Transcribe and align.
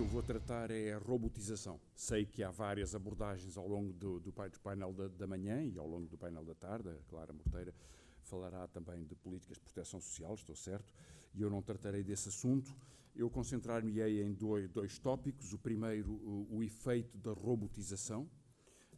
que 0.00 0.04
eu 0.04 0.08
vou 0.08 0.22
tratar 0.22 0.70
é 0.70 0.94
a 0.94 0.98
robotização. 0.98 1.78
Sei 1.94 2.24
que 2.24 2.42
há 2.42 2.50
várias 2.50 2.94
abordagens 2.94 3.58
ao 3.58 3.68
longo 3.68 3.92
do, 3.92 4.18
do, 4.18 4.32
do 4.32 4.60
painel 4.62 4.94
da, 4.94 5.08
da, 5.08 5.26
manhã 5.26 5.62
e 5.62 5.76
ao 5.76 5.86
longo 5.86 6.08
do 6.08 6.16
painel 6.16 6.42
da 6.42 6.54
tarde. 6.54 6.88
A 6.88 7.10
Clara 7.10 7.34
Morteira 7.34 7.74
falará 8.22 8.66
também 8.66 9.04
de 9.04 9.14
políticas 9.14 9.58
de 9.58 9.62
proteção 9.62 10.00
social, 10.00 10.32
estou 10.32 10.56
certo, 10.56 10.94
e 11.34 11.42
eu 11.42 11.50
não 11.50 11.60
tratarei 11.60 12.02
desse 12.02 12.30
assunto. 12.30 12.74
Eu 13.14 13.28
concentrar-me-ei 13.28 14.22
em 14.22 14.32
dois, 14.32 14.70
dois, 14.70 14.98
tópicos. 14.98 15.52
O 15.52 15.58
primeiro, 15.58 16.12
o, 16.12 16.48
o, 16.50 16.62
efeito 16.62 17.18
da 17.18 17.32
robotização 17.32 18.26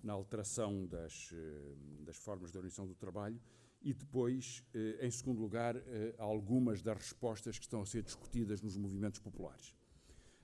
na 0.04 0.12
alteração 0.12 0.86
das, 0.86 1.32
eh, 1.32 1.74
das 2.04 2.16
formas 2.16 2.52
de 2.52 2.58
organização 2.58 2.86
do 2.86 2.94
trabalho 2.94 3.40
e 3.82 3.92
depois, 3.92 4.62
eh, 4.72 5.04
em 5.04 5.10
segundo 5.10 5.40
lugar, 5.40 5.74
eh, 5.74 6.14
algumas 6.16 6.80
das 6.80 6.96
respostas 6.96 7.58
que 7.58 7.64
estão 7.64 7.82
a 7.82 7.86
ser 7.86 8.04
discutidas 8.04 8.62
nos 8.62 8.76
movimentos 8.76 9.18
populares. 9.18 9.74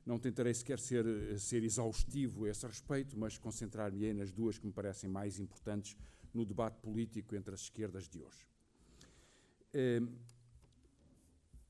Não 0.09 0.19
tentarei 0.19 0.55
sequer 0.55 0.79
ser, 0.81 1.05
ser 1.39 1.63
exaustivo 1.63 2.47
a 2.47 2.49
esse 2.49 2.67
respeito, 2.67 3.15
mas 3.15 3.37
concentrar-me 3.37 4.15
nas 4.15 4.33
duas 4.33 4.57
que 4.57 4.65
me 4.67 4.73
parecem 4.73 5.11
mais 5.11 5.39
importantes 5.39 5.95
no 6.33 6.47
debate 6.47 6.79
político 6.79 7.37
entre 7.37 7.53
as 7.53 7.61
esquerdas 7.61 8.09
de 8.09 8.19
hoje. 8.19 8.47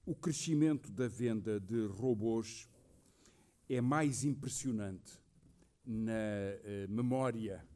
O 0.06 0.14
crescimento 0.14 0.92
da 0.92 1.08
venda 1.08 1.58
de 1.58 1.86
robôs 1.86 2.68
é 3.68 3.80
mais 3.80 4.22
impressionante 4.22 5.20
na 5.84 6.12
eh, 6.12 6.86
memória 6.88 7.66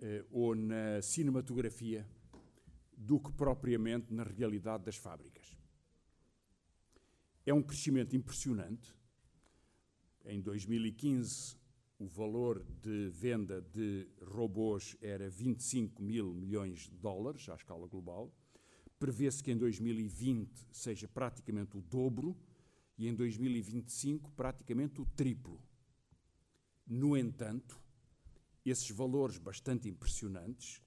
eh, 0.00 0.24
ou 0.30 0.54
na 0.54 1.02
cinematografia 1.02 2.08
do 2.96 3.20
que 3.20 3.30
propriamente 3.30 4.10
na 4.14 4.22
realidade 4.22 4.84
das 4.84 4.96
fábricas. 4.96 5.54
É 7.44 7.52
um 7.52 7.62
crescimento 7.62 8.16
impressionante. 8.16 8.95
Em 10.28 10.40
2015, 10.40 11.56
o 12.00 12.06
valor 12.08 12.60
de 12.82 13.08
venda 13.10 13.62
de 13.62 14.08
robôs 14.20 14.96
era 15.00 15.30
25 15.30 16.02
mil 16.02 16.34
milhões 16.34 16.80
de 16.90 16.96
dólares 16.96 17.48
à 17.48 17.54
escala 17.54 17.86
global. 17.86 18.34
Prevê-se 18.98 19.40
que 19.40 19.52
em 19.52 19.56
2020 19.56 20.66
seja 20.72 21.06
praticamente 21.06 21.76
o 21.76 21.80
dobro 21.80 22.36
e 22.98 23.06
em 23.06 23.14
2025 23.14 24.32
praticamente 24.32 25.00
o 25.00 25.06
triplo. 25.06 25.62
No 26.84 27.16
entanto, 27.16 27.80
esses 28.64 28.90
valores 28.90 29.38
bastante 29.38 29.88
impressionantes 29.88 30.82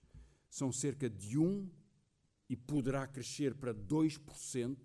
são 0.50 0.70
cerca 0.70 1.10
de 1.10 1.40
1 1.40 1.66
e 2.50 2.58
poderá 2.58 3.08
crescer 3.08 3.56
para 3.56 3.74
2% 3.74 4.78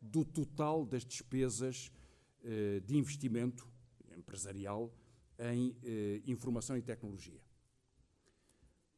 do 0.00 0.24
total 0.24 0.86
das 0.86 1.04
despesas 1.04 1.92
eh, 2.42 2.80
de 2.80 2.96
investimento 2.96 3.69
empresarial 4.20 4.94
em 5.38 5.76
eh, 5.82 6.22
informação 6.26 6.76
e 6.76 6.82
tecnologia. 6.82 7.40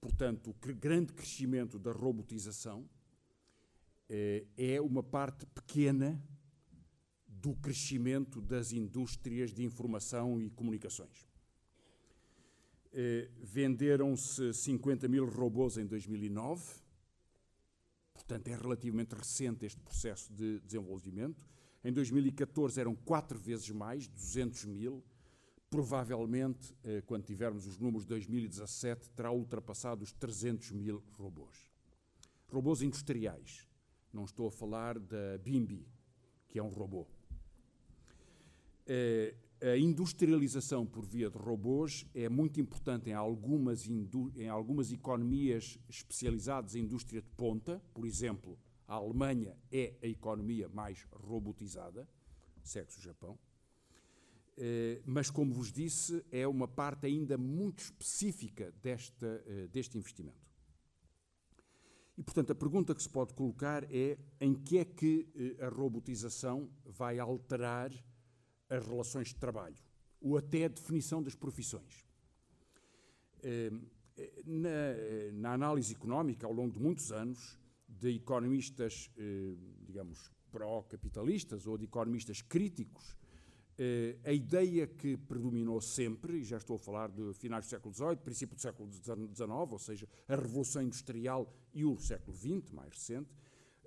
Portanto, 0.01 0.51
o 0.51 0.75
grande 0.75 1.12
crescimento 1.12 1.78
da 1.78 1.92
robotização 1.92 2.89
eh, 4.09 4.45
é 4.56 4.81
uma 4.81 5.03
parte 5.03 5.47
pequena 5.47 6.20
do 7.27 7.55
crescimento 7.55 8.41
das 8.41 8.73
indústrias 8.73 9.53
de 9.53 9.65
informação 9.65 10.41
e 10.41 10.50
comunicações. 10.50 11.27
Eh, 12.93 13.31
venderam-se 13.41 14.53
50 14.53 15.09
mil 15.09 15.25
robôs 15.25 15.78
em 15.78 15.87
2009, 15.87 16.62
portanto 18.12 18.48
é 18.48 18.55
relativamente 18.55 19.15
recente 19.15 19.65
este 19.65 19.81
processo 19.81 20.33
de 20.33 20.61
desenvolvimento. 20.61 21.48
Em 21.83 21.93
2014 21.93 22.78
eram 22.81 22.95
quatro 22.95 23.39
vezes 23.39 23.70
mais, 23.70 24.06
200 24.06 24.67
mil. 24.67 25.03
Provavelmente, 25.73 26.77
eh, 26.84 27.01
quando 27.06 27.25
tivermos 27.25 27.67
os 27.67 27.78
números 27.78 28.03
de 28.03 28.11
2017, 28.11 29.09
terá 29.12 29.33
ultrapassado 29.33 30.05
os 30.05 30.12
300 30.12 30.71
mil 30.72 31.03
robôs. 31.12 31.66
Robôs 32.47 32.83
industriais. 32.83 33.66
Não 34.12 34.25
estou 34.25 34.49
a 34.49 34.53
falar 34.53 34.99
da 34.99 35.38
Bimbi, 35.43 35.88
que 36.47 36.59
é 36.59 36.62
um 36.62 36.69
robô. 36.69 37.06
É, 38.87 39.34
a 39.62 39.78
industrialização 39.78 40.84
por 40.84 41.06
via 41.06 41.31
de 41.31 41.38
robôs 41.38 42.05
é 42.15 42.28
muito 42.28 42.61
importante 42.61 43.09
em 43.09 43.15
algumas, 43.15 43.88
em 43.88 44.50
algumas 44.50 44.93
economias 44.93 45.78
especializadas 45.88 46.75
em 46.75 46.81
indústria 46.81 47.22
de 47.22 47.31
ponta. 47.31 47.82
Por 47.94 48.05
exemplo, 48.05 48.59
a 48.87 48.97
Alemanha 48.97 49.56
é 49.72 49.94
a 50.03 50.06
economia 50.06 50.69
mais 50.69 51.06
robotizada, 51.11 52.06
segue-se 52.62 52.99
o 52.99 53.03
Japão. 53.03 53.38
É, 54.56 55.00
mas, 55.06 55.30
como 55.30 55.52
vos 55.52 55.72
disse, 55.72 56.24
é 56.30 56.46
uma 56.46 56.68
parte 56.68 57.06
ainda 57.06 57.38
muito 57.38 57.80
específica 57.80 58.72
desta, 58.82 59.42
é, 59.46 59.66
deste 59.68 59.96
investimento. 59.96 60.52
E, 62.16 62.22
portanto, 62.22 62.52
a 62.52 62.54
pergunta 62.54 62.94
que 62.94 63.02
se 63.02 63.08
pode 63.08 63.32
colocar 63.32 63.84
é 63.90 64.18
em 64.40 64.54
que 64.54 64.78
é 64.78 64.84
que 64.84 65.28
eh, 65.34 65.64
a 65.64 65.68
robotização 65.70 66.68
vai 66.84 67.18
alterar 67.18 67.90
as 68.68 68.86
relações 68.86 69.28
de 69.28 69.36
trabalho, 69.36 69.82
ou 70.20 70.36
até 70.36 70.66
a 70.66 70.69
definição 70.69 71.22
das 71.22 71.34
profissões. 71.34 72.04
Eh, 73.42 73.72
na, 74.44 74.69
na 75.32 75.52
análise 75.54 75.94
económica, 75.94 76.46
ao 76.46 76.52
longo 76.52 76.74
de 76.74 76.78
muitos 76.78 77.10
anos, 77.10 77.58
de 77.88 78.14
economistas, 78.14 79.10
eh, 79.16 79.54
digamos, 79.86 80.30
pró-capitalistas 80.50 81.66
ou 81.66 81.78
de 81.78 81.84
economistas 81.84 82.42
críticos 82.42 83.16
a 84.25 84.33
ideia 84.33 84.87
que 84.87 85.16
predominou 85.16 85.81
sempre, 85.81 86.38
e 86.38 86.44
já 86.44 86.56
estou 86.56 86.77
a 86.77 86.78
falar 86.78 87.09
de 87.09 87.33
finais 87.34 87.65
do 87.65 87.69
século 87.69 87.94
XVIII, 87.94 88.16
princípio 88.16 88.56
do 88.56 88.62
século 88.62 88.91
XIX, 88.93 89.50
ou 89.50 89.78
seja, 89.78 90.09
a 90.28 90.37
Revolução 90.37 90.83
Industrial 90.83 91.53
e 91.72 91.84
o 91.84 91.99
século 91.99 92.37
XX, 92.37 92.71
mais 92.72 92.91
recente, 92.91 93.31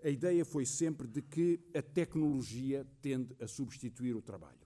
a 0.03 0.09
ideia 0.09 0.45
foi 0.45 0.65
sempre 0.65 1.07
de 1.07 1.21
que 1.21 1.59
a 1.73 1.81
tecnologia 1.81 2.85
tende 3.01 3.35
a 3.41 3.47
substituir 3.47 4.15
o 4.15 4.21
trabalho. 4.21 4.59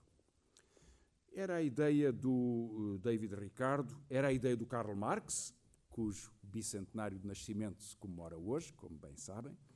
Era 1.32 1.56
a 1.56 1.62
ideia 1.62 2.12
do 2.12 2.96
eh, 2.96 2.98
David 2.98 3.34
Ricardo, 3.36 3.96
era 4.10 4.28
a 4.28 4.32
ideia 4.32 4.54
do 4.54 4.66
Karl 4.66 4.94
Marx, 4.94 5.54
cujo 5.88 6.30
bicentenário 6.42 7.18
de 7.18 7.26
nascimento 7.26 7.82
se 7.82 7.96
comemora 7.96 8.36
hoje, 8.36 8.72
como 8.74 8.98
bem 8.98 9.16
sabem, 9.16 9.52
eh, 9.52 9.69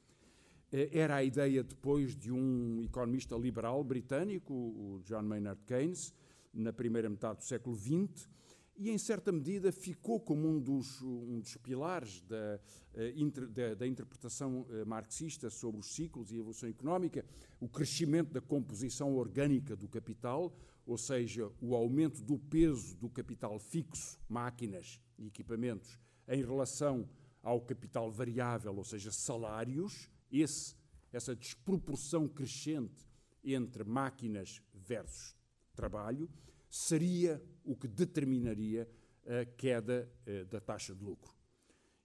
era 0.93 1.17
a 1.17 1.25
ideia 1.25 1.63
depois 1.63 2.17
de 2.17 2.33
um 2.33 2.83
economista 2.83 3.37
liberal 3.37 3.85
britânico, 3.85 4.53
o 4.53 5.01
John 5.05 5.23
Maynard 5.23 5.63
Keynes, 5.65 6.13
na 6.53 6.73
primeira 6.73 7.09
metade 7.09 7.39
do 7.39 7.45
século 7.45 7.77
XX, 7.77 8.29
e 8.77 8.91
em 8.91 8.99
certa 8.99 9.31
medida 9.31 9.71
ficou 9.71 10.19
como 10.19 10.49
um 10.49 10.61
dos, 10.61 11.01
um 11.01 11.39
dos 11.39 11.57
pilares 11.59 12.21
da, 12.23 12.61
eh, 12.95 13.15
da, 13.51 13.75
da, 13.75 13.87
interpretação 13.87 14.67
eh, 14.69 14.85
marxista 14.85 15.49
sobre 15.49 15.81
os 15.81 15.95
ciclos 15.95 16.33
e 16.33 16.35
a 16.35 16.39
evolução 16.39 16.69
económica, 16.69 17.25
o 17.61 17.69
crescimento 17.69 18.33
da 18.33 18.41
composição 18.41 19.15
orgânica 19.15 19.77
do 19.77 19.87
capital, 19.87 20.53
ou 20.85 20.99
seja, 20.99 21.49
o 21.61 21.77
aumento 21.77 22.21
do 22.21 22.37
peso 22.37 22.97
do 22.97 23.09
capital 23.09 23.61
fixo, 23.61 24.19
máquinas 24.29 25.01
e 25.17 25.29
equipamentos, 25.29 25.97
em 26.27 26.45
relação 26.45 27.09
ao 27.45 27.61
capital 27.61 28.11
variável, 28.11 28.75
ou 28.75 28.85
seja, 28.85 29.13
salários, 29.13 30.11
esse, 30.41 30.77
essa 31.13 31.35
desproporção 31.35 32.29
crescente 32.29 33.07
entre 33.43 33.85
máquinas 33.85 34.63
versus 34.73 35.37
trabalho 35.75 36.29
seria 36.69 37.43
o 37.65 37.77
que 37.77 37.87
determinaria 37.87 38.89
a 39.27 39.45
queda 39.45 40.11
eh, 40.27 40.45
da 40.45 40.61
taxa 40.61 40.95
de 40.95 41.03
lucro. 41.03 41.33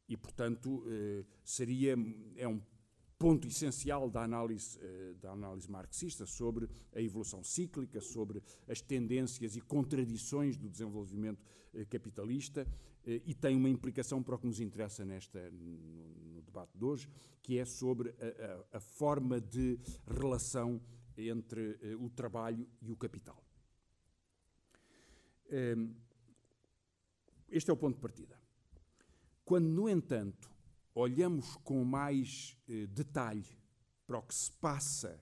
E, 0.08 0.16
portanto, 0.16 0.84
eh, 0.88 1.26
seria 1.44 1.96
é 2.36 2.48
um 2.48 2.62
ponto 3.19 3.46
essencial 3.46 4.09
da 4.09 4.24
análise, 4.24 4.80
eh, 4.81 5.13
da 5.19 5.31
análise 5.31 5.69
marxista 5.69 6.25
sobre 6.25 6.69
a 6.96 7.02
evolução 7.02 7.44
cíclica, 7.44 8.00
sobre 8.00 8.42
as 8.66 8.81
tendências 8.81 9.57
e 9.57 9.62
contradições 9.62 10.56
do 10.56 10.69
desenvolvimento 10.69 11.44
eh, 11.74 11.83
capitalista 11.83 12.66
eh, 13.06 13.21
e 13.25 13.33
tem 13.33 13.57
uma 13.57 13.68
implicação 13.68 14.24
para 14.24 14.36
o 14.36 14.39
que 14.39 14.48
nos 14.48 14.62
interessa 14.62 15.04
nesta, 15.04 15.51
no, 15.51 16.42
debate 16.42 16.71
de 16.74 16.86
hoje, 16.86 17.10
que 17.42 17.57
é 17.57 17.66
sobre 17.66 18.10
a, 18.10 18.75
a, 18.75 18.77
a 18.77 18.80
forma 18.80 19.42
de 19.42 19.77
relação 20.07 20.81
entre 21.18 21.77
o 22.00 22.10
trabalho 22.10 22.65
e 22.81 22.92
o 22.92 22.95
capital. 22.95 23.44
Ehm, 25.50 25.94
este 27.50 27.69
é 27.69 27.74
o 27.74 27.77
ponto 27.77 27.95
de 27.95 28.01
partida. 28.01 28.39
Quando, 29.44 29.68
no 29.68 29.89
entanto, 29.89 30.50
olhamos 30.94 31.56
com 31.57 31.83
mais 31.83 32.57
eh, 32.68 32.88
detalhe 32.88 33.45
para 34.06 34.18
o 34.18 34.24
que 34.24 34.33
se 34.33 34.51
passa 34.53 35.19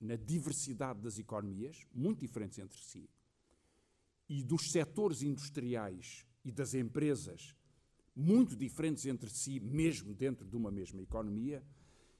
na 0.00 0.16
diversidade 0.16 1.00
das 1.00 1.18
economias, 1.18 1.86
muito 1.92 2.20
diferentes 2.20 2.58
entre 2.58 2.78
si, 2.78 3.08
e 4.28 4.42
dos 4.42 4.70
setores 4.70 5.22
industriais 5.22 6.26
e 6.44 6.52
das 6.52 6.74
empresas, 6.74 7.54
muito 8.14 8.56
diferentes 8.56 9.06
entre 9.06 9.30
si, 9.30 9.60
mesmo 9.60 10.14
dentro 10.14 10.46
de 10.46 10.56
uma 10.56 10.70
mesma 10.70 11.02
economia, 11.02 11.62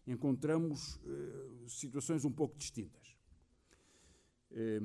encontramos 0.07 1.01
eh, 1.05 1.69
situações 1.69 2.25
um 2.25 2.31
pouco 2.31 2.57
distintas. 2.57 3.17
Eh, 4.51 4.81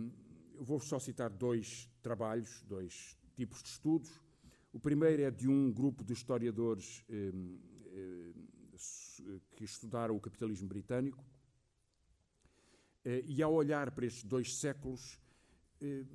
vou 0.59 0.79
só 0.79 0.99
citar 0.99 1.29
dois 1.29 1.89
trabalhos, 2.01 2.63
dois 2.63 3.17
tipos 3.35 3.61
de 3.61 3.69
estudos. 3.69 4.11
O 4.73 4.79
primeiro 4.79 5.21
é 5.21 5.31
de 5.31 5.47
um 5.47 5.71
grupo 5.71 6.03
de 6.03 6.13
historiadores 6.13 7.03
eh, 7.09 7.31
que 9.55 9.63
estudaram 9.63 10.15
o 10.15 10.19
capitalismo 10.19 10.67
britânico. 10.67 11.23
Eh, 13.03 13.23
e 13.27 13.41
ao 13.41 13.53
olhar 13.53 13.91
para 13.91 14.05
estes 14.05 14.23
dois 14.23 14.55
séculos, 14.55 15.19
eh, 15.81 16.05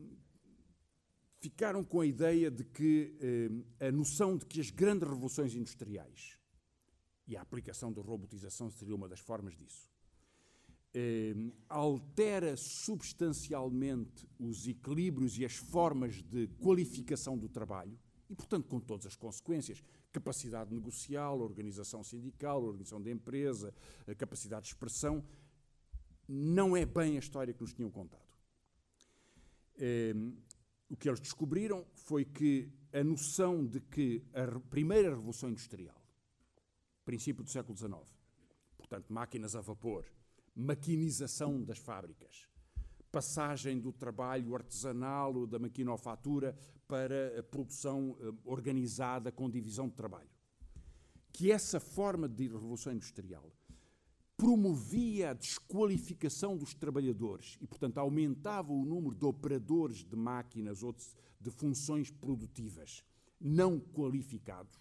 ficaram 1.40 1.84
com 1.84 2.00
a 2.00 2.06
ideia 2.06 2.50
de 2.50 2.64
que 2.64 3.16
eh, 3.20 3.86
a 3.88 3.92
noção 3.92 4.36
de 4.36 4.46
que 4.46 4.60
as 4.60 4.70
grandes 4.70 5.08
revoluções 5.08 5.54
industriais 5.54 6.38
e 7.26 7.36
a 7.36 7.42
aplicação 7.42 7.92
da 7.92 8.00
robotização 8.00 8.70
seria 8.70 8.94
uma 8.94 9.08
das 9.08 9.20
formas 9.20 9.56
disso 9.56 9.90
eh, 10.98 11.34
altera 11.68 12.56
substancialmente 12.56 14.26
os 14.38 14.66
equilíbrios 14.66 15.36
e 15.38 15.44
as 15.44 15.54
formas 15.54 16.22
de 16.22 16.46
qualificação 16.58 17.36
do 17.36 17.50
trabalho 17.50 17.98
e, 18.28 18.34
portanto, 18.34 18.68
com 18.68 18.80
todas 18.80 19.06
as 19.06 19.16
consequências, 19.16 19.82
capacidade 20.12 20.74
negocial, 20.74 21.40
organização 21.40 22.02
sindical, 22.02 22.62
organização 22.62 23.00
da 23.00 23.10
empresa, 23.10 23.72
capacidade 24.16 24.66
de 24.66 24.72
expressão, 24.72 25.24
não 26.28 26.76
é 26.76 26.84
bem 26.84 27.16
a 27.16 27.20
história 27.20 27.54
que 27.54 27.60
nos 27.60 27.72
tinham 27.72 27.90
contado. 27.90 28.26
Eh, 29.78 30.14
o 30.88 30.96
que 30.96 31.08
eles 31.08 31.20
descobriram 31.20 31.86
foi 31.94 32.24
que 32.24 32.70
a 32.92 33.02
noção 33.04 33.66
de 33.66 33.80
que 33.80 34.24
a 34.32 34.58
primeira 34.70 35.10
revolução 35.10 35.50
industrial, 35.50 36.00
princípio 37.04 37.44
do 37.44 37.50
século 37.50 37.76
XIX, 37.76 37.94
portanto, 38.76 39.12
máquinas 39.12 39.54
a 39.54 39.60
vapor, 39.60 40.04
maquinização 40.54 41.62
das 41.62 41.78
fábricas, 41.78 42.48
passagem 43.16 43.80
do 43.80 43.94
trabalho 43.94 44.54
artesanal, 44.54 45.46
da 45.46 45.58
maquinofatura, 45.58 46.54
para 46.86 47.40
a 47.40 47.42
produção 47.42 48.14
eh, 48.20 48.30
organizada 48.44 49.32
com 49.32 49.48
divisão 49.48 49.88
de 49.88 49.94
trabalho. 49.94 50.28
Que 51.32 51.50
essa 51.50 51.80
forma 51.80 52.28
de 52.28 52.46
revolução 52.46 52.92
industrial 52.92 53.50
promovia 54.36 55.30
a 55.30 55.32
desqualificação 55.32 56.58
dos 56.58 56.74
trabalhadores 56.74 57.56
e, 57.58 57.66
portanto, 57.66 57.96
aumentava 57.96 58.70
o 58.70 58.84
número 58.84 59.14
de 59.14 59.24
operadores 59.24 60.04
de 60.04 60.14
máquinas 60.14 60.82
ou 60.82 60.94
de 61.40 61.50
funções 61.50 62.10
produtivas 62.10 63.02
não 63.40 63.80
qualificados, 63.80 64.78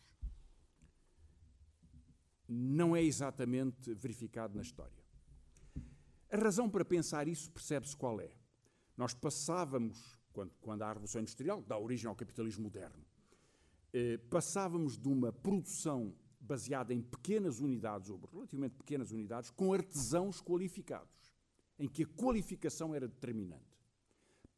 não 2.50 2.94
é 2.94 3.02
exatamente 3.02 3.94
verificado 3.94 4.58
na 4.58 4.62
história. 4.62 5.05
A 6.36 6.38
razão 6.38 6.70
para 6.70 6.84
pensar 6.84 7.30
isso 7.30 7.50
percebe-se 7.50 7.96
qual 7.96 8.20
é. 8.20 8.30
Nós 8.98 9.14
passávamos, 9.14 10.20
quando, 10.34 10.52
quando 10.60 10.82
a 10.82 10.90
Revolução 10.90 11.22
Industrial, 11.22 11.62
dá 11.62 11.78
origem 11.78 12.10
ao 12.10 12.16
capitalismo 12.16 12.64
moderno, 12.64 13.06
eh, 13.94 14.18
passávamos 14.30 14.98
de 14.98 15.08
uma 15.08 15.32
produção 15.32 16.14
baseada 16.42 16.94
em 16.94 17.02
pequenas 17.02 17.62
unidades, 17.62 18.10
ou 18.10 18.20
relativamente 18.34 18.76
pequenas 18.76 19.12
unidades, 19.12 19.50
com 19.50 19.72
artesãos 19.72 20.42
qualificados, 20.42 21.34
em 21.80 21.88
que 21.88 22.04
a 22.04 22.08
qualificação 22.08 22.94
era 22.94 23.08
determinante, 23.08 23.80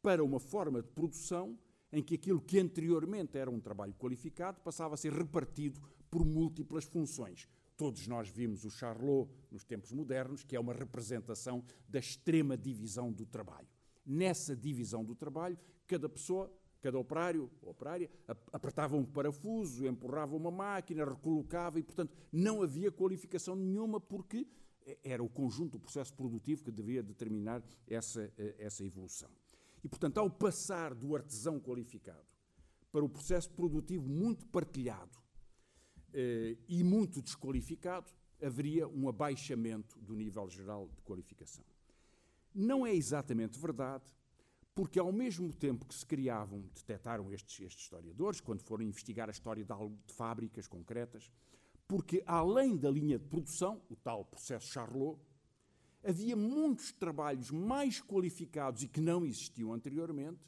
para 0.02 0.24
uma 0.24 0.40
forma 0.40 0.82
de 0.82 0.88
produção 0.88 1.56
em 1.92 2.02
que 2.02 2.16
aquilo 2.16 2.40
que 2.40 2.58
anteriormente 2.58 3.38
era 3.38 3.48
um 3.48 3.60
trabalho 3.60 3.94
qualificado 3.94 4.60
passava 4.62 4.94
a 4.94 4.96
ser 4.96 5.12
repartido 5.12 5.80
por 6.10 6.24
múltiplas 6.24 6.86
funções, 6.86 7.46
Todos 7.78 8.08
nós 8.08 8.28
vimos 8.28 8.64
o 8.64 8.70
Charlot 8.70 9.30
nos 9.52 9.62
tempos 9.62 9.92
modernos, 9.92 10.42
que 10.42 10.56
é 10.56 10.60
uma 10.60 10.74
representação 10.74 11.62
da 11.88 12.00
extrema 12.00 12.56
divisão 12.56 13.12
do 13.12 13.24
trabalho. 13.24 13.68
Nessa 14.04 14.56
divisão 14.56 15.04
do 15.04 15.14
trabalho, 15.14 15.56
cada 15.86 16.08
pessoa, 16.08 16.52
cada 16.80 16.98
operário 16.98 17.48
ou 17.62 17.70
operária, 17.70 18.10
apertava 18.52 18.96
um 18.96 19.04
parafuso, 19.04 19.86
empurrava 19.86 20.34
uma 20.34 20.50
máquina, 20.50 21.04
recolocava 21.04 21.78
e, 21.78 21.84
portanto, 21.84 22.12
não 22.32 22.62
havia 22.62 22.90
qualificação 22.90 23.54
nenhuma 23.54 24.00
porque 24.00 24.44
era 25.04 25.22
o 25.22 25.28
conjunto 25.28 25.78
do 25.78 25.80
processo 25.80 26.12
produtivo 26.14 26.64
que 26.64 26.72
devia 26.72 27.00
determinar 27.00 27.62
essa, 27.86 28.32
eh, 28.36 28.56
essa 28.58 28.84
evolução. 28.84 29.30
E, 29.84 29.88
portanto, 29.88 30.18
ao 30.18 30.28
passar 30.28 30.94
do 30.94 31.14
artesão 31.14 31.60
qualificado 31.60 32.26
para 32.90 33.04
o 33.04 33.08
processo 33.08 33.50
produtivo 33.50 34.08
muito 34.08 34.44
partilhado, 34.46 35.16
e 36.68 36.82
muito 36.82 37.22
desqualificado, 37.22 38.10
haveria 38.42 38.86
um 38.88 39.08
abaixamento 39.08 39.98
do 40.00 40.14
nível 40.14 40.48
geral 40.48 40.88
de 40.94 41.02
qualificação. 41.02 41.64
Não 42.54 42.86
é 42.86 42.94
exatamente 42.94 43.58
verdade, 43.58 44.04
porque 44.74 44.98
ao 44.98 45.12
mesmo 45.12 45.52
tempo 45.52 45.86
que 45.86 45.94
se 45.94 46.06
criavam, 46.06 46.60
detectaram 46.74 47.32
estes, 47.32 47.60
estes 47.60 47.82
historiadores, 47.82 48.40
quando 48.40 48.62
foram 48.62 48.84
investigar 48.84 49.28
a 49.28 49.32
história 49.32 49.64
de, 49.64 49.74
de 50.06 50.12
fábricas 50.14 50.66
concretas, 50.68 51.32
porque 51.86 52.22
além 52.26 52.76
da 52.76 52.90
linha 52.90 53.18
de 53.18 53.24
produção, 53.24 53.82
o 53.88 53.96
tal 53.96 54.24
processo 54.24 54.68
Charlot, 54.68 55.18
havia 56.04 56.36
muitos 56.36 56.92
trabalhos 56.92 57.50
mais 57.50 58.00
qualificados 58.00 58.82
e 58.82 58.88
que 58.88 59.00
não 59.00 59.24
existiam 59.24 59.72
anteriormente, 59.72 60.38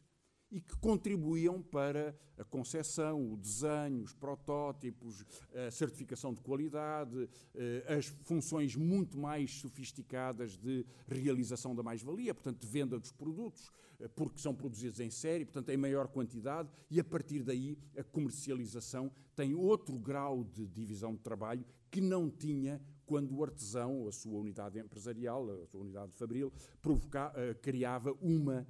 e 0.50 0.60
que 0.60 0.76
contribuíam 0.76 1.62
para 1.62 2.14
a 2.36 2.44
concepção, 2.44 3.32
o 3.32 3.36
desenho, 3.36 4.02
os 4.02 4.14
protótipos, 4.14 5.24
a 5.54 5.70
certificação 5.70 6.32
de 6.32 6.40
qualidade, 6.40 7.28
eh, 7.54 7.84
as 7.88 8.06
funções 8.24 8.74
muito 8.74 9.18
mais 9.18 9.52
sofisticadas 9.60 10.56
de 10.56 10.84
realização 11.06 11.74
da 11.74 11.82
mais-valia, 11.82 12.34
portanto, 12.34 12.60
de 12.60 12.66
venda 12.66 12.98
dos 12.98 13.12
produtos, 13.12 13.70
eh, 14.00 14.08
porque 14.08 14.40
são 14.40 14.54
produzidos 14.54 15.00
em 15.00 15.10
série, 15.10 15.44
portanto, 15.44 15.68
em 15.68 15.76
maior 15.76 16.08
quantidade, 16.08 16.68
e 16.90 16.98
a 16.98 17.04
partir 17.04 17.42
daí 17.42 17.78
a 17.96 18.02
comercialização 18.02 19.12
tem 19.36 19.54
outro 19.54 19.98
grau 19.98 20.42
de 20.42 20.66
divisão 20.66 21.14
de 21.14 21.20
trabalho 21.20 21.64
que 21.90 22.00
não 22.00 22.30
tinha 22.30 22.80
quando 23.04 23.36
o 23.36 23.42
artesão, 23.42 24.06
a 24.06 24.12
sua 24.12 24.38
unidade 24.38 24.78
empresarial, 24.78 25.50
a 25.50 25.66
sua 25.66 25.80
unidade 25.80 26.12
fabril, 26.14 26.52
provoca, 26.80 27.32
eh, 27.34 27.54
criava 27.54 28.16
uma 28.20 28.66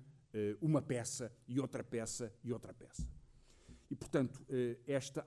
uma 0.61 0.81
peça 0.81 1.33
e 1.49 1.59
outra 1.59 1.83
peça 1.83 2.33
e 2.45 2.53
outra 2.53 2.73
peça. 2.73 3.07
E, 3.91 3.97
portanto, 3.97 4.41
eh, 4.49 4.79
esta. 4.87 5.27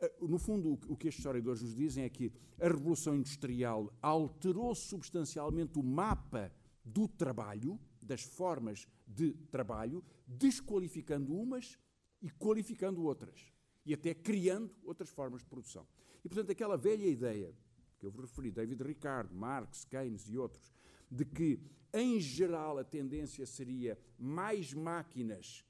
Eh, 0.00 0.12
no 0.22 0.38
fundo, 0.38 0.78
o 0.88 0.96
que 0.96 1.08
estes 1.08 1.18
historiadores 1.18 1.60
nos 1.60 1.74
dizem 1.74 2.04
é 2.04 2.08
que 2.08 2.32
a 2.60 2.68
Revolução 2.68 3.16
Industrial 3.16 3.92
alterou 4.00 4.74
substancialmente 4.74 5.78
o 5.78 5.82
mapa 5.82 6.52
do 6.84 7.08
trabalho, 7.08 7.78
das 8.00 8.22
formas 8.22 8.86
de 9.06 9.32
trabalho, 9.50 10.04
desqualificando 10.26 11.36
umas 11.36 11.78
e 12.22 12.30
qualificando 12.30 13.02
outras. 13.02 13.52
E 13.84 13.92
até 13.92 14.14
criando 14.14 14.72
outras 14.84 15.10
formas 15.10 15.42
de 15.42 15.48
produção. 15.48 15.86
E, 16.24 16.28
portanto, 16.28 16.52
aquela 16.52 16.76
velha 16.76 17.06
ideia 17.06 17.52
que 17.98 18.06
eu 18.06 18.10
referi, 18.10 18.50
David 18.50 18.82
Ricardo, 18.82 19.34
Marx, 19.34 19.84
Keynes 19.84 20.28
e 20.28 20.38
outros, 20.38 20.72
de 21.10 21.24
que 21.24 21.60
em 21.92 22.20
geral, 22.20 22.78
a 22.78 22.84
tendência 22.84 23.44
seria 23.46 23.98
mais 24.18 24.72
máquinas 24.72 25.64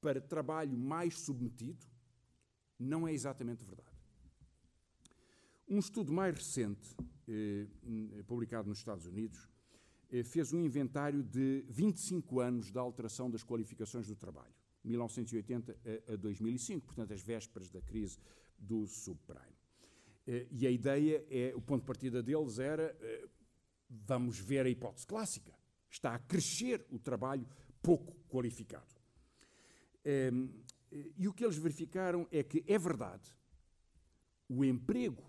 para 0.00 0.20
trabalho 0.20 0.76
mais 0.76 1.18
submetido. 1.18 1.86
Não 2.78 3.06
é 3.06 3.12
exatamente 3.12 3.64
verdade. 3.64 3.94
Um 5.68 5.78
estudo 5.78 6.12
mais 6.12 6.36
recente, 6.36 6.94
eh, 7.26 7.66
publicado 8.26 8.68
nos 8.68 8.78
Estados 8.78 9.06
Unidos, 9.06 9.48
eh, 10.10 10.22
fez 10.22 10.52
um 10.52 10.60
inventário 10.60 11.22
de 11.22 11.64
25 11.68 12.40
anos 12.40 12.70
da 12.70 12.80
alteração 12.80 13.30
das 13.30 13.42
qualificações 13.42 14.06
do 14.06 14.14
trabalho, 14.14 14.54
1980 14.84 15.76
a, 16.08 16.12
a 16.12 16.16
2005, 16.16 16.86
portanto, 16.86 17.12
as 17.12 17.22
vésperas 17.22 17.70
da 17.70 17.80
crise 17.80 18.18
do 18.58 18.86
subprime. 18.86 19.54
Eh, 20.26 20.46
e 20.50 20.66
a 20.66 20.70
ideia 20.70 21.24
é, 21.30 21.52
o 21.54 21.60
ponto 21.60 21.80
de 21.80 21.86
partida 21.86 22.22
deles 22.22 22.58
era 22.58 22.96
eh, 23.00 23.28
vamos 23.88 24.38
ver 24.38 24.66
a 24.66 24.70
hipótese 24.70 25.06
clássica. 25.06 25.52
Está 25.90 26.14
a 26.14 26.18
crescer 26.18 26.84
o 26.90 26.98
trabalho 26.98 27.46
pouco 27.82 28.14
qualificado. 28.28 28.94
Ehm, 30.04 30.48
e 31.16 31.26
o 31.26 31.32
que 31.32 31.44
eles 31.44 31.56
verificaram 31.56 32.26
é 32.30 32.42
que 32.42 32.64
é 32.66 32.78
verdade, 32.78 33.34
o 34.48 34.64
emprego 34.64 35.24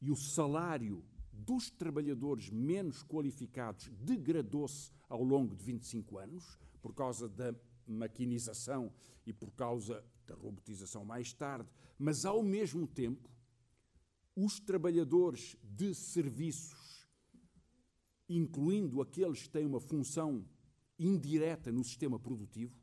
e 0.00 0.10
o 0.10 0.16
salário 0.16 1.04
dos 1.32 1.70
trabalhadores 1.70 2.50
menos 2.50 3.02
qualificados 3.02 3.88
degradou-se 4.00 4.92
ao 5.08 5.22
longo 5.22 5.56
de 5.56 5.64
25 5.64 6.18
anos, 6.18 6.58
por 6.80 6.94
causa 6.94 7.28
da 7.28 7.54
maquinização 7.86 8.92
e 9.26 9.32
por 9.32 9.50
causa 9.52 10.04
da 10.26 10.34
robotização 10.34 11.04
mais 11.04 11.32
tarde, 11.32 11.68
mas 11.98 12.24
ao 12.24 12.42
mesmo 12.42 12.86
tempo, 12.86 13.28
os 14.36 14.60
trabalhadores 14.60 15.56
de 15.64 15.94
serviços 15.94 16.77
incluindo 18.28 19.00
aqueles 19.00 19.42
que 19.42 19.50
têm 19.50 19.64
uma 19.66 19.80
função 19.80 20.44
indireta 20.98 21.72
no 21.72 21.84
sistema 21.84 22.18
produtivo, 22.18 22.74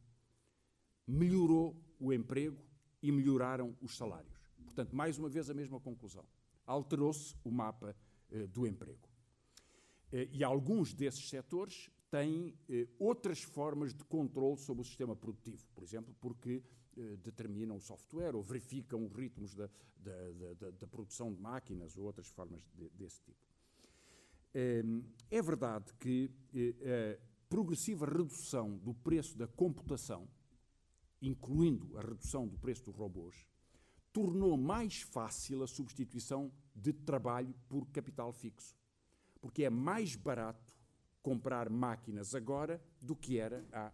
melhorou 1.07 1.75
o 1.99 2.11
emprego 2.11 2.63
e 3.01 3.11
melhoraram 3.11 3.75
os 3.81 3.95
salários. 3.95 4.33
Portanto, 4.63 4.95
mais 4.95 5.17
uma 5.17 5.29
vez 5.29 5.49
a 5.49 5.53
mesma 5.53 5.79
conclusão. 5.79 6.25
Alterou-se 6.65 7.35
o 7.43 7.51
mapa 7.51 7.95
eh, 8.31 8.47
do 8.47 8.65
emprego. 8.65 9.07
Eh, 10.11 10.29
e 10.31 10.43
alguns 10.43 10.93
desses 10.93 11.29
setores 11.29 11.91
têm 12.09 12.57
eh, 12.69 12.87
outras 12.97 13.41
formas 13.41 13.93
de 13.93 14.03
controle 14.05 14.57
sobre 14.57 14.81
o 14.81 14.85
sistema 14.85 15.15
produtivo, 15.15 15.65
por 15.73 15.83
exemplo, 15.83 16.15
porque 16.19 16.63
eh, 16.97 17.17
determinam 17.17 17.75
o 17.75 17.81
software 17.81 18.35
ou 18.35 18.41
verificam 18.41 19.05
os 19.05 19.13
ritmos 19.13 19.53
da, 19.53 19.69
da, 19.97 20.53
da, 20.57 20.71
da 20.71 20.87
produção 20.87 21.33
de 21.33 21.41
máquinas 21.41 21.97
ou 21.97 22.05
outras 22.05 22.29
formas 22.29 22.61
de, 22.73 22.89
desse 22.89 23.21
tipo. 23.21 23.37
Ehm, 24.55 25.01
é 25.29 25.41
verdade 25.41 25.93
que 26.00 26.31
eh, 26.53 27.19
a 27.19 27.45
progressiva 27.50 28.05
redução 28.05 28.77
do 28.77 28.93
preço 28.93 29.38
da 29.38 29.47
computação, 29.47 30.29
incluindo 31.21 31.97
a 31.97 32.01
redução 32.01 32.47
do 32.47 32.57
preço 32.57 32.85
dos 32.85 32.95
robôs, 32.95 33.45
tornou 34.13 34.55
mais 34.55 35.01
fácil 35.01 35.62
a 35.62 35.67
substituição 35.67 36.50
de 36.74 36.93
trabalho 36.93 37.53
por 37.67 37.85
capital 37.88 38.31
fixo. 38.31 38.77
Porque 39.41 39.65
é 39.65 39.69
mais 39.69 40.15
barato 40.15 40.74
comprar 41.21 41.69
máquinas 41.69 42.33
agora 42.33 42.81
do 43.01 43.13
que 43.13 43.38
era 43.38 43.67
há 43.74 43.91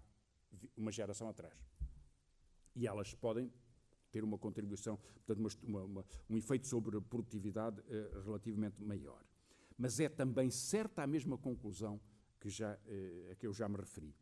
uma 0.78 0.92
geração 0.92 1.28
atrás. 1.28 1.58
E 2.76 2.86
elas 2.86 3.16
podem 3.16 3.52
ter 4.12 4.24
uma 4.24 4.38
contribuição, 4.38 4.98
portanto, 5.26 5.58
uma, 5.64 5.82
uma, 5.84 6.06
um 6.30 6.38
efeito 6.38 6.68
sobre 6.68 6.98
a 6.98 7.02
produtividade 7.02 7.82
uh, 7.82 8.22
relativamente 8.22 8.80
maior. 8.84 9.24
Mas 9.82 10.00
é 10.00 10.08
também 10.08 10.52
certa 10.52 11.02
a 11.02 11.08
mesma 11.08 11.40
conclusão 11.40 12.00
que 12.40 12.52
já, 12.52 12.76
uh, 12.76 13.32
a 13.32 13.36
que 13.36 13.48
eu 13.48 13.52
já 13.52 13.68
me 13.68 13.78
referi. 13.78 14.16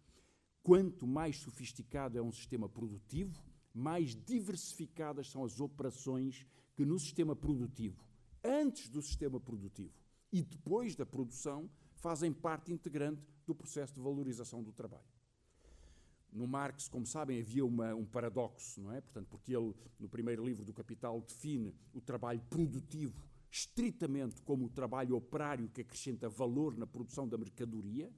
Quanto 0.63 1.05
mais 1.05 1.35
sofisticado 1.39 2.17
é 2.17 2.21
um 2.21 2.31
sistema 2.31 2.69
produtivo, 2.69 3.43
mais 3.73 4.15
diversificadas 4.15 5.29
são 5.29 5.43
as 5.43 5.59
operações 5.59 6.47
que 6.77 6.85
no 6.85 6.97
sistema 6.97 7.35
produtivo, 7.35 8.01
antes 8.41 8.87
do 8.87 9.01
sistema 9.01 9.37
produtivo 9.37 9.93
e 10.31 10.41
depois 10.41 10.95
da 10.95 11.05
produção, 11.05 11.69
fazem 11.95 12.31
parte 12.31 12.71
integrante 12.71 13.21
do 13.45 13.53
processo 13.53 13.93
de 13.93 13.99
valorização 13.99 14.63
do 14.63 14.71
trabalho. 14.71 15.03
No 16.31 16.47
Marx, 16.47 16.87
como 16.87 17.05
sabem, 17.05 17.41
havia 17.41 17.65
uma, 17.65 17.93
um 17.93 18.05
paradoxo, 18.05 18.79
não 18.79 18.93
é? 18.93 19.01
Portanto, 19.01 19.27
porque 19.29 19.53
ele, 19.53 19.75
no 19.99 20.07
primeiro 20.07 20.45
livro 20.45 20.63
do 20.63 20.71
Capital, 20.71 21.19
define 21.19 21.75
o 21.93 21.99
trabalho 21.99 22.39
produtivo 22.49 23.28
estritamente 23.51 24.41
como 24.41 24.65
o 24.65 24.69
trabalho 24.69 25.15
operário 25.15 25.69
que 25.69 25.81
acrescenta 25.81 26.29
valor 26.29 26.77
na 26.77 26.85
produção 26.85 27.27
da 27.27 27.37
mercadoria, 27.37 28.11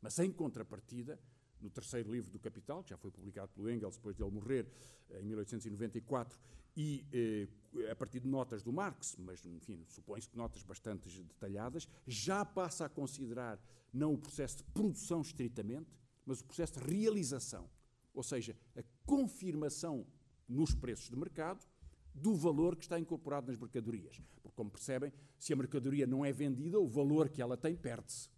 mas 0.00 0.18
em 0.18 0.30
contrapartida, 0.30 1.18
no 1.60 1.70
terceiro 1.70 2.12
livro 2.12 2.30
do 2.30 2.38
Capital, 2.38 2.84
que 2.84 2.90
já 2.90 2.96
foi 2.96 3.10
publicado 3.10 3.52
pelo 3.52 3.70
Engels 3.70 3.96
depois 3.96 4.14
de 4.14 4.22
ele 4.22 4.30
morrer, 4.30 4.66
em 5.10 5.24
1894, 5.24 6.38
e 6.76 7.04
eh, 7.12 7.90
a 7.90 7.96
partir 7.96 8.20
de 8.20 8.28
notas 8.28 8.62
do 8.62 8.72
Marx, 8.72 9.16
mas 9.18 9.44
enfim, 9.44 9.84
supõe-se 9.88 10.28
que 10.28 10.36
notas 10.36 10.62
bastante 10.62 11.08
detalhadas, 11.24 11.88
já 12.06 12.44
passa 12.44 12.84
a 12.84 12.88
considerar 12.88 13.58
não 13.92 14.14
o 14.14 14.18
processo 14.18 14.58
de 14.58 14.64
produção 14.64 15.20
estritamente, 15.22 15.90
mas 16.24 16.40
o 16.40 16.44
processo 16.44 16.78
de 16.78 16.94
realização, 16.94 17.68
ou 18.14 18.22
seja, 18.22 18.56
a 18.76 18.82
confirmação 19.04 20.06
nos 20.48 20.74
preços 20.74 21.10
de 21.10 21.16
mercado 21.16 21.66
do 22.14 22.34
valor 22.34 22.76
que 22.76 22.84
está 22.84 22.98
incorporado 22.98 23.48
nas 23.48 23.56
mercadorias. 23.56 24.20
Como 24.58 24.72
percebem, 24.72 25.12
se 25.38 25.52
a 25.52 25.56
mercadoria 25.56 26.04
não 26.04 26.24
é 26.24 26.32
vendida, 26.32 26.80
o 26.80 26.88
valor 26.88 27.28
que 27.28 27.40
ela 27.40 27.56
tem 27.56 27.76
perde-se. 27.76 28.28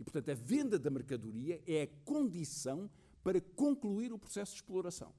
E, 0.00 0.02
portanto, 0.02 0.30
a 0.30 0.34
venda 0.34 0.78
da 0.78 0.88
mercadoria 0.88 1.62
é 1.66 1.82
a 1.82 1.86
condição 2.06 2.90
para 3.22 3.38
concluir 3.38 4.10
o 4.10 4.18
processo 4.18 4.52
de 4.52 4.62
exploração. 4.62 5.12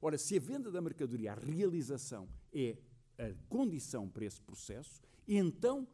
Ora, 0.00 0.16
se 0.16 0.38
a 0.38 0.40
venda 0.40 0.70
da 0.70 0.80
mercadoria, 0.80 1.32
a 1.32 1.34
realização, 1.34 2.30
é 2.50 2.78
a 3.18 3.34
condição 3.50 4.08
para 4.08 4.24
esse 4.24 4.40
processo, 4.40 5.02
então 5.28 5.86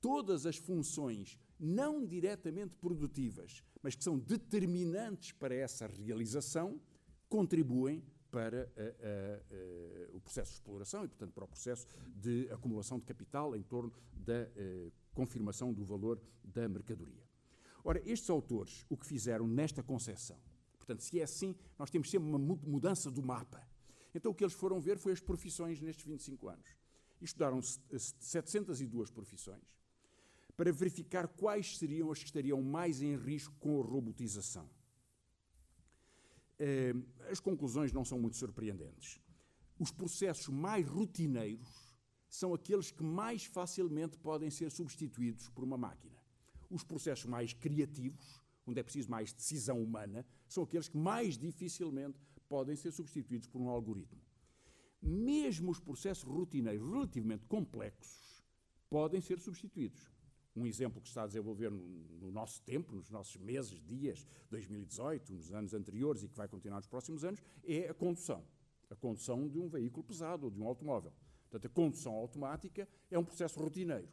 todas 0.00 0.46
as 0.46 0.56
funções 0.56 1.38
não 1.58 2.06
diretamente 2.06 2.74
produtivas, 2.78 3.62
mas 3.82 3.94
que 3.94 4.02
são 4.02 4.18
determinantes 4.18 5.32
para 5.32 5.54
essa 5.54 5.86
realização, 5.86 6.80
contribuem 7.28 8.02
para 8.30 8.70
a, 8.76 8.80
a, 8.80 10.14
a, 10.14 10.16
o 10.16 10.20
processo 10.20 10.52
de 10.52 10.58
exploração 10.58 11.04
e, 11.04 11.08
portanto, 11.08 11.32
para 11.32 11.44
o 11.44 11.48
processo 11.48 11.86
de 12.16 12.48
acumulação 12.50 12.98
de 12.98 13.04
capital 13.04 13.56
em 13.56 13.62
torno 13.62 13.92
da 14.12 14.48
eh, 14.56 14.90
confirmação 15.14 15.72
do 15.72 15.84
valor 15.84 16.20
da 16.44 16.68
mercadoria. 16.68 17.22
Ora, 17.82 18.00
estes 18.04 18.28
autores 18.30 18.86
o 18.88 18.96
que 18.96 19.06
fizeram 19.06 19.46
nesta 19.46 19.82
concepção, 19.82 20.38
portanto, 20.78 21.00
se 21.00 21.18
é 21.20 21.22
assim, 21.22 21.54
nós 21.78 21.90
temos 21.90 22.10
sempre 22.10 22.28
uma 22.28 22.38
mudança 22.38 23.10
do 23.10 23.22
mapa. 23.22 23.66
Então, 24.14 24.32
o 24.32 24.34
que 24.34 24.44
eles 24.44 24.54
foram 24.54 24.80
ver 24.80 24.98
foi 24.98 25.12
as 25.12 25.20
profissões 25.20 25.80
nestes 25.80 26.04
25 26.04 26.48
anos. 26.48 26.76
E 27.20 27.24
estudaram 27.24 27.60
702 27.62 29.10
profissões 29.10 29.62
para 30.56 30.72
verificar 30.72 31.26
quais 31.26 31.78
seriam 31.78 32.10
as 32.10 32.18
que 32.18 32.26
estariam 32.26 32.60
mais 32.62 33.00
em 33.00 33.16
risco 33.16 33.54
com 33.60 33.80
a 33.80 33.84
robotização. 33.84 34.68
Eh, 36.62 36.92
as 37.30 37.40
conclusões 37.40 37.90
não 37.90 38.04
são 38.04 38.20
muito 38.20 38.36
surpreendentes. 38.36 39.18
Os 39.78 39.90
processos 39.90 40.48
mais 40.48 40.86
rotineiros 40.86 41.96
são 42.28 42.52
aqueles 42.52 42.90
que 42.90 43.02
mais 43.02 43.46
facilmente 43.46 44.18
podem 44.18 44.50
ser 44.50 44.70
substituídos 44.70 45.48
por 45.48 45.64
uma 45.64 45.78
máquina. 45.78 46.22
Os 46.70 46.84
processos 46.84 47.24
mais 47.24 47.54
criativos, 47.54 48.42
onde 48.66 48.78
é 48.78 48.82
preciso 48.82 49.10
mais 49.10 49.32
decisão 49.32 49.82
humana, 49.82 50.24
são 50.46 50.62
aqueles 50.62 50.86
que 50.86 50.98
mais 50.98 51.38
dificilmente 51.38 52.20
podem 52.46 52.76
ser 52.76 52.92
substituídos 52.92 53.48
por 53.48 53.62
um 53.62 53.70
algoritmo. 53.70 54.20
Mesmo 55.00 55.70
os 55.70 55.80
processos 55.80 56.24
rotineiros 56.24 56.86
relativamente 56.86 57.46
complexos 57.46 58.44
podem 58.90 59.20
ser 59.22 59.40
substituídos. 59.40 60.10
Um 60.54 60.66
exemplo 60.66 61.00
que 61.00 61.08
está 61.08 61.22
a 61.22 61.26
desenvolver 61.26 61.70
no, 61.70 61.82
no, 62.20 62.32
nosso 62.32 62.60
tempo, 62.62 62.92
nos 62.92 63.08
nossos 63.10 63.36
meses, 63.36 63.80
dias, 63.86 64.26
2018, 64.50 65.32
nos 65.32 65.52
anos 65.52 65.74
anteriores 65.74 66.22
e 66.22 66.28
que 66.28 66.36
vai 66.36 66.48
continuar 66.48 66.78
nos 66.78 66.88
próximos 66.88 67.24
anos, 67.24 67.40
é 67.64 67.88
a 67.88 67.94
condução. 67.94 68.44
A 68.90 68.96
condução 68.96 69.48
de 69.48 69.58
um 69.58 69.68
veículo 69.68 70.02
pesado 70.02 70.46
ou 70.46 70.50
de 70.50 70.60
um 70.60 70.66
automóvel. 70.66 71.12
Portanto, 71.48 71.70
a 71.70 71.74
condução 71.74 72.14
automática 72.14 72.88
é 73.10 73.18
um 73.18 73.24
processo 73.24 73.60
rotineiro. 73.60 74.08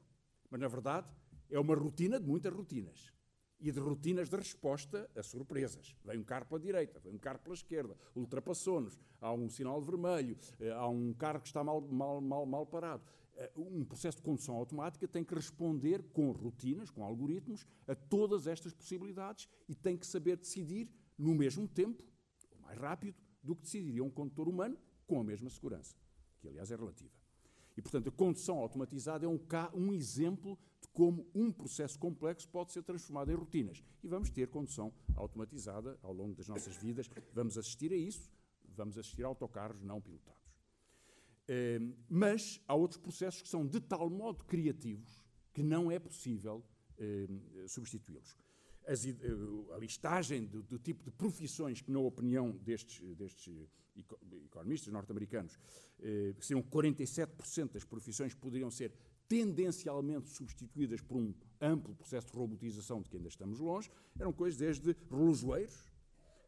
Mas, 0.49 0.59
na 0.59 0.67
verdade, 0.67 1.07
é 1.49 1.59
uma 1.59 1.75
rotina 1.75 2.19
de 2.19 2.27
muitas 2.27 2.53
rotinas. 2.53 3.11
E 3.59 3.71
de 3.71 3.79
rotinas 3.79 4.29
de 4.29 4.35
resposta 4.35 5.09
a 5.15 5.23
surpresas. 5.23 5.95
Vem 6.05 6.19
um 6.19 6.23
carro 6.23 6.45
pela 6.45 6.59
direita, 6.59 6.99
vem 6.99 7.15
um 7.15 7.17
carro 7.17 7.39
pela 7.39 7.55
esquerda, 7.55 7.97
ultrapassou-nos, 8.15 8.99
há 9.19 9.33
um 9.33 9.49
sinal 9.49 9.81
vermelho, 9.81 10.37
eh, 10.59 10.69
há 10.69 10.87
um 10.87 11.11
carro 11.13 11.41
que 11.41 11.47
está 11.47 11.63
mal, 11.63 11.81
mal, 11.81 12.21
mal, 12.21 12.45
mal 12.45 12.65
parado. 12.67 13.03
Eh, 13.37 13.51
um 13.55 13.85
processo 13.85 14.17
de 14.17 14.23
condução 14.23 14.55
automática 14.55 15.07
tem 15.07 15.23
que 15.23 15.35
responder 15.35 16.03
com 16.11 16.31
rotinas, 16.31 16.89
com 16.89 17.03
algoritmos, 17.03 17.65
a 17.87 17.93
todas 17.93 18.47
estas 18.47 18.73
possibilidades 18.73 19.47
e 19.69 19.75
tem 19.75 19.95
que 19.95 20.07
saber 20.07 20.37
decidir 20.37 20.89
no 21.17 21.35
mesmo 21.35 21.67
tempo, 21.67 22.03
ou 22.51 22.59
mais 22.61 22.77
rápido, 22.77 23.15
do 23.43 23.55
que 23.55 23.61
decidiria 23.61 24.03
um 24.03 24.09
condutor 24.09 24.49
humano 24.49 24.77
com 25.05 25.19
a 25.19 25.23
mesma 25.23 25.49
segurança, 25.49 25.95
que 26.39 26.47
aliás 26.47 26.71
é 26.71 26.75
relativa. 26.75 27.13
E, 27.77 27.81
portanto, 27.81 28.09
a 28.09 28.11
condução 28.11 28.57
automatizada 28.57 29.25
é 29.25 29.29
um, 29.29 29.39
um 29.75 29.93
exemplo 29.93 30.57
como 30.91 31.27
um 31.33 31.51
processo 31.51 31.99
complexo 31.99 32.49
pode 32.49 32.71
ser 32.71 32.81
transformado 32.81 33.31
em 33.31 33.35
rotinas. 33.35 33.83
E 34.03 34.07
vamos 34.07 34.31
ter 34.31 34.47
condução 34.47 34.91
automatizada 35.15 35.97
ao 36.01 36.11
longo 36.11 36.33
das 36.33 36.47
nossas 36.47 36.75
vidas. 36.77 37.07
Vamos 37.31 37.55
assistir 37.55 37.93
a 37.93 37.95
isso, 37.95 38.31
vamos 38.75 38.97
assistir 38.97 39.23
a 39.23 39.27
autocarros 39.27 39.83
não 39.83 40.01
pilotados. 40.01 40.36
Eh, 41.47 41.79
mas 42.09 42.59
há 42.67 42.75
outros 42.75 42.99
processos 42.99 43.41
que 43.41 43.47
são 43.47 43.65
de 43.65 43.79
tal 43.79 44.09
modo 44.09 44.43
criativos 44.43 45.23
que 45.53 45.63
não 45.63 45.89
é 45.89 45.97
possível 45.97 46.63
eh, 46.97 47.27
substituí-los. 47.67 48.35
Eh, 48.85 48.93
a 49.73 49.77
listagem 49.77 50.45
do, 50.45 50.61
do, 50.61 50.77
tipo 50.77 51.03
de 51.03 51.11
profissões 51.11 51.81
que, 51.81 51.91
na 51.91 51.99
opinião 51.99 52.51
destes, 52.51 52.99
destes 53.15 53.53
economistas 54.45 54.93
norte-americanos, 54.93 55.57
seriam 56.39 56.61
47% 56.61 57.71
das 57.71 57.83
profissões 57.83 58.31
que 58.31 58.39
poderiam 58.39 58.69
ser 58.69 58.93
tendencialmente 59.27 60.29
substituídas 60.29 61.01
por 61.01 61.17
um 61.17 61.33
amplo 61.59 61.95
processo 61.95 62.27
de 62.27 62.37
robotização 62.37 63.01
de 63.01 63.09
que 63.09 63.17
ainda 63.17 63.27
estamos 63.27 63.59
longe, 63.59 63.89
eram 64.19 64.31
coisas 64.31 64.59
desde 64.59 64.95
relojoeiros, 65.09 65.91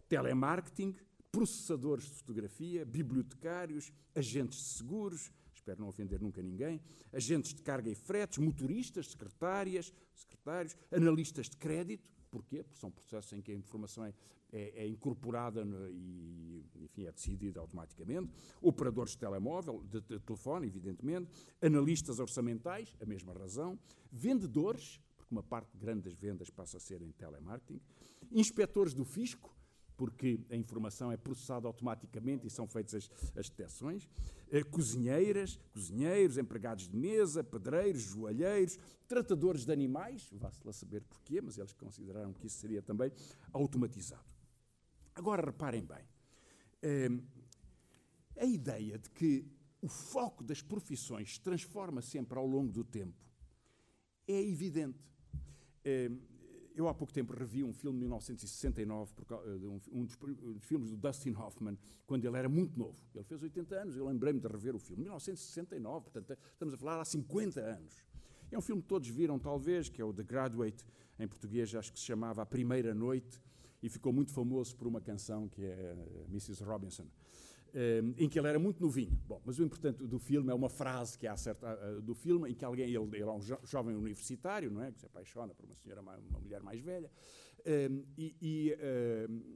telemarketing, 0.07 0.95
processadores 1.31 2.05
de 2.05 2.11
fotografia, 2.11 2.85
bibliotecários, 2.85 3.91
agentes 4.15 4.59
de 4.59 4.65
seguros, 4.65 5.31
espero 5.53 5.81
não 5.81 5.87
ofender 5.87 6.19
nunca 6.21 6.41
ninguém, 6.41 6.81
agentes 7.13 7.53
de 7.53 7.61
carga 7.61 7.89
e 7.89 7.95
fretes, 7.95 8.37
motoristas, 8.39 9.07
secretárias, 9.07 9.93
secretários, 10.13 10.75
analistas 10.91 11.49
de 11.49 11.57
crédito, 11.57 12.09
porquê? 12.31 12.63
Porque 12.63 12.79
são 12.79 12.89
processos 12.89 13.31
em 13.33 13.41
que 13.41 13.51
a 13.51 13.55
informação 13.55 14.05
é, 14.05 14.13
é, 14.51 14.83
é 14.83 14.87
incorporada 14.87 15.63
no, 15.63 15.89
e, 15.89 16.65
enfim, 16.81 17.05
é 17.05 17.11
decidida 17.11 17.59
automaticamente, 17.59 18.31
operadores 18.61 19.11
de 19.11 19.19
telemóvel, 19.19 19.83
de, 19.83 20.01
de 20.01 20.19
telefone, 20.19 20.67
evidentemente, 20.67 21.29
analistas 21.61 22.19
orçamentais, 22.19 22.93
a 22.99 23.05
mesma 23.05 23.33
razão, 23.33 23.77
vendedores, 24.11 24.99
porque 25.15 25.31
uma 25.31 25.43
parte 25.43 25.77
grande 25.77 26.09
das 26.09 26.17
vendas 26.17 26.49
passa 26.49 26.77
a 26.77 26.79
ser 26.79 27.01
em 27.01 27.11
telemarketing, 27.11 27.79
inspectores 28.31 28.93
do 28.93 29.05
fisco, 29.05 29.55
porque 29.99 30.39
a 30.49 30.55
informação 30.55 31.11
é 31.11 31.17
processada 31.17 31.67
automaticamente 31.67 32.47
e 32.47 32.49
são 32.49 32.65
feitas 32.65 32.93
as, 32.95 33.37
as 33.37 33.49
detecções. 33.49 34.07
Eh, 34.49 34.63
cozinheiras, 34.63 35.59
cozinheiros, 35.73 36.37
empregados 36.37 36.87
de 36.87 36.95
mesa, 36.95 37.43
pedreiros, 37.43 38.03
joalheiros, 38.03 38.79
tratadores 39.09 39.65
de 39.65 39.73
animais, 39.73 40.29
vá-se 40.31 40.65
lá 40.65 40.71
saber 40.71 41.01
porquê, 41.01 41.41
mas 41.41 41.57
eles 41.57 41.73
consideraram 41.73 42.31
que 42.31 42.47
isso 42.47 42.59
seria 42.59 42.81
também 42.81 43.11
automatizado. 43.51 44.23
Agora 45.13 45.45
reparem 45.45 45.83
bem, 45.83 46.05
eh, 46.81 47.09
a 48.37 48.45
ideia 48.45 48.97
de 48.97 49.09
que 49.09 49.45
o 49.81 49.89
foco 49.89 50.45
das 50.45 50.61
profissões 50.61 51.33
se 51.33 51.41
transforma 51.41 52.01
sempre 52.01 52.39
ao 52.39 52.47
longo 52.47 52.71
do 52.71 52.85
tempo 52.85 53.21
é 54.25 54.41
evidente. 54.41 54.97
Eu 56.75 56.87
há 56.87 56.93
pouco 56.93 57.11
tempo 57.11 57.33
revi 57.33 57.63
um 57.63 57.73
filme 57.73 57.97
de 57.97 58.03
1969, 58.05 59.11
eh, 59.29 59.67
um 59.91 60.05
dos 60.05 60.17
filmes 60.61 60.89
do 60.89 60.97
Dustin 60.97 61.33
Hoffman, 61.33 61.77
quando 62.07 62.25
ele 62.25 62.37
era 62.37 62.47
muito 62.47 62.77
novo. 62.77 62.97
Ele 63.13 63.23
fez 63.23 63.41
80 63.43 63.75
anos, 63.75 63.97
eu 63.97 64.05
lembrei-me 64.05 64.39
de 64.39 64.47
rever 64.47 64.75
o 64.75 64.79
filme. 64.79 65.03
1969, 65.03 66.09
portanto, 66.09 66.37
estamos 66.53 66.73
a 66.73 66.77
falar 66.77 67.01
há 67.01 67.05
50 67.05 67.59
anos. 67.59 68.03
É 68.51 68.57
um 68.57 68.61
filme 68.61 68.81
que 68.81 68.87
todos 68.87 69.07
viram, 69.09 69.37
talvez, 69.37 69.89
que 69.89 70.01
é 70.01 70.05
o 70.05 70.13
The 70.13 70.23
Graduate, 70.23 70.85
em 71.19 71.27
português 71.27 71.73
acho 71.75 71.91
que 71.91 71.99
se 71.99 72.05
chamava 72.05 72.41
A 72.41 72.45
Primeira 72.45 72.93
Noite, 72.93 73.41
e 73.81 73.89
ficou 73.89 74.11
muito 74.11 74.31
famoso 74.31 74.75
por 74.75 74.87
uma 74.87 75.01
canção 75.01 75.47
que 75.47 75.63
é 75.63 75.67
eh, 75.67 76.25
Mrs. 76.29 76.63
Robinson. 76.63 77.05
Eh, 77.73 78.01
em 78.17 78.27
que 78.27 78.39
ele 78.39 78.47
era 78.47 78.57
muito 78.57 78.81
novinho. 78.81 79.19
Bom, 79.27 79.41
mas 79.45 79.59
o 79.59 79.63
importante 79.63 80.03
do 80.03 80.17
filme 80.17 80.51
é 80.51 80.53
uma 80.53 80.69
frase 80.69 81.17
que 81.17 81.27
há 81.27 81.37
certa, 81.37 81.67
uh, 81.67 82.01
do 82.01 82.15
filme 82.15 82.49
em 82.49 82.55
que 82.55 82.65
alguém, 82.65 82.85
ele, 82.85 82.97
ele 82.97 83.21
é 83.21 83.31
um 83.31 83.41
jo 83.41 83.57
jovem 83.63 83.95
universitário, 83.95 84.71
não 84.71 84.81
é, 84.81 84.91
que 84.91 84.99
se 84.99 85.05
apaixona 85.05 85.53
por 85.53 85.65
uma 85.65 85.75
senhora, 85.75 86.01
uma, 86.01 86.17
mulher 86.17 86.63
mais 86.63 86.81
velha, 86.81 87.11
uh, 87.59 88.07
e, 88.17 88.35
e 88.41 88.77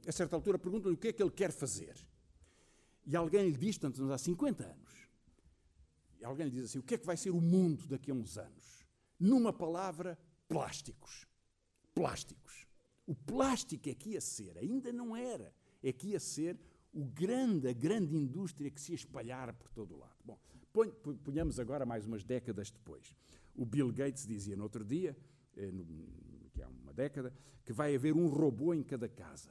a 0.06 0.12
certa 0.12 0.36
altura 0.36 0.58
pergunta-lhe 0.58 0.94
o 0.94 0.96
que 0.96 1.08
é 1.08 1.12
que 1.12 1.22
ele 1.22 1.30
quer 1.30 1.50
fazer. 1.50 1.94
E 3.04 3.16
alguém 3.16 3.48
lhe 3.48 3.56
diz, 3.56 3.78
tanto 3.78 4.10
há 4.12 4.16
50 4.16 4.64
anos, 4.64 5.08
e 6.20 6.24
alguém 6.24 6.46
lhe 6.46 6.52
diz 6.52 6.66
assim, 6.66 6.78
o 6.78 6.82
que 6.82 6.94
é 6.94 6.98
que 6.98 7.06
vai 7.06 7.16
ser 7.16 7.30
o 7.30 7.40
mundo 7.40 7.86
daqui 7.88 8.12
a 8.12 8.14
uns 8.14 8.38
anos? 8.38 8.86
Numa 9.18 9.52
palavra, 9.52 10.16
plásticos. 10.48 11.26
Plásticos. 11.92 12.66
O 13.06 13.14
plástico 13.14 13.88
é 13.88 13.94
que 13.94 14.10
ia 14.10 14.20
ser, 14.20 14.56
ainda 14.56 14.92
não 14.92 15.16
era, 15.16 15.52
é 15.82 15.92
que 15.92 16.10
ia 16.10 16.20
ser 16.20 16.56
o 16.94 17.04
grande, 17.04 17.68
a 17.68 17.72
grande 17.72 18.16
indústria 18.16 18.70
que 18.70 18.80
se 18.80 18.94
espalhar 18.94 19.52
por 19.52 19.68
todo 19.70 19.96
o 19.96 19.98
lado. 19.98 20.14
Bom, 20.24 20.38
ponhamos 21.24 21.58
agora 21.58 21.84
mais 21.84 22.06
umas 22.06 22.24
décadas 22.24 22.70
depois. 22.70 23.14
O 23.54 23.66
Bill 23.66 23.92
Gates 23.92 24.26
dizia 24.26 24.56
no 24.56 24.62
outro 24.62 24.84
dia, 24.84 25.16
eh, 25.56 25.70
que 26.52 26.62
há 26.62 26.68
uma 26.68 26.92
década, 26.92 27.34
que 27.64 27.72
vai 27.72 27.94
haver 27.94 28.14
um 28.14 28.28
robô 28.28 28.72
em 28.72 28.82
cada 28.82 29.08
casa. 29.08 29.50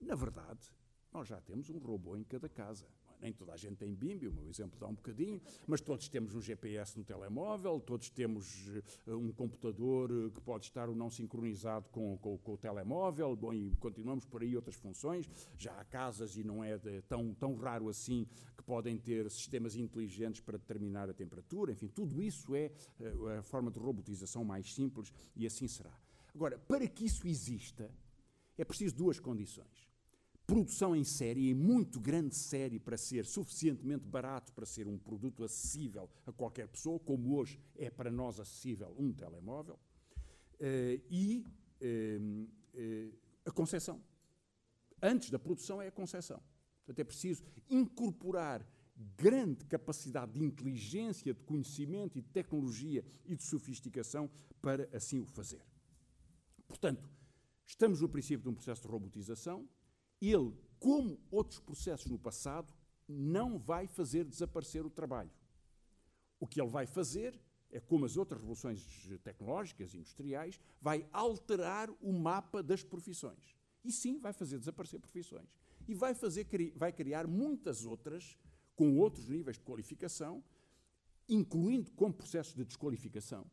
Na 0.00 0.14
verdade, 0.14 0.72
nós 1.12 1.28
já 1.28 1.40
temos 1.40 1.68
um 1.68 1.78
robô 1.78 2.16
em 2.16 2.22
cada 2.22 2.48
casa 2.48 2.86
nem 3.22 3.32
toda 3.32 3.52
a 3.52 3.56
gente 3.56 3.76
tem 3.76 3.94
BIMB, 3.94 4.26
o 4.26 4.32
meu 4.32 4.48
exemplo 4.48 4.78
dá 4.78 4.88
um 4.88 4.94
bocadinho, 4.94 5.40
mas 5.66 5.80
todos 5.80 6.08
temos 6.08 6.34
um 6.34 6.42
GPS 6.42 6.98
no 6.98 7.04
telemóvel, 7.04 7.80
todos 7.80 8.10
temos 8.10 8.68
uh, 9.06 9.16
um 9.16 9.32
computador 9.32 10.10
uh, 10.10 10.30
que 10.30 10.40
pode 10.40 10.66
estar 10.66 10.88
ou 10.88 10.96
não 10.96 11.08
sincronizado 11.08 11.88
com, 11.90 12.18
com, 12.18 12.36
com, 12.38 12.54
o 12.54 12.56
telemóvel, 12.58 13.36
bom, 13.36 13.54
e 13.54 13.70
continuamos 13.76 14.26
por 14.26 14.42
aí 14.42 14.56
outras 14.56 14.74
funções. 14.74 15.30
Já 15.56 15.72
há 15.78 15.84
casas, 15.84 16.36
e 16.36 16.42
não 16.42 16.64
é 16.64 16.76
de, 16.76 17.00
tão, 17.02 17.32
tão 17.34 17.54
raro 17.54 17.88
assim, 17.88 18.26
que 18.56 18.62
podem 18.64 18.98
ter 18.98 19.30
sistemas 19.30 19.76
inteligentes 19.76 20.40
para 20.40 20.58
determinar 20.58 21.08
a 21.08 21.14
temperatura, 21.14 21.72
enfim, 21.72 21.86
tudo 21.86 22.20
isso 22.20 22.56
é 22.56 22.72
uh, 22.98 23.28
a 23.38 23.42
forma 23.42 23.70
de 23.70 23.78
robotização 23.78 24.44
mais 24.44 24.74
simples 24.74 25.12
e 25.36 25.46
assim 25.46 25.68
será. 25.68 25.96
Agora, 26.34 26.58
para 26.58 26.88
que 26.88 27.04
isso 27.04 27.28
exista, 27.28 27.88
é 28.58 28.64
preciso 28.64 28.96
duas 28.96 29.20
condições 29.20 29.91
produção 30.46 30.94
em 30.94 31.04
série, 31.04 31.50
em 31.50 31.54
muito 31.54 32.00
grande 32.00 32.34
série, 32.34 32.78
para 32.78 32.96
ser 32.96 33.24
suficientemente 33.24 34.06
barato 34.06 34.52
para 34.52 34.66
ser 34.66 34.86
um 34.86 34.98
produto 34.98 35.44
acessível 35.44 36.10
a 36.26 36.32
qualquer 36.32 36.68
pessoa, 36.68 36.98
como 36.98 37.36
hoje 37.36 37.60
é 37.76 37.90
para 37.90 38.10
nós 38.10 38.38
acessível 38.40 38.94
um 38.98 39.12
telemóvel, 39.12 39.74
uh, 39.74 41.02
e 41.10 41.44
uh, 41.80 42.48
uh, 42.74 43.18
a 43.46 43.50
concessão. 43.50 44.02
Antes 45.00 45.30
da 45.30 45.38
produção 45.38 45.80
é 45.80 45.88
a 45.88 45.92
concessão. 45.92 46.42
Portanto, 46.84 46.98
é 46.98 47.04
preciso 47.04 47.44
incorporar 47.70 48.66
grande 49.16 49.64
capacidade 49.64 50.32
de 50.32 50.44
inteligência, 50.44 51.32
de 51.32 51.40
conhecimento 51.42 52.18
e 52.18 52.22
de 52.22 52.28
tecnologia 52.28 53.04
e 53.24 53.34
de 53.34 53.42
sofisticação 53.42 54.30
para 54.60 54.88
assim 54.92 55.20
o 55.20 55.26
fazer. 55.26 55.64
Portanto, 56.68 57.10
estamos 57.66 58.00
no 58.00 58.08
princípio 58.08 58.42
de 58.42 58.48
um 58.48 58.54
processo 58.54 58.82
de 58.82 58.88
robotização, 58.88 59.68
ele, 60.30 60.54
como 60.78 61.18
outros 61.30 61.58
processos 61.60 62.06
no 62.06 62.18
passado, 62.18 62.72
não 63.08 63.58
vai 63.58 63.86
fazer 63.86 64.24
desaparecer 64.24 64.84
o 64.86 64.90
trabalho. 64.90 65.30
O 66.38 66.46
que 66.46 66.60
ele 66.60 66.70
vai 66.70 66.86
fazer 66.86 67.38
é, 67.72 67.80
como 67.80 68.04
as 68.04 68.16
outras 68.16 68.40
revoluções 68.42 68.86
tecnológicas 69.24 69.94
industriais, 69.94 70.60
vai 70.80 71.08
alterar 71.10 71.88
o 72.02 72.12
mapa 72.12 72.62
das 72.62 72.84
profissões. 72.84 73.56
E 73.82 73.90
sim, 73.90 74.18
vai 74.18 74.32
fazer 74.32 74.58
desaparecer 74.58 75.00
profissões. 75.00 75.48
E 75.88 75.94
vai, 75.94 76.14
fazer, 76.14 76.46
vai 76.76 76.92
criar 76.92 77.26
muitas 77.26 77.84
outras, 77.84 78.36
com 78.76 78.98
outros 78.98 79.28
níveis 79.28 79.56
de 79.56 79.64
qualificação, 79.64 80.44
incluindo 81.28 81.90
como 81.92 82.12
processos 82.12 82.54
de 82.54 82.64
desqualificação, 82.64 83.50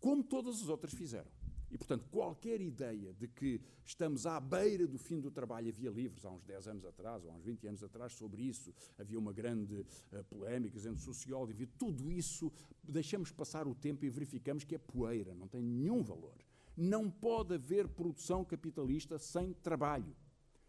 como 0.00 0.22
todas 0.22 0.62
as 0.62 0.68
outras 0.68 0.92
fizeram. 0.92 1.30
E, 1.70 1.76
portanto, 1.76 2.06
qualquer 2.10 2.60
ideia 2.60 3.12
de 3.12 3.28
que 3.28 3.60
estamos 3.84 4.26
à 4.26 4.40
beira 4.40 4.86
do 4.86 4.98
fim 4.98 5.20
do 5.20 5.30
trabalho, 5.30 5.68
havia 5.68 5.90
livros 5.90 6.24
há 6.24 6.30
uns 6.30 6.42
10 6.44 6.68
anos 6.68 6.84
atrás, 6.84 7.24
ou 7.24 7.30
há 7.30 7.34
uns 7.34 7.44
20 7.44 7.66
anos 7.68 7.82
atrás, 7.82 8.12
sobre 8.12 8.42
isso, 8.42 8.74
havia 8.98 9.18
uma 9.18 9.32
grande 9.32 9.74
uh, 10.12 10.24
polémica 10.24 10.78
entre 10.78 11.00
sociólogos, 11.00 11.54
havia 11.54 11.68
tudo 11.78 12.10
isso, 12.10 12.50
deixamos 12.82 13.30
passar 13.30 13.66
o 13.66 13.74
tempo 13.74 14.04
e 14.04 14.10
verificamos 14.10 14.64
que 14.64 14.74
é 14.74 14.78
poeira, 14.78 15.34
não 15.34 15.46
tem 15.46 15.62
nenhum 15.62 16.02
valor. 16.02 16.34
Não 16.76 17.10
pode 17.10 17.54
haver 17.54 17.88
produção 17.88 18.44
capitalista 18.44 19.18
sem 19.18 19.52
trabalho 19.52 20.16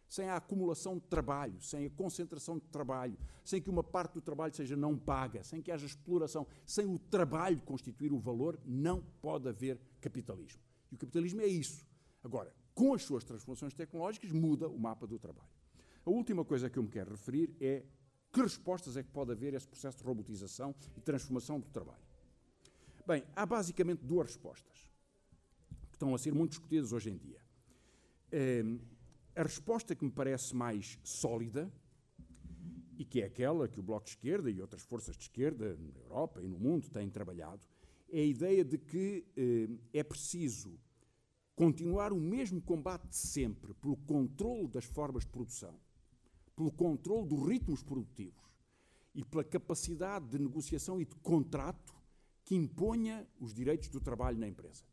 sem 0.10 0.28
a 0.28 0.38
acumulação 0.38 0.96
de 0.96 1.06
trabalho, 1.06 1.62
sem 1.62 1.86
a 1.86 1.90
concentração 1.92 2.58
de 2.58 2.66
trabalho, 2.66 3.16
sem 3.46 3.62
que 3.62 3.70
uma 3.70 3.84
parte 3.84 4.14
do 4.16 4.22
trabalho 4.22 4.54
seja 4.54 4.76
não 4.76 4.98
paga, 4.98 5.44
sem 5.44 5.62
que 5.62 5.72
haja 5.72 5.86
exploração, 5.86 6.48
sem 6.66 6.88
o 6.88 6.98
trabalho 6.98 7.62
constituir 7.62 8.12
o 8.12 8.18
valor, 8.18 8.60
não 8.66 9.04
pode 9.22 9.48
haver 9.48 9.80
capitalismo. 10.02 10.68
E 10.91 10.95
o 10.95 10.97
capitalismo 10.97 11.41
é 11.41 11.47
isso. 11.47 11.86
Agora, 12.23 12.54
com 12.73 12.93
as 12.93 13.04
suas 13.04 13.23
transformações 13.23 13.73
tecnológicas, 13.73 14.32
muda 14.32 14.67
o 14.67 14.78
mapa 14.78 15.06
do 15.06 15.19
trabalho. 15.19 15.49
A 16.06 16.10
última 16.10 16.43
coisa 16.45 16.69
que 16.69 16.80
eu 16.80 16.84
me 16.84 16.89
quero 16.89 17.12
referir 17.12 17.56
é 17.60 17.84
que 18.32 18.41
respostas 18.41 18.95
é 18.95 19.04
que 19.04 19.10
pode 19.10 19.32
haver 19.32 19.54
a 19.54 19.58
esse 19.58 19.67
processo 19.67 19.97
de 19.97 20.04
robotização 20.04 20.73
e 20.95 21.02
transformação 21.02 21.60
do 21.60 21.67
trabalho. 21.69 22.04
Bem, 23.06 23.23
há 23.36 23.45
basicamente 23.45 24.04
duas 24.04 24.28
respostas 24.28 24.89
que 25.89 25.95
estão 25.95 26.13
a 26.13 26.17
ser 26.17 26.34
muito 26.34 26.52
discutidas 26.52 26.93
hoje 26.93 27.10
em 27.10 27.17
dia. 27.17 27.41
Ehm, 28.32 28.80
a 29.36 29.43
resposta 29.43 29.95
que 29.95 30.06
me 30.06 30.12
parece 30.12 30.56
mais 30.56 30.99
sólida 31.04 31.71
e 32.97 33.06
que 33.06 33.21
é 33.21 33.25
aquela 33.25 33.67
que 33.67 33.80
o 33.80 33.84
Bloco 33.84 34.06
de 34.06 34.12
Esquerda 34.12 34.52
e 34.52 34.62
outras 34.62 34.84
forças 34.84 35.15
de 35.15 35.23
esquerda 35.23 35.75
na 35.75 35.99
Europa 35.99 36.41
e 36.43 36.47
no 36.47 36.60
mundo 36.60 36.89
têm 36.89 37.10
trabalhado 37.10 37.65
é 38.12 38.19
a 38.19 38.26
ideia 38.26 38.63
de 38.63 38.78
que 38.78 39.26
eh, 39.36 39.69
é 39.93 40.04
preciso 40.04 40.80
continuar 41.56 42.13
o 42.13 42.19
mesmo 42.19 42.62
combate 42.62 43.08
de 43.08 43.15
sempre 43.15 43.74
pelo 43.76 43.98
controle 43.98 44.67
das 44.67 44.86
formas 44.86 45.24
de 45.24 45.30
produção, 45.30 45.80
pelo 46.56 46.72
controle 46.72 47.28
dos 47.28 47.48
ritmos 47.48 47.84
produtivos 47.84 48.43
e 49.13 49.24
pela 49.26 49.43
capacidade 49.43 50.28
de 50.28 50.39
negociação 50.39 51.02
e 51.02 51.06
de 51.06 51.15
contrato 51.17 51.93
que 52.45 52.56
imponha 52.56 53.28
os 53.39 53.54
direitos 53.54 53.89
do 53.89 54.00
trabalho 54.00 54.38
na 54.38 54.48
empresa. 54.48 54.84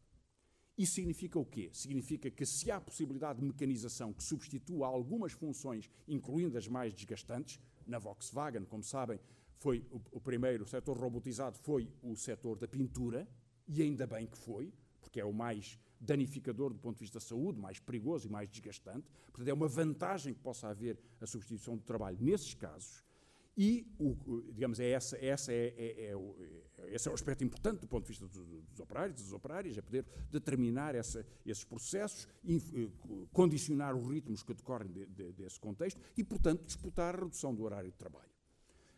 Isso 0.77 0.95
significa 0.95 1.39
o 1.39 1.45
quê? 1.45 1.71
Significa 1.73 2.31
que 2.31 2.45
se 2.45 2.71
há 2.71 2.79
possibilidade 2.79 3.41
de 3.41 3.47
mecanização 3.47 4.13
que 4.13 4.23
substitua 4.23 4.87
algumas 4.87 5.33
funções, 5.33 5.89
incluindo 6.07 6.59
as 6.59 6.69
mais 6.69 6.93
desgastantes, 6.93 7.59
na 7.87 7.99
Volkswagen, 7.99 8.65
como 8.65 8.83
sabem, 8.83 9.19
foi 9.59 9.85
o, 9.91 10.01
o 10.13 10.21
primeiro 10.21 10.65
o 10.65 10.67
setor 10.67 10.97
robotizado 10.99 11.59
foi 11.59 11.91
o 12.03 12.15
setor 12.17 12.59
da 12.59 12.69
pintura, 12.69 13.27
e 13.69 13.83
ainda 13.83 14.07
bem 14.07 14.27
que 14.27 14.39
foi, 14.39 14.73
porque 15.01 15.21
é 15.21 15.25
o 15.25 15.33
mais 15.33 15.79
danificador 16.01 16.73
do 16.73 16.79
ponto 16.79 16.97
de 16.97 17.01
vista 17.01 17.19
da 17.19 17.25
saúde, 17.25 17.59
mais 17.59 17.81
perigoso 17.81 18.29
e 18.29 18.31
mais 18.31 18.49
desgastante. 18.49 19.09
Portanto, 19.27 19.49
é 19.49 19.55
uma 19.55 19.69
vantagem 19.69 20.35
que 20.35 20.41
possa 20.41 20.69
haver 20.69 20.99
a 21.21 21.27
substituição 21.27 21.77
do 21.77 21.83
trabalho 21.83 22.19
nesses 22.21 22.55
casos. 22.55 23.05
E, 23.57 23.91
o, 23.99 24.15
digamos, 24.53 24.79
é 24.79 24.91
essa, 24.91 25.17
essa 25.17 25.51
é, 25.51 25.73
é, 25.79 26.11
é, 26.11 26.13
é, 26.13 26.95
esse 26.95 27.09
é 27.09 27.11
o 27.11 27.15
aspecto 27.15 27.43
importante 27.43 27.81
do 27.81 27.89
ponto 27.89 28.03
de 28.03 28.09
vista 28.09 28.29
dos, 28.29 28.37
dos 28.37 28.81
operários, 28.81 29.23
das 29.23 29.33
operárias, 29.33 29.79
é 29.79 29.81
poder 29.81 30.05
determinar 30.31 30.95
essa, 30.95 31.27
esses 31.45 31.65
processos, 31.65 32.29
inf, 32.45 32.71
eh, 32.75 32.91
condicionar 33.33 33.97
os 33.97 34.07
ritmos 34.07 34.43
que 34.43 34.53
decorrem 34.53 34.93
de, 34.93 35.07
de, 35.07 35.33
desse 35.33 35.59
contexto 35.59 35.99
e, 36.19 36.23
portanto, 36.23 36.67
disputar 36.67 37.15
a 37.15 37.21
redução 37.21 37.55
do 37.55 37.63
horário 37.63 37.91
de 37.91 37.97
trabalho. 37.97 38.36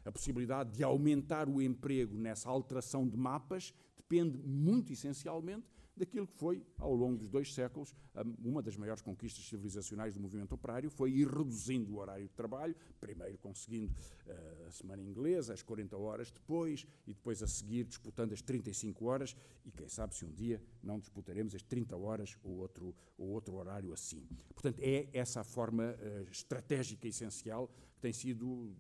A 0.09 0.13
possibilidade 0.13 0.73
de 0.73 0.83
aumentar 0.83 1.51
o 1.51 1.61
emprego 1.61 2.17
nessa 2.17 2.49
alteração 2.49 3.07
de 3.07 3.15
mapas 3.15 3.75
depende 3.99 4.39
muito 4.39 4.91
essencialmente 4.91 5.67
daquilo 5.95 6.27
que 6.27 6.35
foi, 6.35 6.65
ao 6.79 6.95
longo 6.95 7.19
dos 7.19 7.29
dois 7.29 7.53
séculos, 7.53 7.95
uma 8.43 8.63
das 8.63 8.75
maiores 8.75 9.03
conquistas 9.03 9.45
civilizacionais 9.45 10.15
do 10.15 10.21
movimento 10.21 10.55
operário, 10.55 10.89
foi 10.89 11.11
ir 11.11 11.29
reduzindo 11.29 11.93
o 11.93 11.99
horário 11.99 12.27
de 12.27 12.33
trabalho, 12.33 12.75
primeiro 12.99 13.37
conseguindo 13.37 13.93
uh, 13.93 14.67
a 14.67 14.71
semana 14.71 15.03
inglesa, 15.03 15.53
as 15.53 15.63
40 15.63 15.95
horas 15.99 16.31
depois, 16.31 16.87
e 17.07 17.13
depois 17.13 17.43
a 17.43 17.47
seguir 17.47 17.85
disputando 17.85 18.33
as 18.33 18.41
35 18.41 19.05
horas, 19.05 19.37
e 19.67 19.71
quem 19.71 19.89
sabe 19.89 20.15
se 20.15 20.25
um 20.25 20.33
dia 20.33 20.63
não 20.83 20.99
disputaremos 20.99 21.55
as 21.55 21.63
30 21.63 21.97
horas 21.99 22.39
ou 22.43 22.53
outro, 22.59 22.95
ou 23.19 23.29
outro 23.29 23.57
horário 23.57 23.93
assim. 23.93 24.27
Portanto, 24.55 24.81
é 24.81 25.07
essa 25.13 25.41
a 25.43 25.45
forma 25.45 25.95
uh, 25.95 26.31
estratégica 26.31 27.07
essencial 27.07 27.69
que 27.93 28.01
tem 28.01 28.13
sido 28.13 28.75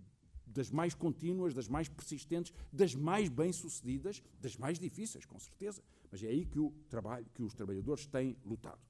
das 0.52 0.70
mais 0.70 0.94
contínuas, 0.94 1.54
das 1.54 1.68
mais 1.68 1.88
persistentes, 1.88 2.52
das 2.72 2.94
mais 2.94 3.28
bem-sucedidas, 3.28 4.22
das 4.40 4.56
mais 4.56 4.78
difíceis, 4.78 5.24
com 5.24 5.38
certeza. 5.38 5.82
Mas 6.10 6.22
é 6.22 6.28
aí 6.28 6.44
que, 6.44 6.58
o 6.58 6.72
trabalho, 6.88 7.26
que 7.34 7.42
os 7.42 7.54
trabalhadores 7.54 8.06
têm 8.06 8.36
lutado. 8.44 8.80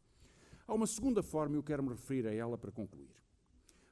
Há 0.66 0.74
uma 0.74 0.86
segunda 0.86 1.22
forma, 1.22 1.56
eu 1.56 1.62
quero 1.62 1.82
me 1.82 1.90
referir 1.90 2.26
a 2.26 2.34
ela 2.34 2.58
para 2.58 2.70
concluir. 2.70 3.16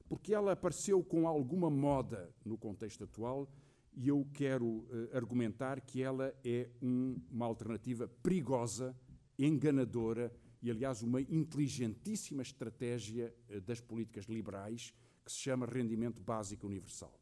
Porque 0.08 0.34
ela 0.34 0.52
apareceu 0.52 1.02
com 1.02 1.26
alguma 1.26 1.70
moda 1.70 2.32
no 2.44 2.56
contexto 2.56 3.04
atual 3.04 3.50
e 3.96 4.08
eu 4.08 4.28
quero 4.34 4.66
uh, 4.66 5.08
argumentar 5.14 5.80
que 5.80 6.02
ela 6.02 6.34
é 6.44 6.68
um, 6.82 7.18
uma 7.30 7.46
alternativa 7.46 8.06
perigosa, 8.22 8.94
enganadora 9.38 10.30
e, 10.62 10.70
aliás, 10.70 11.02
uma 11.02 11.20
inteligentíssima 11.20 12.42
estratégia 12.42 13.34
uh, 13.48 13.60
das 13.62 13.80
políticas 13.80 14.26
liberais 14.26 14.92
que 15.24 15.32
se 15.32 15.38
chama 15.38 15.66
rendimento 15.66 16.20
básico 16.20 16.66
universal. 16.66 17.18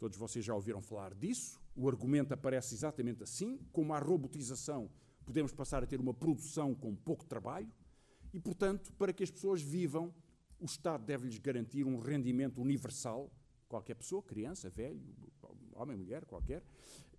Todos 0.00 0.16
vocês 0.16 0.42
já 0.42 0.54
ouviram 0.54 0.80
falar 0.80 1.12
disso. 1.12 1.60
O 1.76 1.86
argumento 1.86 2.32
aparece 2.32 2.74
exatamente 2.74 3.22
assim: 3.22 3.60
como 3.70 3.92
a 3.92 3.98
robotização, 3.98 4.90
podemos 5.26 5.52
passar 5.52 5.82
a 5.84 5.86
ter 5.86 6.00
uma 6.00 6.14
produção 6.14 6.74
com 6.74 6.96
pouco 6.96 7.26
trabalho. 7.26 7.70
E, 8.32 8.40
portanto, 8.40 8.90
para 8.94 9.12
que 9.12 9.22
as 9.22 9.30
pessoas 9.30 9.60
vivam, 9.60 10.14
o 10.58 10.64
Estado 10.64 11.04
deve-lhes 11.04 11.36
garantir 11.36 11.84
um 11.84 11.98
rendimento 11.98 12.62
universal, 12.62 13.30
qualquer 13.68 13.94
pessoa, 13.94 14.22
criança, 14.22 14.70
velho, 14.70 14.98
homem, 15.74 15.98
mulher, 15.98 16.24
qualquer, 16.24 16.62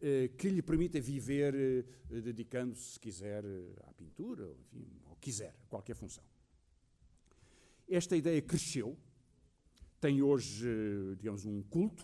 eh, 0.01 0.29
que 0.35 0.49
lhe 0.49 0.63
permita 0.63 0.99
viver 0.99 1.53
eh, 1.53 2.21
dedicando-se, 2.21 2.93
se 2.93 2.99
quiser, 2.99 3.45
eh, 3.45 3.75
à 3.83 3.93
pintura, 3.93 4.47
ou, 4.47 4.57
enfim, 4.73 4.99
ou 5.05 5.15
quiser, 5.17 5.55
qualquer 5.69 5.95
função. 5.95 6.23
Esta 7.87 8.17
ideia 8.17 8.41
cresceu, 8.41 8.97
tem 9.99 10.23
hoje, 10.23 10.67
digamos, 11.17 11.45
um 11.45 11.61
culto, 11.61 12.03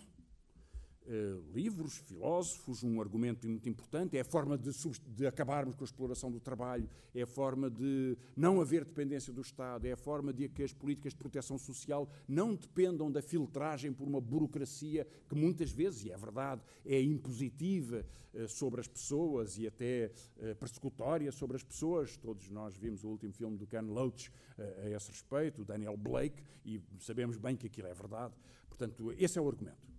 Uh, 1.08 1.42
livros, 1.54 2.00
filósofos, 2.00 2.84
um 2.84 3.00
argumento 3.00 3.48
muito 3.48 3.70
importante, 3.70 4.18
é 4.18 4.20
a 4.20 4.26
forma 4.26 4.58
de, 4.58 4.72
de, 5.16 5.26
acabarmos 5.26 5.74
com 5.74 5.86
a 5.86 5.86
exploração 5.86 6.30
do 6.30 6.38
trabalho, 6.38 6.90
é 7.16 7.22
a 7.22 7.26
forma 7.26 7.70
de 7.70 8.18
não 8.36 8.60
haver 8.60 8.84
dependência 8.84 9.32
do 9.32 9.40
Estado, 9.40 9.86
é 9.86 9.94
a 9.94 9.96
forma 9.96 10.34
de 10.34 10.50
que 10.50 10.64
as 10.64 10.74
políticas 10.74 11.14
de 11.14 11.20
proteção 11.20 11.58
social 11.58 12.10
não 12.28 12.54
dependam 12.54 13.10
da 13.10 13.22
filtragem 13.22 13.94
por 13.94 14.06
uma 14.06 14.20
burocracia 14.20 15.08
que 15.30 15.36
muitas 15.36 15.72
vezes, 15.72 16.04
e 16.04 16.12
é 16.12 16.18
verdade, 16.18 16.62
é 16.86 17.02
impositiva 17.02 18.06
uh, 18.34 18.46
sobre 18.50 18.82
as 18.82 18.88
pessoas 18.90 19.58
e 19.58 19.66
até 19.66 20.12
uh, 20.36 20.56
persecutória 20.58 21.32
sobre 21.32 21.56
as 21.56 21.64
pessoas. 21.64 22.18
Todos 22.18 22.50
nós 22.50 22.76
vimos 22.76 23.06
o 23.06 23.08
último 23.08 23.32
filme 23.32 23.56
do 23.56 23.66
Ken 23.66 23.80
Loach 23.80 24.30
a 24.84 24.90
esse 24.90 25.10
respeito, 25.10 25.62
o 25.62 25.66
Daniel 25.66 25.96
Blake, 25.96 26.44
e 26.66 26.82
sabemos 27.00 27.38
bem 27.38 27.56
que 27.56 27.68
aquilo 27.68 27.88
é 27.88 27.94
verdade. 27.94 28.34
Portanto, 28.68 29.14
esse 29.18 29.40
é 29.40 29.42
o 29.42 29.48
argumento. 29.48 29.97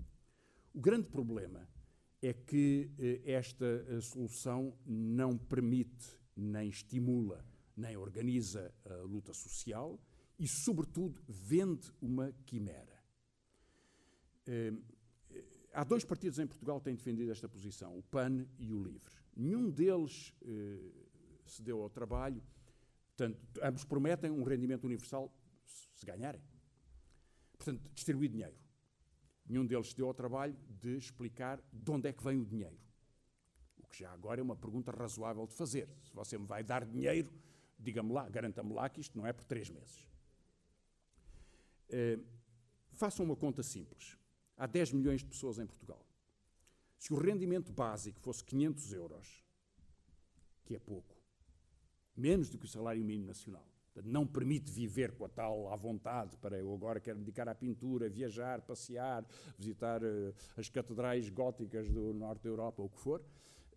O 0.79 0.81
grande 0.81 1.09
problema 1.09 1.69
é 2.23 2.33
que 2.33 2.89
eh, 3.01 3.33
esta 3.33 3.67
eh, 3.67 4.01
solução 4.01 4.79
não 4.87 5.37
permite, 5.37 6.07
nem 6.37 6.69
estimula, 6.69 7.45
nem 7.77 7.97
organiza 7.97 8.73
a 8.85 8.95
luta 8.99 9.35
social 9.35 10.01
e, 10.39 10.47
sobretudo, 10.47 11.21
vende 11.27 11.91
uma 12.01 12.33
quimera. 12.47 12.97
Eh, 14.47 14.73
há 15.73 15.83
dois 15.83 16.05
partidos 16.05 16.39
em 16.39 16.47
Portugal 16.47 16.79
que 16.79 16.85
têm 16.85 16.95
defendido 16.95 17.33
esta 17.33 17.49
posição, 17.49 17.99
o 17.99 18.03
PAN 18.05 18.47
e 18.57 18.73
o 18.73 18.81
LIVRE. 18.81 19.17
Nenhum 19.37 19.69
deles 19.73 20.33
se 21.45 21.61
deu 21.61 21.83
ao 21.83 21.91
trabalho, 21.91 22.41
portanto, 23.09 23.37
ambos 23.65 23.85
prometem 23.85 24.31
um 24.31 24.45
rendimento 24.45 24.85
universal 24.85 25.29
se 25.97 26.07
ganharem. 26.07 26.41
Portanto, 27.57 27.91
distribuir 27.93 28.31
dinheiro. 28.31 28.68
Nenhum 29.49 29.65
deles 29.65 29.95
deu 29.95 30.07
ao 30.07 30.15
trabalho 30.15 30.55
de 30.81 30.97
explicar 30.97 31.61
de 31.73 31.91
onde 31.91 32.09
é 32.09 32.13
que 32.13 32.23
vem 32.23 32.39
o 32.39 32.45
dinheiro. 32.45 32.79
O 33.79 33.87
que 33.87 34.01
já 34.01 34.13
agora 34.13 34.41
é 34.41 34.43
uma 34.43 34.57
pergunta 34.57 34.93
razoável 34.93 35.47
de 35.47 35.55
fazer. 35.55 35.89
Se 36.03 36.13
você 36.13 36.37
me 36.37 36.47
vai 36.47 36.63
dar 36.63 36.85
dinheiro, 36.85 37.33
diga-me 37.79 38.13
lá, 38.13 38.29
garanta-me 38.29 38.75
lá 38.75 38.89
que 38.89 39.01
isto 39.01 39.17
não 39.17 39.27
é 39.27 39.33
por 39.33 39.45
três 39.45 39.71
meses. 39.71 40.07
Uh, 41.89 42.23
façam 42.91 43.25
uma 43.25 43.35
conta 43.35 43.63
simples. 43.63 44.19
Há 44.57 44.67
10 44.67 44.93
milhões 44.93 45.21
de 45.21 45.27
pessoas 45.27 45.59
em 45.59 45.67
Portugal. 45.67 46.05
Se 46.99 47.15
o 47.15 47.17
rendimento 47.17 47.73
básico 47.73 48.21
fosse 48.21 48.45
500 48.45 48.93
euros, 48.93 49.45
que 50.67 50.75
é 50.75 50.79
pouco, 50.79 51.17
menos 52.15 52.51
do 52.51 52.59
que 52.59 52.67
o 52.67 52.69
salário 52.69 53.03
mínimo 53.03 53.29
nacional, 53.29 53.65
não 54.05 54.27
permite 54.27 54.71
viver 54.71 55.13
com 55.13 55.25
a 55.25 55.29
tal 55.29 55.73
à 55.73 55.77
vontade 55.77 56.37
para 56.39 56.59
eu 56.59 56.73
agora 56.73 57.01
quero 57.01 57.19
me 57.19 57.25
dedicar 57.25 57.49
à 57.49 57.55
pintura, 57.55 58.09
viajar, 58.09 58.61
passear, 58.63 59.25
visitar 59.59 60.03
uh, 60.03 60.35
as 60.57 60.69
catedrais 60.69 61.29
góticas 61.29 61.91
do 61.91 62.13
norte 62.13 62.43
da 62.43 62.49
Europa, 62.49 62.83
ou 62.83 62.87
o 62.87 62.91
que 62.91 62.99
for. 62.99 63.23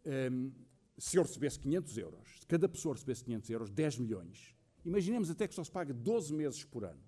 Ehm, 0.06 0.52
se 0.98 1.18
eu 1.18 1.24
recebesse 1.24 1.60
500 1.60 1.98
euros, 1.98 2.40
se 2.40 2.48
cada 2.48 2.68
pessoa 2.70 2.94
recebesse 2.94 3.24
500 3.24 3.50
euros, 3.50 3.70
10 3.72 3.98
milhões, 3.98 4.56
imaginemos 4.86 5.30
até 5.30 5.48
que 5.48 5.56
só 5.56 5.64
se 5.64 5.72
paga 5.72 5.94
12 5.94 6.34
meses 6.34 6.64
por 6.64 6.86
ano. 6.86 7.02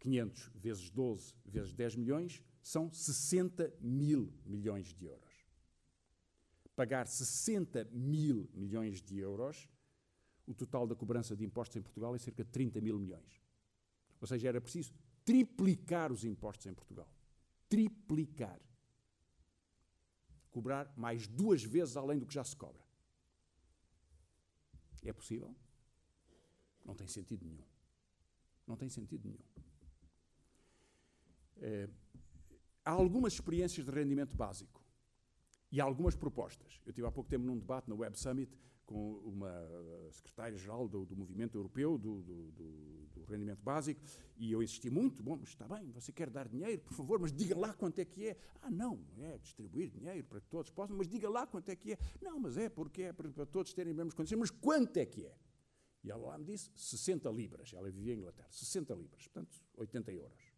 500 0.00 0.50
vezes 0.54 0.90
12 0.90 1.34
vezes 1.44 1.72
10 1.72 1.96
milhões 1.96 2.42
são 2.60 2.92
60 2.92 3.72
mil 3.80 4.32
milhões 4.44 4.92
de 4.94 5.06
euros. 5.06 5.32
Pagar 6.74 7.06
60 7.06 7.88
mil 7.92 8.48
milhões 8.54 9.00
de 9.00 9.18
euros 9.18 9.68
o 10.52 10.54
total 10.54 10.86
da 10.86 10.94
cobrança 10.94 11.34
de 11.34 11.44
impostos 11.44 11.76
em 11.76 11.82
Portugal 11.82 12.14
é 12.14 12.18
cerca 12.18 12.44
de 12.44 12.50
30 12.50 12.80
mil 12.80 12.98
milhões. 12.98 13.42
Ou 14.20 14.26
seja, 14.26 14.48
era 14.48 14.60
preciso 14.60 14.92
triplicar 15.24 16.12
os 16.12 16.24
impostos 16.24 16.66
em 16.66 16.74
Portugal. 16.74 17.08
Triplicar. 17.68 18.60
Cobrar 20.50 20.92
mais 20.96 21.26
duas 21.26 21.64
vezes 21.64 21.96
além 21.96 22.18
do 22.18 22.26
que 22.26 22.34
já 22.34 22.44
se 22.44 22.54
cobra. 22.54 22.82
É 25.02 25.12
possível? 25.12 25.54
Não 26.84 26.94
tem 26.94 27.08
sentido 27.08 27.44
nenhum. 27.44 27.64
Não 28.66 28.76
tem 28.76 28.88
sentido 28.88 29.26
nenhum. 29.26 29.42
É, 31.56 31.88
há 32.84 32.90
algumas 32.90 33.32
experiências 33.32 33.84
de 33.86 33.90
rendimento 33.90 34.36
básico 34.36 34.82
e 35.70 35.80
há 35.80 35.84
algumas 35.84 36.14
propostas. 36.14 36.80
Eu 36.84 36.92
tive 36.92 37.06
há 37.06 37.10
pouco 37.10 37.30
tempo 37.30 37.44
num 37.44 37.58
debate 37.58 37.88
na 37.88 37.94
Web 37.94 38.18
Summit 38.18 38.52
com 38.86 39.14
uma 39.24 39.52
secretária-geral 40.10 40.88
do, 40.88 41.04
do, 41.04 41.16
Movimento 41.16 41.56
Europeu 41.56 41.96
do, 41.96 42.22
do, 42.22 42.50
do, 42.52 43.24
Rendimento 43.28 43.62
Básico, 43.62 44.00
e 44.36 44.52
eu 44.52 44.62
insisti 44.62 44.90
muito, 44.90 45.22
bom, 45.22 45.36
mas 45.40 45.50
está 45.50 45.66
bem, 45.66 45.90
você 45.90 46.12
quer 46.12 46.28
dar 46.28 46.46
dinheiro, 46.46 46.82
por 46.82 46.92
favor, 46.92 47.18
mas 47.18 47.32
diga 47.32 47.56
lá 47.58 47.72
quanto 47.72 47.98
é 47.98 48.04
que 48.04 48.28
é. 48.28 48.36
Ah, 48.60 48.70
não, 48.70 49.00
é 49.18 49.38
distribuir 49.38 49.88
dinheiro 49.88 50.24
para 50.24 50.40
que 50.40 50.48
todos 50.48 50.70
possam, 50.70 50.96
mas 50.96 51.08
diga 51.08 51.30
lá 51.30 51.46
quanto 51.46 51.70
é 51.70 51.76
que 51.76 51.92
é. 51.92 51.98
Não, 52.20 52.38
mas 52.38 52.58
é 52.58 52.68
porque 52.68 53.02
é 53.02 53.12
para, 53.12 53.30
para 53.30 53.46
todos 53.46 53.72
terem 53.72 53.92
as 53.92 53.96
mesmas 53.96 54.14
condições, 54.14 54.38
mas 54.38 54.50
quanto 54.50 54.98
é 54.98 55.06
que 55.06 55.24
é? 55.24 55.34
E 56.04 56.10
ela 56.10 56.26
lá 56.26 56.38
me 56.38 56.44
disse 56.44 56.70
60 56.74 57.30
libras, 57.30 57.72
ela 57.72 57.90
vivia 57.90 58.12
em 58.12 58.18
Inglaterra, 58.18 58.48
60 58.50 58.92
libras, 58.94 59.26
portanto, 59.28 59.64
80 59.76 60.12
euros. 60.12 60.52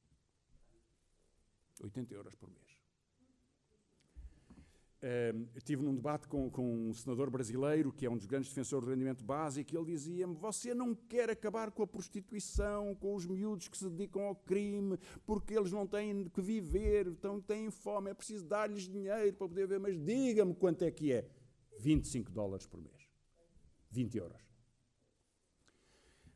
80 1.81 2.15
euros 2.15 2.35
por 2.35 2.51
mês. 2.51 2.74
Uh, 5.05 5.47
estive 5.55 5.83
num 5.83 5.95
debate 5.95 6.27
com, 6.27 6.49
com, 6.49 6.89
um 6.89 6.95
senador 6.95 7.29
brasileiro, 7.29 7.93
que 7.93 8.07
é 8.07 8.11
um 8.11 8.17
dos 8.17 8.25
grandes 8.25 8.49
defensores 8.49 8.87
do 8.87 8.91
rendimento 8.91 9.23
básico, 9.23 9.75
e 9.75 9.77
ele 9.77 9.85
dizia-me: 9.85 10.35
Você 10.37 10.73
não 10.73 10.95
quer 10.95 11.29
acabar 11.29 11.71
com 11.71 11.83
a 11.83 11.87
prostituição, 11.87 12.95
com 12.95 13.15
os 13.15 13.27
miúdos 13.27 13.69
que 13.69 13.77
se 13.77 13.91
dedicam 13.91 14.23
ao 14.23 14.35
crime, 14.35 14.99
porque 15.27 15.53
eles 15.53 15.71
não 15.71 15.87
têm 15.87 16.27
que 16.31 16.41
viver, 16.41 17.07
então 17.07 17.39
têm 17.39 17.71
fome, 17.71 18.13
é 18.13 18.15
preciso 18.15 18.47
dar-lhes 18.47 18.89
dinheiro 18.89 19.35
para 19.35 19.47
poder 19.47 19.67
ver, 19.67 19.79
mas 19.79 20.03
diga-me 20.03 20.55
quanto 20.55 20.83
é 20.85 20.91
que 20.91 21.13
é. 21.13 21.29
25 21.81 22.31
dólares 22.31 22.67
por 22.67 22.81
mês. 22.81 23.07
20 23.91 24.17
euros. 24.17 24.54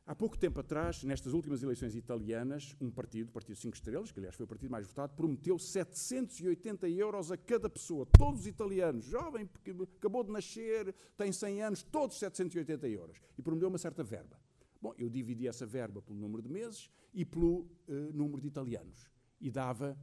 Há 0.08 0.14
pouco 0.14 0.38
tempo 0.38 0.58
atrás, 0.58 1.04
nestas 1.04 1.34
últimas 1.34 1.62
eleições 1.62 1.94
italianas, 1.94 2.74
um 2.80 2.90
partido, 2.90 3.28
o 3.28 3.30
Partido 3.30 3.56
5 3.56 3.76
Estrelas, 3.76 4.10
que 4.10 4.18
aliás 4.18 4.34
foi 4.34 4.44
o 4.44 4.48
partido 4.48 4.70
mais 4.70 4.86
votado, 4.86 5.14
prometeu 5.14 5.58
780 5.58 6.88
euros 6.88 7.30
a 7.30 7.36
cada 7.36 7.68
pessoa, 7.68 8.06
todos 8.18 8.40
os 8.40 8.46
italianos, 8.46 9.04
jovem, 9.04 9.44
porque 9.44 9.70
acabou 9.98 10.24
de 10.24 10.32
nascer, 10.32 10.94
tem 11.14 11.30
100 11.30 11.62
anos, 11.62 11.82
todos 11.82 12.18
780 12.18 12.88
euros. 12.88 13.20
E 13.36 13.42
prometeu 13.42 13.68
uma 13.68 13.76
certa 13.76 14.02
verba. 14.02 14.40
Bom, 14.80 14.94
eu 14.96 15.10
dividi 15.10 15.46
essa 15.46 15.66
verba 15.66 16.00
pelo 16.00 16.18
número 16.18 16.42
de 16.42 16.48
meses 16.48 16.88
e 17.12 17.22
pelo 17.26 17.66
uh, 17.86 18.10
número 18.14 18.40
de 18.40 18.48
italianos. 18.48 19.10
E 19.38 19.50
dava 19.50 19.94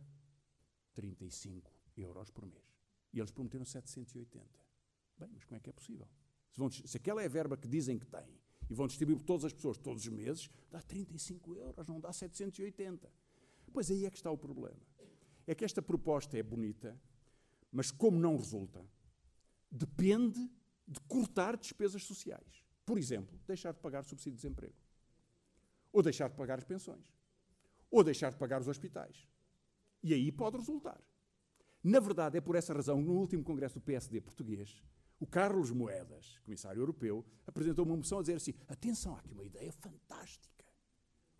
35 0.94 1.74
euros 1.98 2.30
por 2.30 2.46
mês. 2.46 2.78
E 3.12 3.18
eles 3.18 3.32
prometeram 3.32 3.66
780. 3.66 4.46
Bem, 5.18 5.30
mas 5.34 5.44
como 5.46 5.58
é 5.58 5.60
que 5.60 5.72
é 5.72 5.74
possível? 5.74 6.08
se, 6.52 6.60
vão, 6.60 6.70
se 6.70 6.96
aquela 6.96 7.24
é 7.24 7.26
a 7.26 7.30
verba 7.30 7.58
que 7.58 7.68
dizem 7.68 7.98
que 7.98 8.06
têm 8.06 8.45
e 8.70 8.74
vão 8.74 8.88
distribuir 8.88 9.18
por 9.18 9.26
todas 9.26 9.46
as 9.46 9.54
pessoas 9.54 9.78
todos 9.78 10.06
os 10.06 10.12
meses, 10.12 10.50
dá 10.72 10.82
35 10.82 11.56
euros, 11.56 11.88
não 11.88 12.00
dá 12.00 12.12
780. 12.12 13.12
Pois 13.72 13.92
aí 13.92 14.06
é 14.06 14.10
que 14.10 14.18
está 14.18 14.32
o 14.32 14.38
problema. 14.38 14.80
É 15.46 15.54
que 15.54 15.66
esta 15.66 15.82
proposta 15.82 16.38
é 16.38 16.44
bonita, 16.44 17.00
mas 17.72 17.92
como 17.92 18.18
não 18.18 18.36
resulta, 18.38 18.84
depende 19.70 20.40
de 20.88 21.00
cortar 21.08 21.58
despesas 21.58 22.04
sociais. 22.04 22.64
Por 22.86 22.98
exemplo, 22.98 23.40
deixar 23.48 23.74
de 23.74 23.80
pagar 23.80 24.04
subsídio 24.04 24.34
de 24.34 24.42
desemprego. 24.42 24.76
Ou 25.92 26.02
deixar 26.02 26.30
de 26.30 26.36
pagar 26.36 26.60
as 26.60 26.64
pensões. 26.64 27.06
Ou 27.90 28.04
deixar 28.04 28.32
de 28.32 28.38
pagar 28.38 28.62
os 28.62 28.68
hospitais. 28.68 29.28
E 30.04 30.14
aí 30.14 30.32
pode 30.32 30.58
resultar. 30.58 31.02
Na 31.84 32.00
verdade, 32.00 32.38
é 32.38 32.42
por 32.42 32.56
essa 32.56 32.74
razão 32.74 33.00
que 33.00 33.08
no 33.08 33.14
último 33.14 33.44
congresso 33.44 33.76
do 33.76 33.82
PSD 33.82 34.22
português, 34.22 34.82
o 35.20 35.26
Carlos 35.26 35.72
Moedas, 35.72 36.40
comissário 36.44 36.82
europeu, 36.82 37.26
apresentou 37.48 37.86
uma 37.86 37.96
moção 37.96 38.20
a 38.20 38.22
dizer 38.22 38.36
assim: 38.36 38.54
atenção, 38.68 39.16
há 39.16 39.20
aqui 39.20 39.34
uma 39.34 39.44
ideia 39.44 39.72
fantástica. 39.72 40.66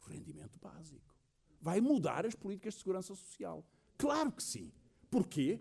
Rendimento 0.08 0.60
básico. 0.60 1.16
Vai 1.60 1.82
mudar 1.82 2.26
as 2.26 2.36
políticas 2.36 2.76
de 2.76 2.80
segurança 2.80 3.16
social. 3.16 3.66
Claro 3.98 4.32
que 4.32 4.44
sim. 4.44 4.72
Porquê? 5.10 5.60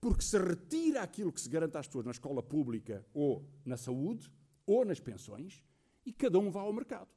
Porque 0.00 0.22
se 0.22 0.38
retira 0.38 1.02
aquilo 1.02 1.32
que 1.32 1.40
se 1.40 1.48
garante 1.48 1.76
às 1.76 1.86
pessoas 1.86 2.04
na 2.04 2.10
escola 2.12 2.42
pública 2.42 3.06
ou 3.12 3.48
na 3.64 3.76
saúde 3.76 4.32
ou 4.66 4.84
nas 4.84 5.00
pensões 5.00 5.62
e 6.04 6.12
cada 6.12 6.38
um 6.38 6.50
vai 6.50 6.62
ao 6.62 6.72
mercado. 6.72 7.10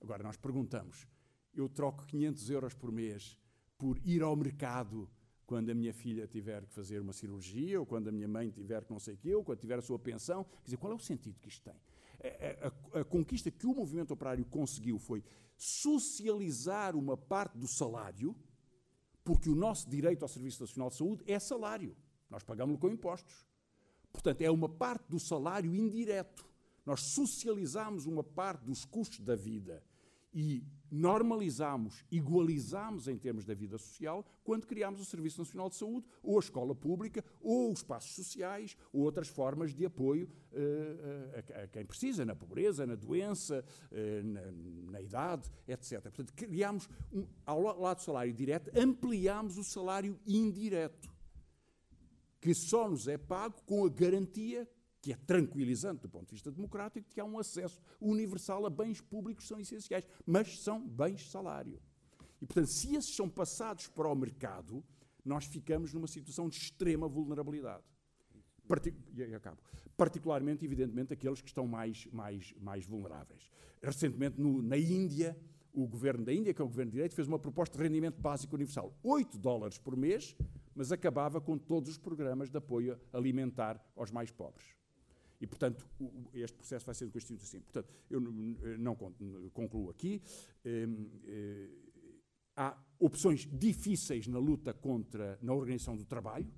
Agora 0.00 0.22
nós 0.22 0.36
perguntamos: 0.36 1.06
eu 1.54 1.68
troco 1.68 2.06
500 2.06 2.50
euros 2.50 2.74
por 2.74 2.90
mês 2.90 3.38
por 3.78 3.98
ir 4.04 4.22
ao 4.22 4.34
mercado 4.36 5.10
quando 5.46 5.70
a 5.70 5.74
minha 5.74 5.92
filha 5.92 6.26
tiver 6.26 6.64
que 6.66 6.72
fazer 6.72 7.00
uma 7.00 7.12
cirurgia, 7.12 7.80
ou 7.80 7.86
quando 7.86 8.08
a 8.08 8.12
minha 8.12 8.28
mãe 8.28 8.50
tiver 8.50 8.84
que 8.84 8.92
não 8.92 8.98
sei 8.98 9.14
o 9.14 9.18
quê, 9.18 9.34
ou 9.34 9.44
quando 9.44 9.58
tiver 9.58 9.78
a 9.78 9.82
sua 9.82 9.98
pensão. 9.98 10.44
Quer 10.44 10.64
dizer, 10.64 10.76
qual 10.76 10.92
é 10.92 10.96
o 10.96 10.98
sentido 10.98 11.38
que 11.40 11.48
isto 11.48 11.62
tem? 11.62 11.74
A, 12.94 12.98
a, 12.98 13.00
a, 13.00 13.04
conquista 13.04 13.50
que 13.50 13.66
o 13.66 13.74
movimento 13.74 14.12
operário 14.12 14.44
conseguiu 14.44 14.98
foi 14.98 15.24
socializar 15.56 16.94
uma 16.96 17.16
parte 17.16 17.58
do 17.58 17.66
salário, 17.66 18.34
porque 19.24 19.48
o 19.48 19.54
nosso 19.54 19.88
direito 19.88 20.22
ao 20.22 20.28
Serviço 20.28 20.62
Nacional 20.62 20.88
de 20.88 20.96
Saúde 20.96 21.24
é 21.26 21.38
salário. 21.38 21.96
Nós 22.30 22.42
pagamos-lo 22.42 22.78
com 22.78 22.88
impostos. 22.88 23.46
Portanto, 24.12 24.42
é 24.42 24.50
uma 24.50 24.68
parte 24.68 25.08
do 25.08 25.18
salário 25.18 25.74
indireto. 25.74 26.46
Nós 26.84 27.00
socializamos 27.00 28.06
uma 28.06 28.22
parte 28.22 28.64
dos 28.64 28.84
custos 28.84 29.20
da 29.20 29.36
vida 29.36 29.82
e 30.32 30.64
normalizamos, 30.92 32.04
igualizamos 32.10 33.08
em 33.08 33.16
termos 33.16 33.46
da 33.46 33.54
vida 33.54 33.78
social 33.78 34.22
quando 34.44 34.66
criámos 34.66 35.00
o 35.00 35.04
Serviço 35.06 35.40
Nacional 35.40 35.70
de 35.70 35.76
Saúde, 35.76 36.06
ou 36.22 36.36
a 36.36 36.40
escola 36.40 36.74
pública, 36.74 37.24
ou 37.40 37.72
os 37.72 37.78
espaços 37.78 38.14
sociais, 38.14 38.76
ou 38.92 39.02
outras 39.02 39.28
formas 39.28 39.72
de 39.72 39.86
apoio 39.86 40.28
uh, 40.52 41.58
a, 41.58 41.62
a, 41.62 41.68
quem 41.68 41.86
precisa, 41.86 42.26
na 42.26 42.34
pobreza, 42.34 42.86
na 42.86 42.94
doença, 42.94 43.64
uh, 43.90 44.22
na, 44.22 44.92
na, 44.92 45.00
idade, 45.00 45.50
etc. 45.66 46.02
Portanto, 46.02 46.34
criámos, 46.34 46.88
um, 47.10 47.26
ao 47.46 47.60
lado 47.60 47.96
do 47.96 48.02
salário 48.02 48.32
direto, 48.34 48.70
ampliámos 48.78 49.56
o 49.56 49.64
salário 49.64 50.20
indireto, 50.26 51.10
que 52.38 52.52
só 52.52 52.88
nos 52.90 53.08
é 53.08 53.16
pago 53.16 53.62
com 53.64 53.86
a 53.86 53.88
garantia 53.88 54.68
que 55.02 55.12
é 55.12 55.16
tranquilizante 55.16 56.02
do 56.02 56.08
ponto 56.08 56.26
de 56.26 56.34
vista 56.34 56.50
democrático, 56.50 57.08
que 57.10 57.20
há 57.20 57.24
um 57.24 57.36
acesso 57.36 57.82
universal 58.00 58.64
a 58.64 58.70
bens 58.70 59.00
públicos 59.00 59.42
que 59.42 59.48
são 59.48 59.58
essenciais, 59.58 60.06
mas 60.24 60.60
são 60.60 60.80
bens 60.80 61.22
de 61.22 61.28
salário. 61.28 61.82
E, 62.40 62.46
portanto, 62.46 62.68
se 62.68 62.94
esses 62.94 63.14
são 63.14 63.28
passados 63.28 63.88
para 63.88 64.08
o 64.08 64.14
mercado, 64.14 64.82
nós 65.24 65.44
ficamos 65.44 65.92
numa 65.92 66.06
situação 66.06 66.48
de 66.48 66.56
extrema 66.56 67.08
vulnerabilidade. 67.08 67.82
Partic 68.68 68.94
e 69.12 69.34
acabo. 69.34 69.60
Particularmente, 69.96 70.64
evidentemente, 70.64 71.12
aqueles 71.12 71.42
que 71.42 71.48
estão 71.48 71.66
mais, 71.66 72.06
mais, 72.12 72.54
mais 72.60 72.86
vulneráveis. 72.86 73.50
Recentemente, 73.82 74.40
no, 74.40 74.62
na 74.62 74.78
Índia, 74.78 75.36
o 75.72 75.86
governo 75.86 76.24
da 76.24 76.32
Índia, 76.32 76.54
que 76.54 76.62
é 76.62 76.64
o 76.64 76.68
governo 76.68 76.90
de 76.90 76.96
direito, 76.96 77.14
fez 77.14 77.26
uma 77.26 77.40
proposta 77.40 77.76
de 77.76 77.82
rendimento 77.82 78.20
básico 78.20 78.54
universal. 78.54 78.96
8 79.02 79.36
dólares 79.36 79.78
por 79.78 79.96
mês, 79.96 80.36
mas 80.74 80.92
acabava 80.92 81.40
com 81.40 81.58
todos 81.58 81.90
os 81.90 81.98
programas 81.98 82.50
de 82.50 82.56
apoio 82.56 83.00
alimentar 83.12 83.84
aos 83.96 84.10
mais 84.12 84.30
pobres. 84.30 84.81
E, 85.42 85.46
portanto, 85.46 85.84
este 86.32 86.56
processo 86.56 86.86
vai 86.86 86.94
ser 86.94 87.10
constituído 87.10 87.42
assim. 87.42 87.60
Portanto, 87.60 87.92
eu 88.08 88.20
não 88.20 88.94
concluo 88.94 89.90
aqui. 89.90 90.22
Hum, 90.64 91.10
eh, 91.26 91.68
há 92.56 92.78
opções 92.96 93.48
difíceis 93.52 94.28
na 94.28 94.38
luta 94.38 94.72
contra, 94.72 95.36
na 95.42 95.52
organização 95.52 95.96
do 95.96 96.04
trabalho, 96.04 96.48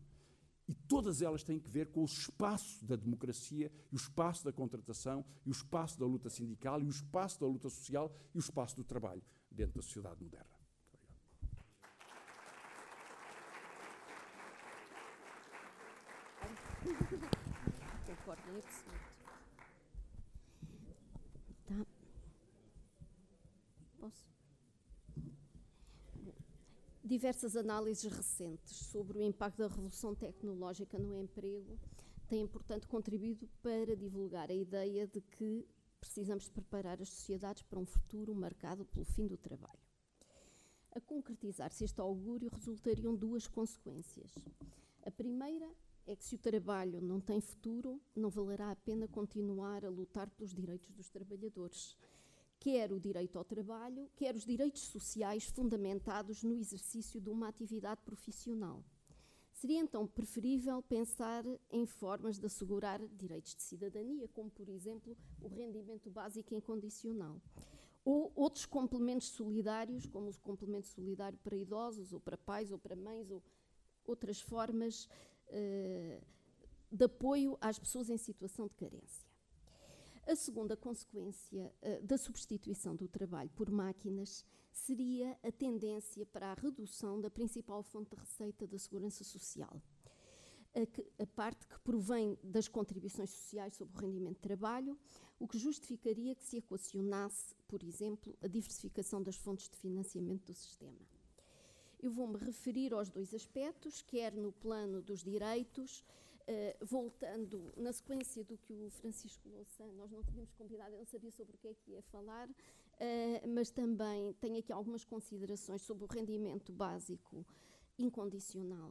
e 0.68 0.74
todas 0.74 1.22
elas 1.22 1.42
têm 1.42 1.58
que 1.58 1.70
ver 1.70 1.88
com 1.92 2.02
o 2.02 2.04
espaço 2.04 2.84
da 2.84 2.94
democracia, 2.94 3.72
e 3.90 3.94
o 3.94 3.96
espaço 3.96 4.44
da 4.44 4.52
contratação, 4.52 5.24
e 5.46 5.48
o 5.48 5.52
espaço 5.52 5.98
da 5.98 6.04
luta 6.04 6.28
sindical, 6.28 6.82
e 6.82 6.84
o 6.84 6.90
espaço 6.90 7.40
da 7.40 7.46
luta 7.46 7.70
social, 7.70 8.14
e 8.34 8.38
o 8.38 8.40
espaço 8.40 8.76
do 8.76 8.84
trabalho 8.84 9.22
dentro 9.50 9.76
da 9.76 9.82
sociedade 9.82 10.22
moderna. 10.22 10.46
Obrigado. 16.82 17.43
Tá. 21.66 21.86
Posso? 23.98 24.26
Diversas 27.04 27.54
análises 27.54 28.10
recentes 28.10 28.76
sobre 28.86 29.18
o 29.18 29.22
impacto 29.22 29.58
da 29.58 29.68
revolução 29.68 30.14
tecnológica 30.14 30.98
no 30.98 31.14
emprego 31.14 31.78
têm, 32.26 32.46
portanto, 32.46 32.88
contribuído 32.88 33.46
para 33.62 33.94
divulgar 33.94 34.50
a 34.50 34.54
ideia 34.54 35.06
de 35.06 35.20
que 35.20 35.68
precisamos 36.00 36.48
preparar 36.48 37.02
as 37.02 37.10
sociedades 37.10 37.62
para 37.62 37.78
um 37.78 37.84
futuro 37.84 38.34
marcado 38.34 38.86
pelo 38.86 39.04
fim 39.04 39.26
do 39.26 39.36
trabalho. 39.36 39.84
A 40.92 41.00
concretizar-se 41.00 41.84
este 41.84 42.00
augúrio 42.00 42.48
resultariam 42.50 43.14
duas 43.14 43.46
consequências. 43.46 44.34
A 45.04 45.10
primeira 45.10 45.68
é 46.06 46.14
que 46.14 46.24
se 46.24 46.34
o 46.34 46.38
trabalho 46.38 47.00
não 47.00 47.20
tem 47.20 47.40
futuro, 47.40 48.00
não 48.14 48.30
valerá 48.30 48.70
a 48.70 48.76
pena 48.76 49.08
continuar 49.08 49.84
a 49.84 49.90
lutar 49.90 50.28
pelos 50.30 50.52
direitos 50.52 50.90
dos 50.92 51.08
trabalhadores, 51.08 51.96
quer 52.58 52.92
o 52.92 53.00
direito 53.00 53.38
ao 53.38 53.44
trabalho, 53.44 54.08
quer 54.16 54.34
os 54.34 54.44
direitos 54.44 54.82
sociais 54.82 55.44
fundamentados 55.44 56.42
no 56.42 56.54
exercício 56.54 57.20
de 57.20 57.30
uma 57.30 57.48
atividade 57.48 58.00
profissional. 58.02 58.84
Seria 59.52 59.78
então 59.78 60.06
preferível 60.06 60.82
pensar 60.82 61.44
em 61.70 61.86
formas 61.86 62.38
de 62.38 62.46
assegurar 62.46 63.00
direitos 63.08 63.54
de 63.54 63.62
cidadania, 63.62 64.28
como, 64.28 64.50
por 64.50 64.68
exemplo, 64.68 65.16
o 65.40 65.48
rendimento 65.48 66.10
básico 66.10 66.54
incondicional. 66.54 67.40
Ou 68.04 68.32
outros 68.34 68.66
complementos 68.66 69.28
solidários, 69.28 70.06
como 70.06 70.28
o 70.28 70.40
complemento 70.40 70.88
solidário 70.88 71.38
para 71.38 71.56
idosos, 71.56 72.12
ou 72.12 72.20
para 72.20 72.36
pais, 72.36 72.70
ou 72.70 72.78
para 72.78 72.96
mães, 72.96 73.30
ou 73.30 73.42
outras 74.04 74.40
formas 74.40 75.08
eh, 75.48 76.20
de 76.90 77.04
apoio 77.04 77.58
às 77.60 77.78
pessoas 77.78 78.08
em 78.08 78.16
situação 78.16 78.68
de 78.68 78.74
carência. 78.74 79.26
A 80.26 80.34
segunda 80.34 80.74
consequência 80.74 81.70
uh, 81.82 82.02
da 82.02 82.16
substituição 82.16 82.96
do 82.96 83.06
trabalho 83.06 83.50
por 83.50 83.70
máquinas 83.70 84.42
seria 84.72 85.38
a 85.42 85.52
tendência 85.52 86.24
para 86.24 86.52
a 86.52 86.54
redução 86.54 87.20
da 87.20 87.28
principal 87.28 87.82
fonte 87.82 88.10
de 88.10 88.16
receita 88.16 88.66
da 88.66 88.78
segurança 88.78 89.22
social. 89.22 89.82
A, 90.74 91.22
a, 91.22 91.26
parte 91.26 91.66
que 91.68 91.78
provém 91.80 92.38
das 92.42 92.68
contribuições 92.68 93.30
sociais 93.30 93.74
sobre 93.74 93.96
o 93.96 94.00
rendimento 94.00 94.36
de 94.36 94.40
trabalho, 94.40 94.98
o 95.38 95.46
que 95.46 95.58
justificaria 95.58 96.34
que 96.34 96.42
se 96.42 96.56
equacionasse, 96.56 97.54
por 97.68 97.84
exemplo, 97.84 98.36
a 98.40 98.48
diversificação 98.48 99.22
das 99.22 99.36
fontes 99.36 99.68
de 99.68 99.76
financiamento 99.76 100.46
do 100.46 100.54
sistema. 100.54 100.98
Eu 102.04 102.10
vou-me 102.10 102.36
referir 102.36 102.92
aos 102.92 103.08
dois 103.08 103.32
aspectos, 103.32 104.02
quer 104.02 104.30
no 104.34 104.52
plano 104.52 105.00
dos 105.00 105.22
direitos, 105.22 106.04
uh, 106.42 106.84
voltando 106.84 107.72
na 107.78 107.94
sequência 107.94 108.44
do 108.44 108.58
que 108.58 108.74
o 108.74 108.90
Francisco 108.90 109.48
Louçã, 109.48 109.86
nós 109.96 110.10
não 110.10 110.22
tínhamos 110.22 110.52
convidado, 110.52 110.92
eu 110.92 110.98
não 110.98 111.06
sabia 111.06 111.30
sobre 111.30 111.54
o 111.56 111.58
que 111.58 111.68
é 111.68 111.72
que 111.72 111.92
ia 111.92 112.02
falar, 112.02 112.46
uh, 112.50 113.48
mas 113.48 113.70
também 113.70 114.34
tenho 114.34 114.58
aqui 114.58 114.70
algumas 114.70 115.02
considerações 115.02 115.80
sobre 115.80 116.04
o 116.04 116.06
rendimento 116.06 116.74
básico 116.74 117.42
incondicional. 117.98 118.90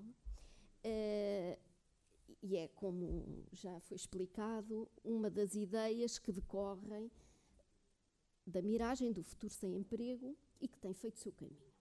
Uh, 0.84 1.56
e 2.42 2.58
é, 2.58 2.68
como 2.70 3.46
já 3.52 3.80
foi 3.82 3.96
explicado, 3.96 4.90
uma 5.04 5.30
das 5.30 5.54
ideias 5.54 6.18
que 6.18 6.32
decorrem 6.32 7.12
da 8.44 8.64
miragem 8.64 9.12
do 9.12 9.22
futuro 9.22 9.54
sem 9.54 9.76
emprego 9.76 10.36
e 10.60 10.68
que 10.68 10.80
tem 10.80 10.96
feito 10.96 11.18
o 11.18 11.20
seu 11.20 11.32
caminho. 11.32 11.73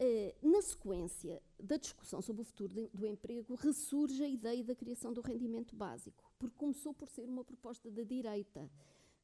Uh, 0.00 0.48
na 0.48 0.62
sequência 0.62 1.42
da 1.58 1.76
discussão 1.76 2.22
sobre 2.22 2.42
o 2.42 2.44
futuro 2.44 2.88
do 2.94 3.04
emprego, 3.04 3.56
ressurge 3.56 4.22
a 4.22 4.28
ideia 4.28 4.62
da 4.62 4.74
criação 4.74 5.12
do 5.12 5.20
rendimento 5.20 5.74
básico, 5.74 6.32
porque 6.38 6.56
começou 6.56 6.94
por 6.94 7.08
ser 7.08 7.28
uma 7.28 7.44
proposta 7.44 7.90
da 7.90 8.04
direita, 8.04 8.70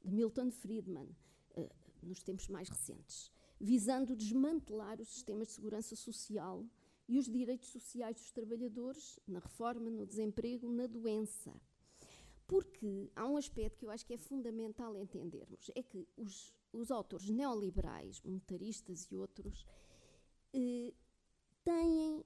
de 0.04 0.12
Milton 0.12 0.50
Friedman, 0.50 1.08
uh, 1.56 1.70
nos 2.02 2.24
tempos 2.24 2.48
mais 2.48 2.68
recentes, 2.68 3.30
visando 3.60 4.16
desmantelar 4.16 5.00
os 5.00 5.08
sistemas 5.08 5.46
de 5.46 5.54
segurança 5.54 5.94
social 5.94 6.64
e 7.08 7.18
os 7.18 7.26
direitos 7.26 7.68
sociais 7.68 8.16
dos 8.16 8.32
trabalhadores 8.32 9.20
na 9.28 9.38
reforma, 9.38 9.90
no 9.90 10.04
desemprego, 10.04 10.68
na 10.72 10.88
doença. 10.88 11.54
Porque 12.46 13.10
há 13.14 13.26
um 13.26 13.36
aspecto 13.36 13.78
que 13.78 13.86
eu 13.86 13.90
acho 13.90 14.04
que 14.04 14.14
é 14.14 14.18
fundamental 14.18 14.98
entendermos: 14.98 15.70
é 15.74 15.82
que 15.82 16.06
os, 16.16 16.52
os 16.72 16.90
autores 16.90 17.30
neoliberais, 17.30 18.20
monetaristas 18.22 19.04
e 19.04 19.16
outros, 19.16 19.64
eh, 20.54 20.92
têm 21.64 22.24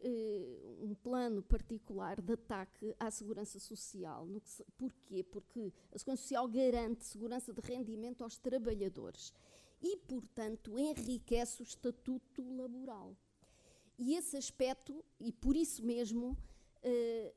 eh, 0.00 0.76
um 0.80 0.94
plano 0.94 1.42
particular 1.42 2.20
de 2.20 2.32
ataque 2.34 2.94
à 3.00 3.10
segurança 3.10 3.58
social. 3.58 4.26
No 4.26 4.40
se, 4.40 4.64
porquê? 4.76 5.24
Porque 5.24 5.72
a 5.92 5.98
segurança 5.98 6.22
social 6.22 6.48
garante 6.48 7.04
segurança 7.04 7.52
de 7.52 7.60
rendimento 7.60 8.22
aos 8.22 8.38
trabalhadores 8.38 9.34
e, 9.82 9.96
portanto, 9.96 10.78
enriquece 10.78 11.62
o 11.62 11.64
estatuto 11.64 12.42
laboral. 12.56 13.16
E 13.98 14.14
esse 14.14 14.36
aspecto, 14.36 15.04
e 15.18 15.32
por 15.32 15.56
isso 15.56 15.84
mesmo, 15.84 16.38
eh, 16.82 17.34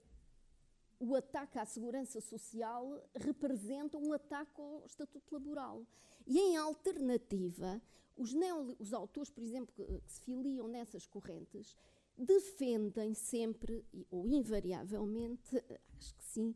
o 0.99 1.15
ataque 1.15 1.57
à 1.57 1.65
segurança 1.65 2.21
social 2.21 3.03
representa 3.15 3.97
um 3.97 4.13
ataque 4.13 4.62
ao 4.62 4.86
estatuto 4.86 5.34
laboral. 5.34 5.84
E, 6.27 6.38
em 6.39 6.57
alternativa, 6.57 7.81
os, 8.17 8.34
os 8.80 8.93
autores, 8.93 9.30
por 9.30 9.43
exemplo, 9.43 9.74
que, 9.74 9.84
que 9.84 10.12
se 10.12 10.21
filiam 10.21 10.67
nessas 10.67 11.06
correntes, 11.06 11.76
defendem 12.17 13.13
sempre, 13.13 13.86
ou 14.10 14.28
invariavelmente, 14.28 15.58
acho 15.97 16.15
que 16.15 16.24
sim, 16.24 16.56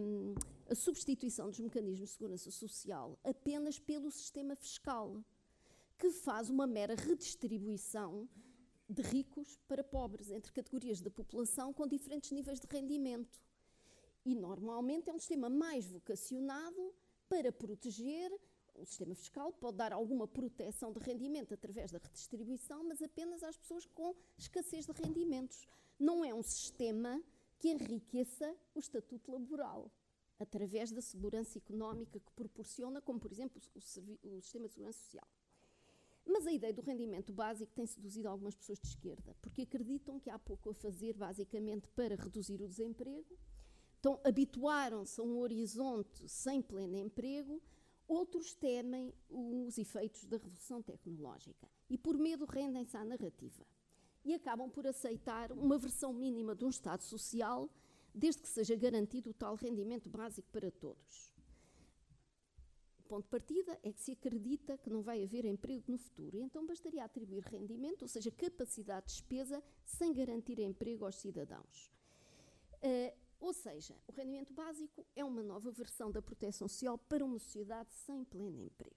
um, 0.00 0.34
a 0.68 0.74
substituição 0.74 1.48
dos 1.48 1.60
mecanismos 1.60 2.10
de 2.10 2.14
segurança 2.16 2.50
social 2.50 3.18
apenas 3.22 3.78
pelo 3.78 4.10
sistema 4.10 4.56
fiscal, 4.56 5.24
que 5.98 6.10
faz 6.10 6.50
uma 6.50 6.66
mera 6.66 6.94
redistribuição 6.94 8.28
de 8.88 9.02
ricos 9.02 9.58
para 9.68 9.84
pobres, 9.84 10.30
entre 10.30 10.52
categorias 10.52 11.00
da 11.00 11.10
população 11.10 11.72
com 11.72 11.86
diferentes 11.86 12.30
níveis 12.32 12.60
de 12.60 12.66
rendimento. 12.66 13.40
E 14.24 14.34
normalmente 14.34 15.08
é 15.08 15.14
um 15.14 15.18
sistema 15.18 15.48
mais 15.48 15.86
vocacionado 15.86 16.94
para 17.28 17.50
proteger 17.50 18.30
o 18.74 18.84
sistema 18.84 19.14
fiscal 19.14 19.52
pode 19.52 19.76
dar 19.76 19.92
alguma 19.92 20.26
proteção 20.26 20.92
de 20.92 20.98
rendimento 21.00 21.54
através 21.54 21.90
da 21.90 21.98
redistribuição, 21.98 22.84
mas 22.84 23.02
apenas 23.02 23.42
às 23.42 23.56
pessoas 23.56 23.86
com 23.86 24.14
escassez 24.36 24.86
de 24.86 24.92
rendimentos. 24.92 25.66
Não 25.98 26.24
é 26.24 26.34
um 26.34 26.42
sistema 26.42 27.22
que 27.58 27.68
enriqueça 27.68 28.56
o 28.74 28.80
estatuto 28.80 29.30
laboral 29.30 29.90
através 30.38 30.90
da 30.90 31.00
segurança 31.00 31.58
económica 31.58 32.18
que 32.18 32.32
proporciona, 32.32 33.00
como 33.00 33.20
por 33.20 33.30
exemplo 33.30 33.60
o, 33.74 33.78
o, 33.78 34.40
sistema 34.42 34.68
de 34.68 34.74
segurança 34.74 34.98
social. 34.98 35.26
Mas 36.26 36.46
a 36.46 36.52
ideia 36.52 36.72
do 36.72 36.82
rendimento 36.82 37.32
básico 37.32 37.72
tem 37.72 37.86
seduzido 37.86 38.28
algumas 38.28 38.54
pessoas 38.54 38.80
de 38.80 38.88
esquerda, 38.88 39.36
porque 39.40 39.62
acreditam 39.62 40.18
que 40.18 40.30
há 40.30 40.38
pouco 40.38 40.70
a 40.70 40.74
fazer, 40.74 41.16
basicamente, 41.16 41.88
para 41.88 42.14
reduzir 42.16 42.60
o 42.60 42.68
desemprego. 42.68 43.36
Então, 43.98 44.20
habituaram-se 44.24 45.20
a 45.20 45.24
um 45.24 45.38
horizonte 45.38 46.28
sem 46.28 46.60
pleno 46.60 46.96
emprego, 46.96 47.62
Outros 48.12 48.52
temem 48.52 49.10
os 49.30 49.78
efeitos 49.78 50.26
da 50.26 50.36
revolução 50.36 50.82
tecnológica 50.82 51.66
e, 51.88 51.96
por 51.96 52.18
medo, 52.18 52.44
rendem-se 52.44 52.94
à 52.94 53.02
narrativa 53.02 53.66
e 54.22 54.34
acabam 54.34 54.68
por 54.68 54.86
aceitar 54.86 55.50
uma 55.50 55.78
versão 55.78 56.12
mínima 56.12 56.54
de 56.54 56.62
um 56.62 56.68
Estado 56.68 57.02
social, 57.02 57.70
desde 58.14 58.42
que 58.42 58.50
seja 58.50 58.76
garantido 58.76 59.30
o 59.30 59.32
tal 59.32 59.54
rendimento 59.54 60.10
básico 60.10 60.46
para 60.52 60.70
todos. 60.70 61.32
O 62.98 63.02
ponto 63.04 63.24
de 63.24 63.30
partida 63.30 63.80
é 63.82 63.90
que 63.90 64.00
se 64.02 64.12
acredita 64.12 64.76
que 64.76 64.90
não 64.90 65.00
vai 65.00 65.24
haver 65.24 65.46
emprego 65.46 65.90
no 65.90 65.96
futuro, 65.96 66.36
e 66.36 66.42
então 66.42 66.66
bastaria 66.66 67.02
atribuir 67.04 67.44
rendimento, 67.44 68.02
ou 68.02 68.08
seja, 68.08 68.30
capacidade 68.30 69.06
de 69.06 69.12
despesa, 69.14 69.64
sem 69.86 70.12
garantir 70.12 70.58
emprego 70.58 71.06
aos 71.06 71.16
cidadãos. 71.16 71.90
Uh, 72.82 73.21
ou 73.42 73.52
seja, 73.52 73.96
o 74.06 74.12
rendimento 74.12 74.54
básico 74.54 75.04
é 75.16 75.24
uma 75.24 75.42
nova 75.42 75.68
versão 75.72 76.12
da 76.12 76.22
proteção 76.22 76.68
social 76.68 76.96
para 76.96 77.24
uma 77.24 77.40
sociedade 77.40 77.92
sem 77.92 78.24
pleno 78.24 78.62
emprego. 78.62 78.94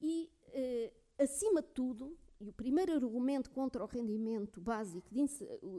E, 0.00 0.30
eh, 0.52 0.92
acima 1.18 1.60
de 1.60 1.68
tudo, 1.70 2.16
e 2.40 2.48
o 2.48 2.52
primeiro 2.52 2.92
argumento 2.92 3.50
contra 3.50 3.82
o 3.82 3.86
rendimento 3.86 4.60
básico 4.60 5.08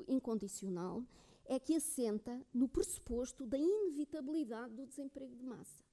incondicional 0.10 1.06
é 1.46 1.58
que 1.58 1.76
assenta 1.76 2.46
no 2.54 2.68
pressuposto 2.68 3.46
da 3.46 3.58
inevitabilidade 3.58 4.74
do 4.76 4.86
desemprego 4.86 5.34
de 5.34 5.46
massa. 5.46 5.84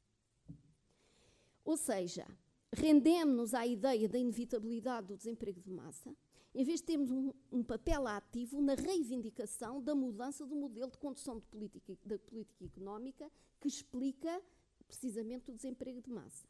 Ou 1.64 1.76
seja, 1.76 2.26
rendemos-nos 2.72 3.54
à 3.54 3.64
ideia 3.64 4.08
da 4.08 4.18
inevitabilidade 4.18 5.06
do 5.06 5.16
desemprego 5.16 5.60
de 5.60 5.70
massa, 5.70 6.16
em 6.54 6.64
vez 6.64 6.80
de 6.80 6.86
termos 6.86 7.10
um, 7.10 7.32
um, 7.52 7.62
papel 7.62 8.06
ativo 8.06 8.60
na 8.60 8.74
reivindicação 8.74 9.80
da 9.80 9.94
mudança 9.94 10.44
do 10.44 10.56
modelo 10.56 10.90
de 10.90 10.98
condução 10.98 11.38
de 11.38 11.46
política, 11.46 11.96
da 12.04 12.18
política 12.18 12.64
económica 12.64 13.30
que 13.60 13.68
explica 13.68 14.42
precisamente 14.86 15.50
o 15.50 15.54
desemprego 15.54 16.00
de 16.00 16.10
massa. 16.10 16.48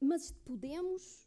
Mas 0.00 0.30
podemos, 0.30 1.26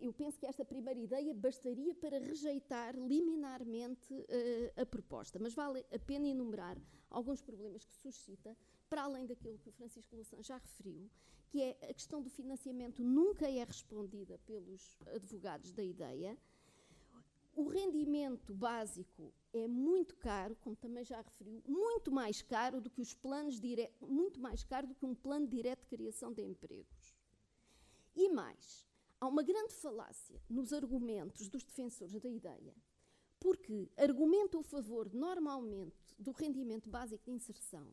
eu 0.00 0.12
penso 0.12 0.38
que 0.38 0.46
esta 0.46 0.64
primeira 0.64 0.98
ideia 0.98 1.34
bastaria 1.34 1.94
para 1.94 2.18
rejeitar 2.18 2.96
liminarmente 2.96 4.14
uh, 4.14 4.80
a 4.80 4.86
proposta, 4.86 5.38
mas 5.38 5.54
vale 5.54 5.84
a 5.92 5.98
pena 5.98 6.26
enumerar 6.26 6.78
alguns 7.10 7.42
problemas 7.42 7.84
que 7.84 7.94
suscita, 7.94 8.56
para 8.88 9.02
além 9.02 9.26
daquilo 9.26 9.58
que 9.58 9.68
o 9.68 9.72
Francisco 9.72 10.16
Louçã 10.16 10.42
já 10.42 10.56
referiu, 10.56 11.08
que 11.50 11.62
é 11.62 11.76
a 11.82 11.94
questão 11.94 12.22
do 12.22 12.30
financiamento 12.30 13.02
nunca 13.04 13.48
é 13.48 13.62
respondida 13.62 14.38
pelos 14.46 14.96
advogados 15.14 15.72
da 15.72 15.82
ideia, 15.82 16.38
o 17.60 17.68
rendimento 17.68 18.54
básico 18.54 19.32
é 19.52 19.68
muito 19.68 20.16
caro, 20.16 20.56
como 20.56 20.74
também 20.74 21.04
já 21.04 21.20
referiu, 21.20 21.62
muito 21.66 22.10
mais 22.10 22.40
caro 22.40 22.80
do 22.80 22.88
que 22.88 23.02
os 23.02 23.14
planos 23.14 23.60
diretos, 23.60 24.08
muito 24.08 24.40
mais 24.40 24.64
caro 24.64 24.86
do 24.86 24.94
que 24.94 25.04
um 25.04 25.14
plano 25.14 25.46
direto 25.46 25.80
de 25.80 25.88
criação 25.88 26.32
de 26.32 26.42
empregos. 26.42 27.14
E 28.16 28.30
mais, 28.30 28.88
há 29.20 29.28
uma 29.28 29.42
grande 29.42 29.74
falácia 29.74 30.40
nos 30.48 30.72
argumentos 30.72 31.48
dos 31.48 31.62
defensores 31.62 32.18
da 32.18 32.30
ideia, 32.30 32.74
porque 33.38 33.90
argumentam 33.96 34.60
a 34.60 34.64
favor, 34.64 35.12
normalmente, 35.12 36.14
do 36.18 36.32
rendimento 36.32 36.88
básico 36.88 37.24
de 37.24 37.32
inserção, 37.32 37.86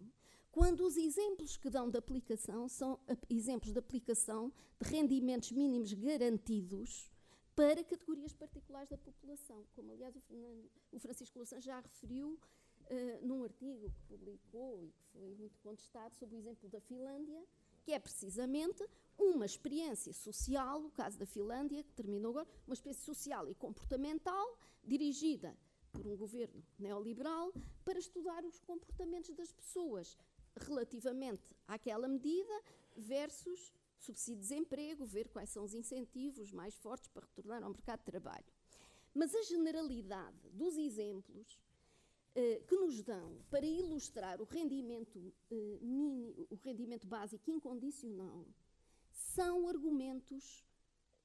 quando 0.49 0.81
os 0.85 0.95
exemplos 0.95 1.57
que 1.57 1.69
dão 1.69 1.89
de 1.89 1.97
aplicação 1.97 2.69
são 2.69 2.99
exemplos 3.29 3.73
de 3.73 3.79
aplicação 3.79 4.51
de 4.79 4.89
rendimentos 4.89 5.51
mínimos 5.51 5.93
garantidos 5.93 7.11
para 7.57 7.83
categorias 7.83 8.35
particulares 8.35 8.87
da 8.87 8.99
população, 8.99 9.65
como 9.75 9.91
aliás 9.91 10.15
o, 10.15 10.21
Fernando, 10.21 10.69
o 10.91 10.99
Francisco 10.99 11.39
Louçã 11.39 11.59
já 11.59 11.79
referiu 11.79 12.33
uh, 12.37 13.25
num 13.25 13.43
artigo 13.43 13.89
que 13.89 14.01
publicou 14.03 14.85
e 14.85 14.91
que 14.91 15.03
foi 15.11 15.33
muito 15.33 15.59
contestado 15.61 16.15
sobre 16.15 16.35
o 16.35 16.37
exemplo 16.37 16.69
da 16.69 16.79
Finlândia, 16.79 17.43
que 17.83 17.93
é 17.93 17.99
precisamente 17.99 18.87
uma 19.17 19.43
experiência 19.43 20.13
social, 20.13 20.85
o 20.85 20.91
caso 20.91 21.17
da 21.17 21.25
Finlândia, 21.25 21.83
que 21.83 21.93
terminou 21.93 22.29
agora, 22.29 22.47
uma 22.67 22.75
experiência 22.75 23.05
social 23.05 23.49
e 23.49 23.55
comportamental 23.55 24.59
dirigida 24.83 25.57
por 25.91 26.05
um 26.05 26.15
governo 26.15 26.63
neoliberal 26.77 27.51
para 27.83 27.97
estudar 27.97 28.45
os 28.45 28.59
comportamentos 28.59 29.33
das 29.35 29.51
pessoas 29.51 30.15
relativamente 30.55 31.55
àquela 31.67 32.07
medida 32.07 32.53
versus 32.95 33.73
subsídio 33.99 34.41
de 34.41 34.47
desemprego, 34.47 35.05
ver 35.05 35.27
quais 35.29 35.49
são 35.49 35.63
os 35.63 35.73
incentivos 35.73 36.51
mais 36.51 36.77
fortes 36.77 37.09
para 37.09 37.25
retornar 37.25 37.63
ao 37.63 37.69
mercado 37.69 37.99
de 37.99 38.05
trabalho. 38.05 38.45
Mas 39.13 39.33
a 39.33 39.41
generalidade 39.43 40.49
dos 40.51 40.77
exemplos 40.77 41.59
eh, 42.35 42.61
que 42.67 42.75
nos 42.75 43.01
dão 43.01 43.41
para 43.49 43.65
ilustrar 43.65 44.39
o 44.41 44.45
rendimento, 44.45 45.33
eh, 45.49 45.79
mini, 45.81 46.47
o 46.51 46.55
rendimento 46.55 47.07
básico 47.07 47.49
incondicional 47.49 48.45
são 49.11 49.67
argumentos, 49.67 50.63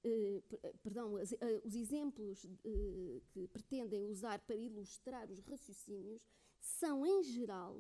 eh, 0.03 0.43
perdão, 0.83 1.17
as, 1.17 1.33
eh, 1.33 1.63
os 1.65 1.75
exemplos 1.75 2.47
eh, 2.65 3.21
que 3.31 3.47
pretendem 3.49 4.07
usar 4.07 4.41
para 4.41 4.57
ilustrar 4.57 5.31
os 5.31 5.41
raciocínios 5.41 6.23
são, 6.59 7.05
em 7.05 7.23
geral, 7.23 7.79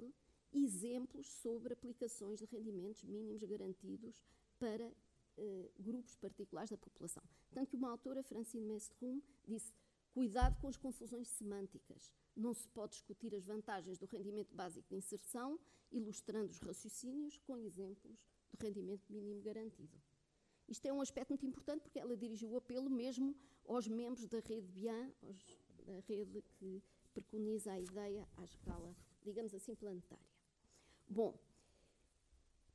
exemplos 0.52 1.26
sobre 1.26 1.72
aplicações 1.72 2.38
de 2.38 2.44
rendimentos 2.44 3.02
mínimos 3.04 3.42
garantidos 3.42 4.22
para 4.62 4.86
uh, 4.86 5.70
grupos 5.76 6.14
particulares 6.14 6.70
da 6.70 6.78
população. 6.78 7.22
Tanto 7.50 7.70
que 7.70 7.76
uma 7.76 7.90
autora, 7.90 8.22
Francine 8.22 8.64
Mestrum, 8.64 9.20
disse 9.44 9.72
cuidado 10.12 10.56
com 10.60 10.68
as 10.68 10.76
confusões 10.76 11.26
semânticas. 11.26 12.12
Não 12.36 12.54
se 12.54 12.68
pode 12.68 12.92
discutir 12.92 13.34
as 13.34 13.44
vantagens 13.44 13.98
do 13.98 14.06
rendimento 14.06 14.54
básico 14.54 14.88
de 14.88 14.94
inserção, 14.94 15.58
ilustrando 15.90 16.52
os 16.52 16.60
raciocínios 16.60 17.38
com 17.38 17.58
exemplos 17.58 18.24
do 18.52 18.64
rendimento 18.64 19.12
mínimo 19.12 19.42
garantido. 19.42 20.00
Isto 20.68 20.86
é 20.86 20.92
um 20.92 21.00
aspecto 21.00 21.30
muito 21.30 21.44
importante 21.44 21.82
porque 21.82 21.98
ela 21.98 22.16
dirigiu 22.16 22.50
o 22.50 22.56
apelo 22.56 22.88
mesmo 22.88 23.34
aos 23.66 23.88
membros 23.88 24.28
da 24.28 24.38
rede 24.38 24.68
BIAN, 24.68 25.10
aos, 25.22 25.44
da 25.84 25.98
rede 26.06 26.40
que 26.54 26.80
preconiza 27.12 27.72
a 27.72 27.80
ideia 27.80 28.28
à 28.36 28.44
escala, 28.44 28.94
digamos 29.24 29.52
assim, 29.54 29.74
planetária. 29.74 30.30
Bom, 31.08 31.36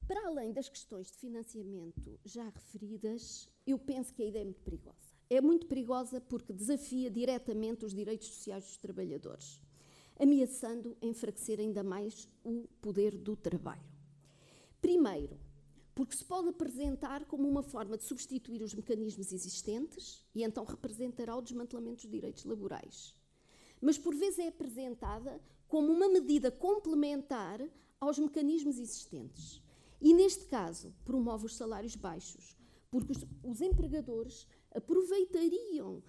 para 0.08 0.26
além 0.28 0.54
das 0.54 0.70
questões 0.70 1.12
de 1.12 1.18
financiamento 1.18 2.18
já 2.24 2.48
referidas, 2.50 3.50
eu 3.66 3.78
penso 3.78 4.14
que 4.14 4.24
a 4.24 4.26
ideia 4.26 4.42
é 4.42 4.46
muito 4.46 4.62
perigosa. 4.62 5.18
É 5.30 5.42
muito 5.42 5.68
perigosa 5.68 6.22
porque 6.22 6.54
desafia 6.54 7.12
diretamente 7.12 7.84
os 7.84 7.94
direitos 7.94 8.28
sociais 8.28 8.64
dos 8.64 8.78
trabalhadores. 8.78 9.60
ameaçando 10.20 10.98
enfraquecer 11.00 11.60
ainda 11.60 11.84
mais 11.84 12.28
o 12.44 12.68
poder 12.82 13.16
do 13.16 13.36
trabalho. 13.36 13.84
Primeiro, 14.82 15.38
porque 15.94 16.16
se 16.16 16.26
pode 16.26 16.50
apresentar 16.50 17.26
como 17.26 17.48
uma 17.48 17.62
forma 17.62 17.98
de 17.98 18.04
substituir 18.04 18.64
os 18.64 18.74
mecanismos 18.74 19.32
existentes 19.32 20.26
e 20.34 20.44
então 20.44 20.64
representará 20.64 21.36
o 21.36 21.42
desmantelamento 21.42 22.02
dos 22.02 22.12
direitos 22.12 22.46
laborais. 22.46 23.14
Mas 23.80 23.98
por 23.98 24.16
vezes 24.16 24.40
é 24.40 24.48
apresentada 24.48 25.40
como 25.68 25.92
uma 25.92 26.10
medida 26.10 26.50
complementar 26.50 27.62
aos 28.00 28.18
mecanismos 28.18 28.80
existentes. 28.80 29.62
E 30.00 30.14
neste 30.14 30.46
caso, 30.46 30.94
promove 31.04 31.46
os 31.46 31.56
salários 31.56 31.96
baixos, 31.96 32.56
porque 32.90 33.12
os, 33.12 33.26
os 33.44 33.62
empregadores 33.62 34.48
aproveitariam 34.72 35.98
uh, 35.98 36.04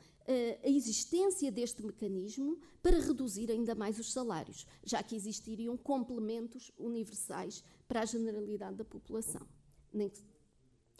a 0.62 0.68
existência 0.68 1.50
deste 1.50 1.82
mecanismo 1.84 2.58
para 2.82 2.98
reduzir 2.98 3.50
ainda 3.50 3.74
mais 3.74 3.98
os 3.98 4.12
salários, 4.12 4.66
já 4.84 5.02
que 5.02 5.16
existiriam 5.16 5.76
complementos 5.76 6.70
universais 6.78 7.64
para 7.86 8.02
a 8.02 8.04
generalidade 8.04 8.76
da 8.76 8.84
população, 8.84 9.46
nem 9.92 10.08
que, 10.08 10.22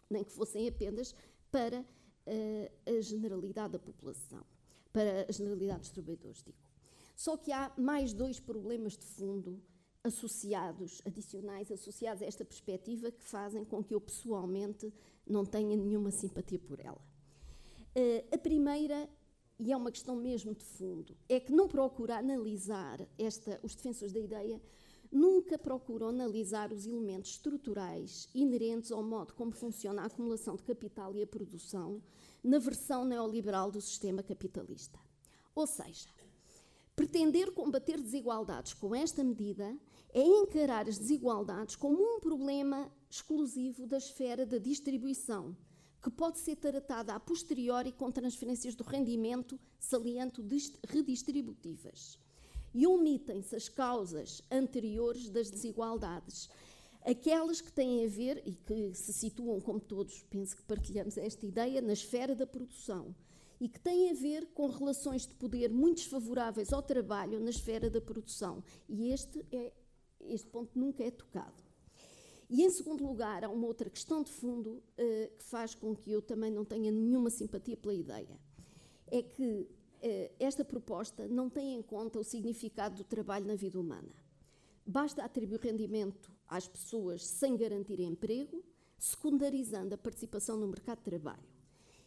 nem 0.08 0.24
que 0.24 0.32
fossem 0.32 0.66
apenas 0.66 1.14
para 1.50 1.80
uh, 1.80 2.96
a 2.96 3.00
generalidade 3.00 3.74
da 3.74 3.78
população, 3.78 4.44
para 4.92 5.26
a 5.28 5.32
generalidade 5.32 5.80
dos 5.80 5.90
trabalhadores, 5.90 6.42
digo. 6.42 6.58
Só 7.14 7.36
que 7.36 7.52
há 7.52 7.72
mais 7.76 8.12
dois 8.12 8.38
problemas 8.38 8.96
de 8.96 9.04
fundo 9.04 9.60
associados, 10.04 11.02
adicionais, 11.04 11.70
associados 11.70 12.22
a 12.22 12.26
esta 12.26 12.44
perspectiva, 12.44 13.10
que 13.10 13.22
fazem 13.22 13.64
com 13.64 13.82
que 13.82 13.94
eu 13.94 14.00
pessoalmente 14.00 14.92
não 15.26 15.44
tenha 15.44 15.76
nenhuma 15.76 16.10
simpatia 16.10 16.58
por 16.58 16.80
ela. 16.80 17.00
Uh, 17.96 18.34
a 18.34 18.38
primeira, 18.38 19.08
e 19.58 19.72
é 19.72 19.76
uma 19.76 19.90
questão 19.90 20.16
mesmo 20.16 20.54
de 20.54 20.64
fundo, 20.64 21.16
é 21.28 21.40
que 21.40 21.52
não 21.52 21.68
procura 21.68 22.18
analisar 22.18 23.00
esta, 23.18 23.58
os 23.62 23.74
defensores 23.74 24.12
da 24.12 24.20
ideia 24.20 24.60
nunca 25.10 25.58
procuram 25.58 26.08
analisar 26.08 26.72
os 26.72 26.86
elementos 26.86 27.30
estruturais 27.30 28.28
inerentes 28.34 28.92
ao 28.92 29.02
modo 29.02 29.34
como 29.34 29.52
funciona 29.52 30.02
a 30.02 30.06
acumulação 30.06 30.54
de 30.54 30.62
capital 30.62 31.14
e 31.16 31.22
a 31.22 31.26
produção 31.26 32.02
na 32.42 32.58
versão 32.58 33.04
neoliberal 33.04 33.70
do 33.70 33.80
sistema 33.80 34.22
capitalista. 34.22 34.98
Ou 35.54 35.66
seja, 35.66 36.08
pretender 36.94 37.52
combater 37.52 38.00
desigualdades 38.00 38.74
com 38.74 38.94
esta 38.94 39.24
medida 39.24 39.76
é 40.12 40.22
encarar 40.22 40.88
as 40.88 40.98
desigualdades 40.98 41.76
como 41.76 42.02
um 42.02 42.20
problema 42.20 42.90
exclusivo 43.10 43.86
da 43.86 43.98
esfera 43.98 44.46
da 44.46 44.58
distribuição, 44.58 45.56
que 46.02 46.10
pode 46.10 46.38
ser 46.38 46.56
tratada 46.56 47.14
a 47.14 47.20
posteriori 47.20 47.92
com 47.92 48.10
transferências 48.10 48.74
do 48.74 48.84
rendimento, 48.84 49.58
saliento 49.78 50.44
redistributivas. 50.86 52.18
E 52.74 52.86
omitem-se 52.86 53.56
as 53.56 53.68
causas 53.68 54.42
anteriores 54.50 55.28
das 55.28 55.50
desigualdades, 55.50 56.48
aquelas 57.02 57.60
que 57.60 57.72
têm 57.72 58.04
a 58.04 58.08
ver 58.08 58.42
e 58.44 58.54
que 58.54 58.94
se 58.94 59.12
situam, 59.12 59.60
como 59.60 59.80
todos 59.80 60.22
penso 60.30 60.56
que 60.56 60.62
partilhamos 60.62 61.16
esta 61.16 61.46
ideia, 61.46 61.80
na 61.80 61.92
esfera 61.92 62.34
da 62.34 62.46
produção 62.46 63.14
e 63.60 63.68
que 63.68 63.80
têm 63.80 64.10
a 64.10 64.14
ver 64.14 64.46
com 64.54 64.68
relações 64.68 65.26
de 65.26 65.34
poder 65.34 65.70
muito 65.70 65.96
desfavoráveis 65.96 66.72
ao 66.72 66.82
trabalho 66.82 67.40
na 67.40 67.50
esfera 67.50 67.90
da 67.90 68.00
produção. 68.00 68.62
E 68.88 69.10
este 69.10 69.44
é 69.50 69.72
este 70.28 70.48
ponto 70.48 70.78
nunca 70.78 71.02
é 71.02 71.10
tocado. 71.10 71.62
E, 72.50 72.62
em 72.62 72.70
segundo 72.70 73.04
lugar, 73.04 73.44
há 73.44 73.48
uma 73.48 73.66
outra 73.66 73.90
questão 73.90 74.22
de 74.22 74.30
fundo 74.30 74.70
uh, 74.70 75.36
que 75.36 75.44
faz 75.44 75.74
com 75.74 75.94
que 75.94 76.10
eu 76.10 76.22
também 76.22 76.50
não 76.50 76.64
tenha 76.64 76.90
nenhuma 76.90 77.28
simpatia 77.28 77.76
pela 77.76 77.94
ideia. 77.94 78.40
É 79.10 79.22
que 79.22 79.42
uh, 79.42 79.68
esta 80.40 80.64
proposta 80.64 81.28
não 81.28 81.50
tem 81.50 81.74
em 81.74 81.82
conta 81.82 82.18
o 82.18 82.24
significado 82.24 82.96
do 82.96 83.04
trabalho 83.04 83.46
na 83.46 83.54
vida 83.54 83.78
humana. 83.78 84.08
Basta 84.86 85.22
atribuir 85.22 85.60
rendimento 85.60 86.32
às 86.46 86.66
pessoas 86.66 87.26
sem 87.26 87.54
garantir 87.54 88.00
emprego, 88.00 88.64
secundarizando 88.98 89.94
a 89.94 89.98
participação 89.98 90.56
no 90.56 90.68
mercado 90.68 90.98
de 90.98 91.04
trabalho. 91.04 91.58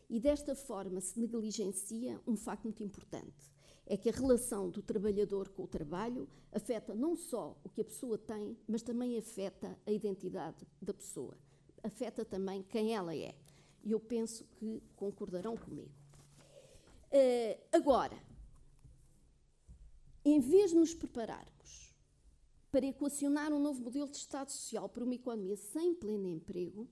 E 0.10 0.20
desta 0.20 0.56
forma 0.56 1.00
se 1.00 1.20
negligencia 1.20 2.20
um 2.26 2.36
facto 2.36 2.64
muito 2.64 2.84
importante 2.84 3.52
é 3.92 3.98
que 3.98 4.08
a 4.08 4.14
relação 4.14 4.70
do 4.70 4.82
trabalhador 4.82 5.50
com 5.50 5.64
o 5.64 5.68
trabalho 5.68 6.26
afeta 6.50 6.96
não 6.96 7.14
só 7.14 7.60
o 7.62 7.68
que 7.68 7.82
a 7.82 7.84
pessoa 7.84 8.18
tem, 8.18 8.58
mas 8.66 8.82
também 8.82 9.18
afeta 9.18 9.78
a 9.86 9.92
identidade 9.92 10.66
da 10.82 10.94
pessoa. 10.94 11.38
Afeta 11.84 12.24
também 12.24 12.64
quem 12.64 12.96
ela 12.96 13.14
é. 13.14 13.36
E 13.84 13.92
eu 13.92 14.00
penso 14.00 14.46
que 14.56 14.82
concordarão 14.96 15.58
comigo. 15.58 15.92
Uh, 17.12 17.62
agora, 17.74 18.18
em 20.24 20.40
vez 20.40 20.72
de 20.72 20.78
nos 20.78 20.94
prepararmos 20.94 21.94
para 22.72 22.86
equacionar 22.86 23.52
um 23.52 23.60
novo 23.60 23.84
modelo 23.84 24.10
de 24.10 24.16
Estado 24.16 24.54
Social 24.54 24.88
para 24.88 25.04
uma 25.04 25.16
economia 25.16 25.58
sem 25.58 25.94
pleno 25.94 26.30
emprego, 26.30 26.88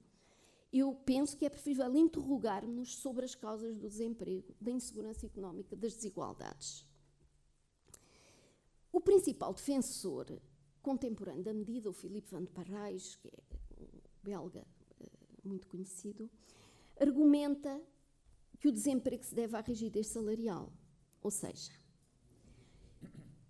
eu 0.73 0.93
penso 1.05 1.37
que 1.37 1.45
é 1.45 1.49
preferível 1.49 1.95
interrogar-nos 1.95 2.97
sobre 2.97 3.23
as 3.23 3.35
causas 3.35 3.77
do 3.77 3.87
desemprego, 3.87 4.53
da 4.59 4.69
insegurança 4.69 5.25
económica, 5.25 5.77
das 5.77 5.93
desigualdades. 5.93 6.88
O 8.99 9.01
principal 9.01 9.53
defensor 9.53 10.25
contemporâneo 10.81 11.41
da 11.41 11.53
medida, 11.53 11.89
o 11.89 11.93
Philippe 11.93 12.29
van 12.31 12.43
de 12.43 12.51
Parrais, 12.51 13.15
que 13.15 13.29
é 13.29 13.31
um 13.79 13.87
belga 14.21 14.67
eh, 14.99 15.05
muito 15.41 15.69
conhecido, 15.69 16.29
argumenta 16.99 17.81
que 18.59 18.67
o 18.67 18.71
desemprego 18.73 19.23
se 19.23 19.33
deve 19.33 19.55
à 19.55 19.61
rigidez 19.61 20.07
salarial, 20.07 20.73
ou 21.21 21.31
seja, 21.31 21.71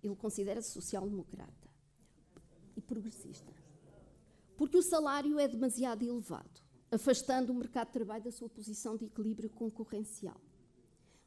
ele 0.00 0.14
considera-se 0.14 0.70
social-democrata 0.70 1.68
e 2.76 2.80
progressista, 2.80 3.52
porque 4.56 4.76
o 4.76 4.82
salário 4.82 5.36
é 5.36 5.48
demasiado 5.48 6.04
elevado, 6.04 6.62
afastando 6.92 7.50
o 7.50 7.56
mercado 7.56 7.88
de 7.88 7.94
trabalho 7.94 8.22
da 8.22 8.30
sua 8.30 8.48
posição 8.48 8.96
de 8.96 9.06
equilíbrio 9.06 9.50
concorrencial. 9.50 10.40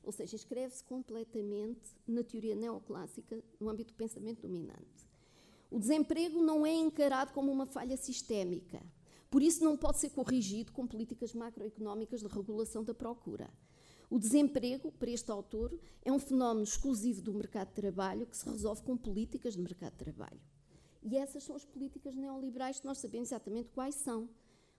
Ou 0.04 0.12
seja, 0.12 0.36
escreve-se 0.36 0.84
completamente 0.84 1.96
na 2.06 2.24
teoria 2.24 2.56
neoclássica, 2.56 3.42
no 3.60 3.70
âmbito 3.70 3.94
do 3.94 3.98
pensamento 3.98 4.42
dominante. 4.42 5.08
O 5.72 5.80
desemprego 5.80 6.42
não 6.42 6.66
é 6.66 6.74
encarado 6.74 7.34
como 7.34 7.52
uma 7.52 7.66
falha 7.66 7.98
sistémica, 7.98 8.82
por 9.32 9.42
isso 9.42 9.64
não 9.64 9.76
pode 9.76 9.98
ser 9.98 10.12
corrigido 10.12 10.72
com 10.72 10.86
políticas 10.86 11.34
macroeconómicas 11.34 12.22
de 12.22 12.28
regulação 12.28 12.84
da 12.84 12.94
procura. 12.94 13.50
O 14.08 14.20
desemprego, 14.20 14.92
para 14.92 15.10
este 15.10 15.32
autor, 15.32 15.76
é 16.04 16.12
um 16.12 16.20
fenómeno 16.20 16.64
exclusivo 16.64 17.20
do 17.20 17.34
mercado 17.34 17.70
de 17.70 17.74
trabalho 17.74 18.28
que 18.28 18.38
se 18.38 18.48
resolve 18.48 18.84
com 18.84 18.96
políticas 18.96 19.56
de 19.56 19.62
mercado 19.62 19.94
de 19.94 19.98
trabalho. 19.98 20.40
E 21.02 21.18
essas 21.18 21.44
são 21.44 21.56
as 21.56 21.66
políticas 21.66 22.16
neoliberais 22.16 22.80
que 22.80 22.86
nós 22.86 23.00
sabemos 23.00 23.30
exatamente 23.30 23.70
quais 23.72 23.96
são. 23.96 24.30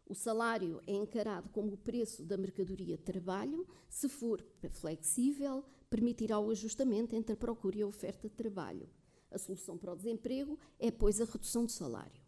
O 0.06 0.14
salário 0.14 0.82
é 0.86 0.92
encarado 0.92 1.48
como 1.48 1.72
o 1.72 1.78
preço 1.78 2.22
da 2.22 2.36
mercadoria 2.36 2.96
de 2.96 3.02
trabalho, 3.02 3.66
se 3.88 4.08
for 4.08 4.44
flexível, 4.72 5.64
permitirá 5.88 6.38
o 6.38 6.50
ajustamento 6.50 7.16
entre 7.16 7.32
a 7.32 7.36
procura 7.36 7.78
e 7.78 7.82
a 7.82 7.86
oferta 7.86 8.28
de 8.28 8.34
trabalho. 8.34 8.88
A 9.30 9.38
solução 9.38 9.78
para 9.78 9.92
o 9.92 9.96
desemprego 9.96 10.58
é, 10.78 10.90
pois, 10.90 11.20
a 11.20 11.24
redução 11.24 11.64
do 11.64 11.72
salário. 11.72 12.22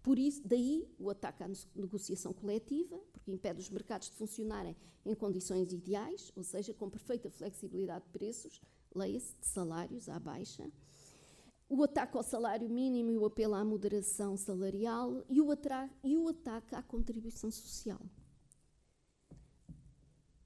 Por 0.00 0.16
isso, 0.18 0.40
daí 0.46 0.88
o 0.98 1.10
ataque 1.10 1.42
à 1.42 1.50
negociação 1.74 2.32
coletiva, 2.32 2.96
porque 3.12 3.32
impede 3.32 3.60
os 3.60 3.68
mercados 3.68 4.08
de 4.08 4.16
funcionarem 4.16 4.76
em 5.04 5.14
condições 5.14 5.72
ideais, 5.72 6.30
ou 6.36 6.44
seja, 6.44 6.72
com 6.72 6.88
perfeita 6.88 7.28
flexibilidade 7.30 8.04
de 8.04 8.10
preços, 8.10 8.60
leia-se 8.94 9.34
de 9.40 9.46
salários 9.46 10.08
à 10.08 10.18
baixa 10.18 10.70
o 11.68 11.82
ataque 11.82 12.16
ao 12.16 12.22
salário 12.22 12.68
mínimo 12.68 13.10
e 13.10 13.18
o 13.18 13.26
apelo 13.26 13.54
à 13.54 13.64
moderação 13.64 14.36
salarial 14.36 15.22
e 15.28 15.40
o, 15.40 15.48
e 16.02 16.16
o 16.16 16.28
ataque 16.28 16.74
à 16.74 16.82
contribuição 16.82 17.50
social. 17.50 18.00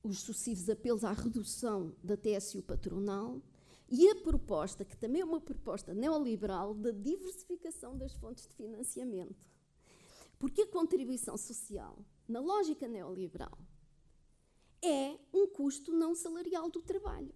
Os 0.02 0.20
sucessivos 0.20 0.68
apelos 0.68 1.04
à 1.04 1.12
redução 1.12 1.94
da 2.02 2.16
TSU 2.16 2.62
patronal 2.62 3.40
e 3.88 4.08
a 4.08 4.16
proposta, 4.16 4.84
que 4.84 4.96
também 4.96 5.20
é 5.20 5.24
uma 5.24 5.40
proposta 5.40 5.94
neoliberal, 5.94 6.74
da 6.74 6.90
diversificação 6.90 7.96
das 7.96 8.14
fontes 8.14 8.48
de 8.48 8.54
financiamento. 8.54 9.46
Porque 10.40 10.62
a 10.62 10.66
contribuição 10.66 11.36
social, 11.36 11.96
na 12.26 12.40
lógica 12.40 12.88
neoliberal, 12.88 13.56
é 14.82 15.16
um 15.32 15.46
custo 15.46 15.92
não 15.92 16.16
salarial 16.16 16.68
do 16.68 16.82
trabalho. 16.82 17.32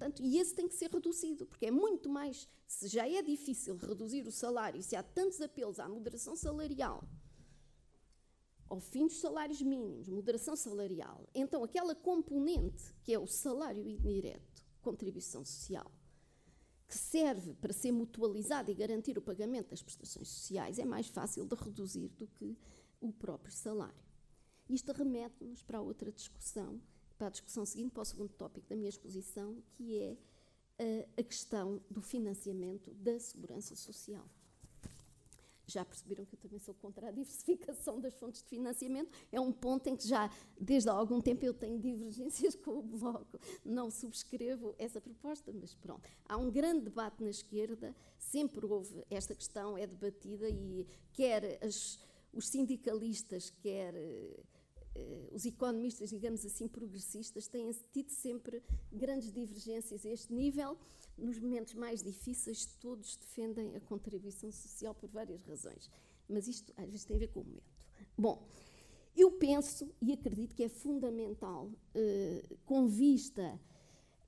Portanto, 0.00 0.24
e 0.24 0.38
esse 0.38 0.54
tem 0.54 0.66
que 0.66 0.74
ser 0.74 0.90
reduzido, 0.90 1.44
porque 1.44 1.66
é 1.66 1.70
muito 1.70 2.08
mais. 2.08 2.48
Se 2.66 2.88
já 2.88 3.06
é 3.06 3.20
difícil 3.20 3.76
reduzir 3.76 4.26
o 4.26 4.32
salário, 4.32 4.82
se 4.82 4.96
há 4.96 5.02
tantos 5.02 5.42
apelos 5.42 5.78
à 5.78 5.86
moderação 5.86 6.34
salarial, 6.34 7.06
ao 8.66 8.80
fim 8.80 9.06
dos 9.06 9.20
salários 9.20 9.60
mínimos, 9.60 10.08
moderação 10.08 10.56
salarial, 10.56 11.28
então 11.34 11.62
aquela 11.62 11.94
componente 11.94 12.94
que 13.02 13.12
é 13.12 13.18
o 13.18 13.26
salário 13.26 13.86
indireto, 13.86 14.64
contribuição 14.80 15.44
social, 15.44 15.92
que 16.88 16.96
serve 16.96 17.52
para 17.52 17.74
ser 17.74 17.92
mutualizada 17.92 18.70
e 18.70 18.74
garantir 18.74 19.18
o 19.18 19.22
pagamento 19.22 19.68
das 19.68 19.82
prestações 19.82 20.28
sociais, 20.28 20.78
é 20.78 20.84
mais 20.86 21.08
fácil 21.08 21.44
de 21.44 21.54
reduzir 21.54 22.08
do 22.16 22.26
que 22.26 22.56
o 23.02 23.12
próprio 23.12 23.52
salário. 23.52 24.02
Isto 24.66 24.92
remete-nos 24.92 25.62
para 25.62 25.82
outra 25.82 26.10
discussão 26.10 26.80
para 27.20 27.26
a 27.26 27.30
discussão 27.30 27.66
seguinte, 27.66 27.92
para 27.92 28.00
o 28.00 28.04
segundo 28.06 28.30
tópico 28.30 28.66
da 28.66 28.74
minha 28.74 28.88
exposição, 28.88 29.62
que 29.74 29.98
é 29.98 30.16
a 31.18 31.22
questão 31.22 31.78
do 31.90 32.00
financiamento 32.00 32.90
da 32.94 33.20
segurança 33.20 33.76
social. 33.76 34.24
Já 35.66 35.84
perceberam 35.84 36.24
que 36.24 36.34
eu 36.34 36.38
também 36.38 36.58
sou 36.58 36.72
contra 36.72 37.08
a 37.08 37.10
diversificação 37.10 38.00
das 38.00 38.14
fontes 38.14 38.42
de 38.42 38.48
financiamento. 38.48 39.12
É 39.30 39.38
um 39.38 39.52
ponto 39.52 39.86
em 39.86 39.94
que 39.94 40.08
já, 40.08 40.30
desde 40.58 40.88
há 40.88 40.94
algum 40.94 41.20
tempo, 41.20 41.44
eu 41.44 41.52
tenho 41.52 41.78
divergências 41.78 42.56
com 42.64 42.78
o 42.78 42.82
Bloco. 42.82 43.38
Não 43.66 43.90
subscrevo 43.90 44.74
essa 44.78 44.98
proposta, 44.98 45.52
mas 45.52 45.74
pronto. 45.74 46.08
Há 46.26 46.38
um 46.38 46.50
grande 46.50 46.86
debate 46.86 47.22
na 47.22 47.28
esquerda, 47.28 47.94
sempre 48.18 48.64
houve 48.64 49.04
esta 49.10 49.34
questão, 49.34 49.76
é 49.76 49.86
debatida 49.86 50.48
e 50.48 50.86
quer 51.12 51.62
as, 51.62 51.98
os 52.32 52.48
sindicalistas, 52.48 53.50
quer 53.50 53.94
eh, 53.94 54.42
os 55.32 55.46
economistas, 55.46 56.10
digamos 56.10 56.44
assim, 56.44 56.66
progressistas, 56.66 57.46
têm 57.46 57.70
tido 57.92 58.10
sempre 58.10 58.62
grandes 58.92 59.32
divergências 59.32 60.04
a 60.04 60.08
este 60.10 60.32
nível. 60.32 60.76
Nos 61.16 61.38
momentos 61.38 61.74
mais 61.74 62.02
difíceis, 62.02 62.66
todos 62.80 63.16
defendem 63.16 63.76
a 63.76 63.80
contribuição 63.80 64.50
social 64.50 64.94
por 64.94 65.08
várias 65.08 65.42
razões. 65.42 65.90
Mas 66.28 66.48
isto 66.48 66.72
às 66.76 66.86
vezes 66.86 67.04
tem 67.04 67.16
a 67.16 67.20
ver 67.20 67.28
com 67.28 67.40
o 67.40 67.44
momento. 67.44 67.70
Bom, 68.16 68.46
eu 69.16 69.30
penso 69.32 69.88
e 70.00 70.12
acredito 70.12 70.54
que 70.54 70.64
é 70.64 70.68
fundamental, 70.68 71.70
eh, 71.94 72.42
com 72.64 72.86
vista 72.86 73.60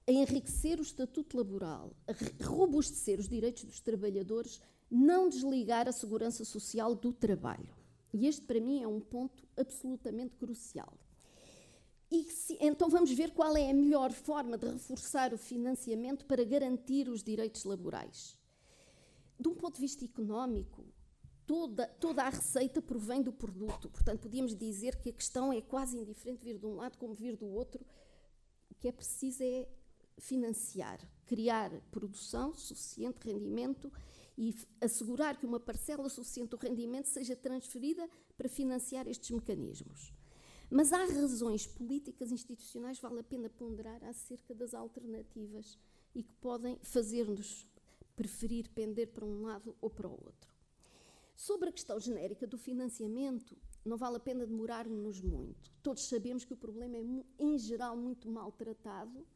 a 0.06 0.12
enriquecer 0.12 0.78
o 0.78 0.82
estatuto 0.82 1.36
laboral, 1.36 1.92
a 2.06 2.44
robustecer 2.44 3.20
os 3.20 3.28
direitos 3.28 3.64
dos 3.64 3.80
trabalhadores, 3.80 4.60
não 4.90 5.28
desligar 5.28 5.88
a 5.88 5.92
segurança 5.92 6.44
social 6.44 6.94
do 6.94 7.12
trabalho. 7.12 7.74
E 8.12 8.26
este, 8.26 8.44
para 8.44 8.60
mim, 8.60 8.82
é 8.82 8.86
um 8.86 9.00
ponto 9.00 9.41
absolutamente 9.56 10.36
crucial. 10.36 10.92
E 12.10 12.24
se, 12.24 12.58
então 12.60 12.90
vamos 12.90 13.10
ver 13.12 13.30
qual 13.32 13.56
é 13.56 13.70
a 13.70 13.74
melhor 13.74 14.12
forma 14.12 14.58
de 14.58 14.66
reforçar 14.66 15.32
o 15.32 15.38
financiamento 15.38 16.26
para 16.26 16.44
garantir 16.44 17.08
os 17.08 17.22
direitos 17.22 17.64
laborais. 17.64 18.38
De 19.40 19.48
um 19.48 19.54
ponto 19.54 19.76
de 19.76 19.80
vista 19.80 20.04
económico, 20.04 20.84
toda, 21.46 21.86
toda 21.86 22.22
a 22.22 22.28
receita 22.28 22.82
provém 22.82 23.22
do 23.22 23.32
produto. 23.32 23.88
Portanto, 23.88 24.20
podíamos 24.20 24.54
dizer 24.54 24.96
que 24.96 25.08
a 25.08 25.12
questão 25.12 25.52
é 25.52 25.60
quase 25.60 25.96
indiferente 25.96 26.44
vir 26.44 26.58
de 26.58 26.66
um 26.66 26.74
lado 26.74 26.98
como 26.98 27.14
vir 27.14 27.36
do 27.36 27.46
outro. 27.46 27.84
O 28.70 28.74
que 28.74 28.88
é 28.88 28.92
preciso 28.92 29.42
é 29.42 29.66
financiar, 30.18 31.00
criar 31.24 31.70
produção, 31.90 32.54
suficiente 32.54 33.26
rendimento 33.26 33.90
e 34.36 34.54
assegurar 34.80 35.38
que 35.38 35.46
uma 35.46 35.60
parcela 35.60 36.08
suficiente 36.08 36.50
do 36.50 36.56
rendimento 36.56 37.06
seja 37.06 37.36
transferida 37.36 38.08
para 38.36 38.48
financiar 38.48 39.06
estes 39.06 39.30
mecanismos. 39.30 40.12
Mas 40.70 40.92
há 40.92 41.04
razões 41.04 41.66
políticas 41.66 42.32
institucionais, 42.32 42.98
vale 42.98 43.20
a 43.20 43.24
pena 43.24 43.50
ponderar 43.50 44.02
acerca 44.04 44.54
das 44.54 44.72
alternativas 44.72 45.78
e 46.14 46.22
que 46.22 46.32
podem 46.34 46.78
fazer-nos 46.82 47.66
preferir 48.16 48.70
pender 48.70 49.08
para 49.08 49.24
um 49.24 49.42
lado 49.42 49.76
ou 49.80 49.90
para 49.90 50.08
o 50.08 50.12
outro. 50.12 50.52
Sobre 51.34 51.68
a 51.68 51.72
questão 51.72 51.98
genérica 51.98 52.46
do 52.46 52.56
financiamento, 52.56 53.56
não 53.84 53.96
vale 53.96 54.16
a 54.16 54.20
pena 54.20 54.46
demorarmos 54.46 55.20
muito. 55.20 55.70
Todos 55.82 56.04
sabemos 56.04 56.44
que 56.44 56.52
o 56.52 56.56
problema 56.56 56.96
é, 56.96 57.04
em 57.38 57.58
geral, 57.58 57.96
muito 57.96 58.30
mal 58.30 58.52
tratado 58.52 59.26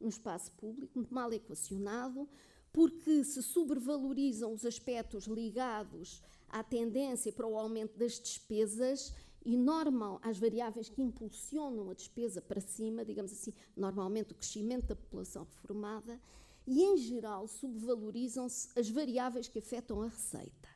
no 0.00 0.08
espaço 0.08 0.50
público, 0.52 0.98
muito 0.98 1.14
mal 1.14 1.32
equacionado, 1.32 2.28
porque 2.72 3.22
se 3.24 3.42
sobrevalorizam 3.42 4.52
os 4.52 4.64
aspectos 4.64 5.24
ligados 5.26 6.22
à 6.48 6.62
tendência 6.62 7.32
para 7.32 7.46
o 7.46 7.56
aumento 7.56 7.98
das 7.98 8.18
despesas 8.18 9.14
e 9.44 9.56
normal 9.56 10.20
às 10.22 10.38
variáveis 10.38 10.88
que 10.88 11.02
impulsionam 11.02 11.90
a 11.90 11.94
despesa 11.94 12.40
para 12.40 12.60
cima, 12.60 13.04
digamos 13.04 13.32
assim, 13.32 13.52
normalmente 13.76 14.32
o 14.32 14.36
crescimento 14.36 14.86
da 14.86 14.96
população 14.96 15.44
reformada, 15.44 16.20
e 16.66 16.82
em 16.82 16.96
geral 16.96 17.48
subvalorizam-se 17.48 18.68
as 18.78 18.88
variáveis 18.88 19.48
que 19.48 19.58
afetam 19.58 20.00
a 20.00 20.06
receita. 20.06 20.68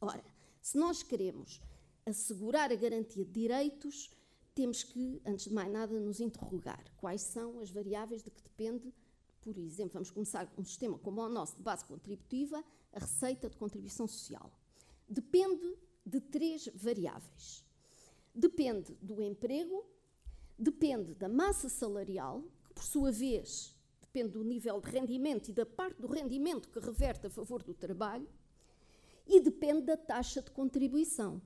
Ora, 0.00 0.24
se 0.60 0.76
nós 0.76 1.02
queremos 1.02 1.60
assegurar 2.04 2.72
a 2.72 2.74
garantia 2.74 3.24
de 3.24 3.30
direitos, 3.30 4.10
temos 4.54 4.82
que, 4.82 5.22
antes 5.24 5.44
de 5.44 5.54
mais 5.54 5.70
nada, 5.70 5.98
nos 6.00 6.18
interrogar 6.20 6.84
quais 6.96 7.22
são 7.22 7.60
as 7.60 7.70
variáveis 7.70 8.22
de 8.22 8.30
que 8.30 8.42
depende 8.42 8.92
por 9.40 9.56
exemplo, 9.58 9.94
vamos 9.94 10.10
começar 10.10 10.46
com 10.46 10.62
um 10.62 10.64
sistema 10.64 10.98
como 10.98 11.22
o 11.22 11.28
nosso 11.28 11.56
de 11.56 11.62
base 11.62 11.84
contributiva, 11.84 12.62
a 12.92 12.98
receita 12.98 13.48
de 13.48 13.56
contribuição 13.56 14.06
social. 14.06 14.52
Depende 15.08 15.76
de 16.04 16.20
três 16.20 16.68
variáveis. 16.74 17.64
Depende 18.34 18.96
do 19.00 19.22
emprego, 19.22 19.84
depende 20.58 21.14
da 21.14 21.28
massa 21.28 21.68
salarial, 21.68 22.42
que 22.64 22.74
por 22.74 22.84
sua 22.84 23.10
vez 23.10 23.74
depende 24.00 24.32
do 24.32 24.44
nível 24.44 24.80
de 24.80 24.90
rendimento 24.90 25.48
e 25.48 25.52
da 25.52 25.64
parte 25.64 26.00
do 26.00 26.08
rendimento 26.08 26.68
que 26.68 26.78
reverte 26.78 27.26
a 27.26 27.30
favor 27.30 27.62
do 27.62 27.74
trabalho, 27.74 28.28
e 29.26 29.40
depende 29.40 29.82
da 29.82 29.96
taxa 29.96 30.42
de 30.42 30.50
contribuição, 30.50 31.40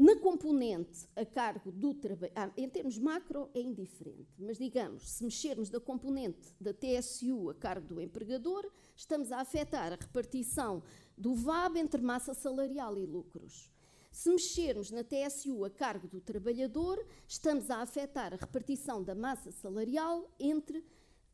na 0.00 0.16
componente 0.16 1.06
a 1.14 1.26
cargo 1.26 1.70
do 1.70 1.92
trabalho, 1.92 2.32
ah, 2.34 2.50
em 2.56 2.66
termos 2.70 2.96
macro 2.98 3.50
é 3.52 3.60
indiferente, 3.60 4.32
mas 4.38 4.56
digamos, 4.56 5.06
se 5.10 5.22
mexermos 5.22 5.68
da 5.68 5.78
componente 5.78 6.54
da 6.58 6.72
TSU 6.72 7.50
a 7.50 7.54
cargo 7.54 7.86
do 7.86 8.00
empregador, 8.00 8.66
estamos 8.96 9.30
a 9.30 9.40
afetar 9.40 9.92
a 9.92 9.96
repartição 9.96 10.82
do 11.18 11.34
VAB 11.34 11.76
entre 11.76 12.00
massa 12.00 12.32
salarial 12.32 12.96
e 12.96 13.04
lucros. 13.04 13.70
Se 14.10 14.30
mexermos 14.30 14.90
na 14.90 15.04
TSU 15.04 15.66
a 15.66 15.70
cargo 15.70 16.08
do 16.08 16.18
trabalhador, 16.18 17.06
estamos 17.28 17.68
a 17.68 17.82
afetar 17.82 18.32
a 18.32 18.36
repartição 18.36 19.04
da 19.04 19.14
massa 19.14 19.52
salarial 19.52 20.34
entre 20.40 20.82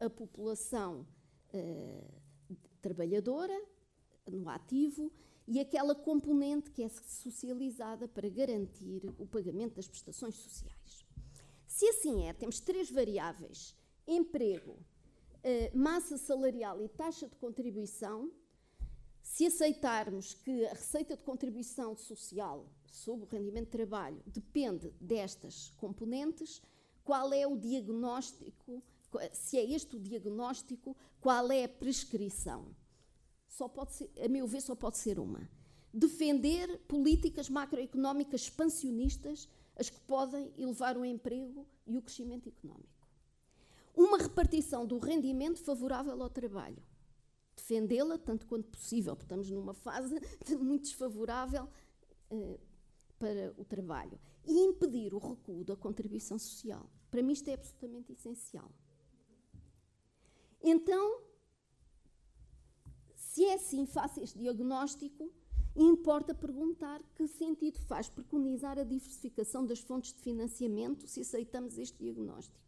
a 0.01 0.11
população 0.11 1.07
eh, 1.53 2.03
trabalhadora, 2.83 3.57
no 4.29 4.49
ativo, 4.49 5.13
e 5.47 5.61
aquela 5.61 5.95
componente 5.95 6.71
que 6.71 6.83
é 6.83 6.89
socializada 6.89 8.09
para 8.09 8.29
garantir 8.29 9.03
o 9.19 9.27
pagamento 9.27 9.75
das 9.75 9.87
prestações 9.87 10.35
sociais. 10.35 11.07
Se 11.67 11.87
assim 11.89 12.27
é, 12.27 12.33
temos 12.33 12.59
três 12.61 12.91
variáveis: 12.91 13.75
emprego, 14.07 14.79
eh, 15.43 15.71
massa 15.75 16.19
salarial 16.19 16.83
e 16.83 16.89
taxa 16.89 17.29
de 17.29 17.37
contribuição. 17.37 18.33
Se 19.23 19.47
aceitarmos 19.47 20.35
que 20.35 20.67
a 20.67 20.71
receita 20.71 21.17
de 21.17 21.23
contribuição 21.23 21.97
social 21.97 22.67
sobre 22.87 23.27
o 23.27 23.29
rendimento 23.29 23.67
de 23.67 23.71
trabalho 23.73 24.23
depende 24.27 24.91
destas 25.01 25.71
componentes, 25.77 26.63
qual 27.05 27.33
é 27.33 27.47
o 27.47 27.57
diagnóstico? 27.57 28.83
Se 29.33 29.59
é 29.59 29.71
este 29.71 29.97
o 29.97 30.01
diagnóstico, 30.01 30.97
qual 31.21 31.51
é 31.53 31.65
a 31.65 31.69
prescrição? 31.69 32.75
Só 33.57 33.67
pode 33.69 33.95
ser, 33.95 34.11
a 34.23 34.29
meu 34.29 34.47
ver, 34.47 34.61
só 34.61 34.75
pode 34.75 34.99
ser 34.99 35.19
uma. 35.19 35.49
Defender 35.93 36.79
políticas 36.87 37.49
macroeconómicas 37.49 38.43
expansionistas, 38.43 39.49
as 39.75 39.89
que 39.89 39.99
podem 40.01 40.53
elevar 40.59 40.99
o 40.99 41.05
emprego 41.05 41.67
e 41.87 41.97
o 41.97 42.03
crescimento 42.03 42.51
económico. 42.51 43.09
Uma 43.95 44.19
repartição 44.19 44.87
do 44.87 44.99
rendimento 44.99 45.59
favorável 45.59 46.23
ao 46.23 46.29
trabalho. 46.29 46.83
Defendê-la 47.57 48.19
tanto 48.19 48.47
quanto 48.47 48.69
possível, 48.69 49.17
porque 49.17 49.25
estamos 49.25 49.51
numa 49.51 49.73
fase 49.73 50.21
muito 50.61 50.83
desfavorável 50.83 51.67
eh, 52.31 52.61
para 53.19 53.55
o 53.57 53.65
trabalho. 53.65 54.21
E 54.45 54.53
impedir 54.53 55.15
o 55.15 55.19
recuo 55.19 55.65
da 55.65 55.75
contribuição 55.75 56.39
social. 56.39 56.91
Para 57.11 57.23
mim, 57.23 57.33
isto 57.33 57.49
é 57.49 57.55
absolutamente 57.55 58.13
essencial. 58.13 58.71
Então, 60.63 61.26
se 63.37 63.45
é 63.45 63.53
assim, 63.53 63.85
faça 63.85 64.23
este 64.23 64.39
diagnóstico 64.39 65.31
e 65.75 65.83
importa 65.83 66.35
perguntar 66.35 67.03
que 67.15 67.29
sentido 67.29 67.79
faz 67.81 68.09
preconizar 68.09 68.79
a 68.79 68.83
diversificação 68.83 69.67
das 69.67 69.79
fontes 69.79 70.15
de 70.15 70.21
financiamento 70.21 71.07
se 71.07 71.21
aceitamos 71.21 71.77
este 71.77 71.99
diagnóstico. 71.99 72.59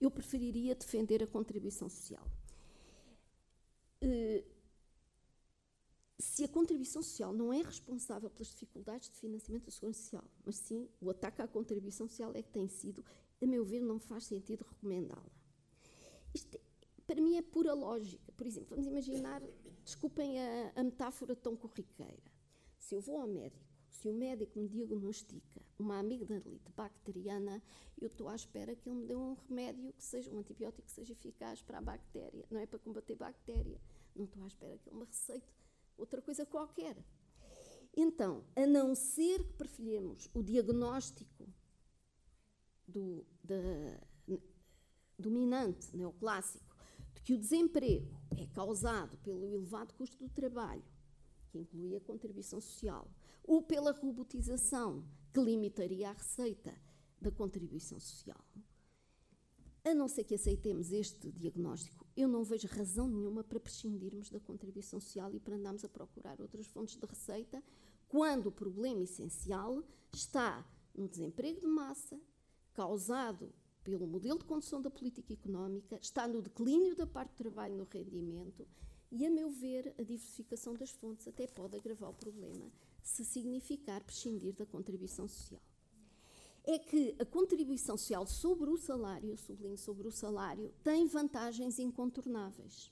Eu 0.00 0.10
preferiria 0.10 0.74
defender 0.74 1.22
a 1.22 1.26
contribuição 1.26 1.86
social. 1.86 2.26
Eh, 4.00 4.42
se 6.18 6.42
a 6.42 6.48
contribuição 6.48 7.02
social 7.02 7.34
não 7.34 7.52
é 7.52 7.60
responsável 7.60 8.30
pelas 8.30 8.48
dificuldades 8.48 9.10
de 9.10 9.18
financiamento 9.18 9.66
da 9.66 9.70
segurança 9.70 10.00
social, 10.00 10.24
mas 10.46 10.56
sim 10.56 10.88
o 10.98 11.10
ataque 11.10 11.42
à 11.42 11.46
contribuição 11.46 12.08
social 12.08 12.32
é 12.34 12.42
que 12.42 12.48
tem 12.48 12.66
sido, 12.68 13.04
a 13.42 13.46
meu 13.46 13.66
ver, 13.66 13.80
não 13.80 13.98
faz 13.98 14.24
sentido 14.24 14.64
recomendá-la. 14.64 15.30
Isto 16.32 16.58
para 17.06 17.20
mim 17.20 17.36
é 17.36 17.42
pura 17.42 17.74
lógica. 17.74 18.32
Por 18.32 18.46
exemplo, 18.46 18.70
vamos 18.70 18.86
imaginar, 18.86 19.42
desculpem 19.84 20.38
a, 20.40 20.72
a 20.76 20.82
metáfora 20.82 21.34
tão 21.36 21.56
corriqueira. 21.56 22.22
Se 22.78 22.94
eu 22.94 23.00
vou 23.00 23.20
ao 23.20 23.26
médico, 23.26 23.64
se 23.88 24.08
o 24.08 24.12
médico 24.12 24.58
me 24.58 24.68
diagnostica 24.68 25.62
uma 25.78 25.98
amigdalite 25.98 26.70
bacteriana, 26.76 27.62
eu 28.00 28.06
estou 28.06 28.28
à 28.28 28.34
espera 28.34 28.74
que 28.74 28.88
ele 28.88 28.98
me 28.98 29.06
dê 29.06 29.14
um 29.14 29.34
remédio 29.34 29.92
que 29.92 30.04
seja 30.04 30.30
um 30.30 30.38
antibiótico 30.38 30.82
que 30.82 30.90
seja 30.90 31.12
eficaz 31.12 31.62
para 31.62 31.78
a 31.78 31.80
bactéria, 31.80 32.46
não 32.50 32.60
é 32.60 32.66
para 32.66 32.78
combater 32.78 33.14
bactéria. 33.14 33.80
Não 34.14 34.24
estou 34.24 34.44
à 34.44 34.46
espera 34.46 34.78
que 34.78 34.88
ele 34.88 34.98
me 34.98 35.04
receite 35.04 35.46
outra 35.96 36.22
coisa 36.22 36.46
qualquer. 36.46 36.96
Então, 37.96 38.44
a 38.56 38.66
não 38.66 38.94
ser 38.94 39.44
que 39.44 39.52
preferimos 39.54 40.28
o 40.34 40.42
diagnóstico 40.42 41.48
do, 42.86 43.24
da, 43.42 44.00
dominante 45.18 45.96
neoclássico 45.96 46.64
de 46.66 46.73
que 47.24 47.32
o 47.32 47.38
desemprego 47.38 48.20
é 48.36 48.46
causado 48.46 49.16
pelo 49.18 49.42
elevado 49.42 49.94
custo 49.94 50.18
do 50.18 50.28
trabalho, 50.28 50.84
que 51.50 51.58
inclui 51.58 51.96
a 51.96 52.00
contribuição 52.00 52.60
social, 52.60 53.10
ou 53.42 53.62
pela 53.62 53.92
robotização, 53.92 55.02
que 55.32 55.40
limitaria 55.40 56.10
a 56.10 56.12
receita 56.12 56.74
da 57.20 57.30
contribuição 57.30 57.98
social. 57.98 58.44
A 59.82 59.94
não 59.94 60.06
ser 60.06 60.24
que 60.24 60.34
aceitemos 60.34 60.92
este 60.92 61.30
diagnóstico, 61.32 62.06
eu 62.16 62.28
não 62.28 62.44
vejo 62.44 62.68
razão 62.68 63.08
nenhuma 63.08 63.42
para 63.42 63.60
prescindirmos 63.60 64.30
da 64.30 64.40
contribuição 64.40 65.00
social 65.00 65.34
e 65.34 65.40
para 65.40 65.56
andarmos 65.56 65.84
a 65.84 65.88
procurar 65.88 66.40
outras 66.40 66.66
fontes 66.66 66.96
de 66.96 67.06
receita, 67.06 67.62
quando 68.08 68.46
o 68.46 68.52
problema 68.52 69.02
essencial 69.02 69.82
está 70.12 70.66
no 70.94 71.08
desemprego 71.08 71.60
de 71.60 71.66
massa, 71.66 72.20
causado 72.72 73.52
pelo 73.84 74.06
modelo 74.06 74.38
de 74.38 74.46
condução 74.46 74.80
da 74.80 74.90
política 74.90 75.32
económica, 75.32 75.98
está 76.00 76.26
no 76.26 76.40
declínio 76.40 76.96
da 76.96 77.06
parte 77.06 77.32
do 77.32 77.36
trabalho 77.36 77.76
no 77.76 77.84
rendimento 77.84 78.66
e, 79.12 79.24
a 79.24 79.30
meu 79.30 79.50
ver, 79.50 79.94
a 79.98 80.02
diversificação 80.02 80.74
das 80.74 80.90
fontes 80.90 81.28
até 81.28 81.46
pode 81.46 81.76
agravar 81.76 82.10
o 82.10 82.14
problema 82.14 82.72
se 83.02 83.24
significar 83.24 84.02
prescindir 84.02 84.54
da 84.54 84.64
contribuição 84.64 85.28
social. 85.28 85.60
É 86.64 86.78
que 86.78 87.14
a 87.20 87.24
contribuição 87.26 87.98
social 87.98 88.26
sobre 88.26 88.70
o 88.70 88.78
salário, 88.78 89.36
sublinho 89.36 89.76
sobre 89.76 90.08
o 90.08 90.10
salário, 90.10 90.72
tem 90.82 91.06
vantagens 91.06 91.78
incontornáveis. 91.78 92.90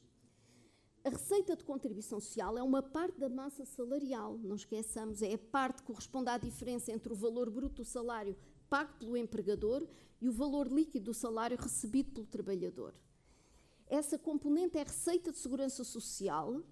A 1.03 1.09
receita 1.09 1.57
de 1.57 1.64
contribuição 1.64 2.20
social 2.20 2.57
é 2.59 2.62
uma 2.62 2.82
parte 2.82 3.18
da 3.18 3.28
massa 3.28 3.64
salarial, 3.64 4.38
não 4.38 4.55
esqueçamos, 4.55 5.22
é 5.22 5.32
a 5.32 5.38
parte 5.38 5.80
que 5.80 5.88
corresponde 5.88 6.28
à 6.28 6.36
diferença 6.36 6.93
entre 6.93 7.12
o 7.12 7.16
valor 7.16 7.51
bruto 7.51 7.82
do 7.82 7.84
salário 7.84 8.36
pago 8.73 8.95
pelo 8.99 9.18
empregador 9.18 9.87
e 10.18 10.31
o 10.31 10.33
valor 10.33 10.66
líquido 10.66 11.11
do 11.11 11.14
salário 11.14 11.59
recebido 11.61 12.11
pelo 12.11 12.27
trabalhador. 12.27 12.95
Essa 13.87 14.18
componente 14.18 14.79
é 14.79 14.81
a 14.81 14.85
receita 14.85 15.31
de 15.31 15.37
segurança 15.37 15.85
social, 15.85 16.62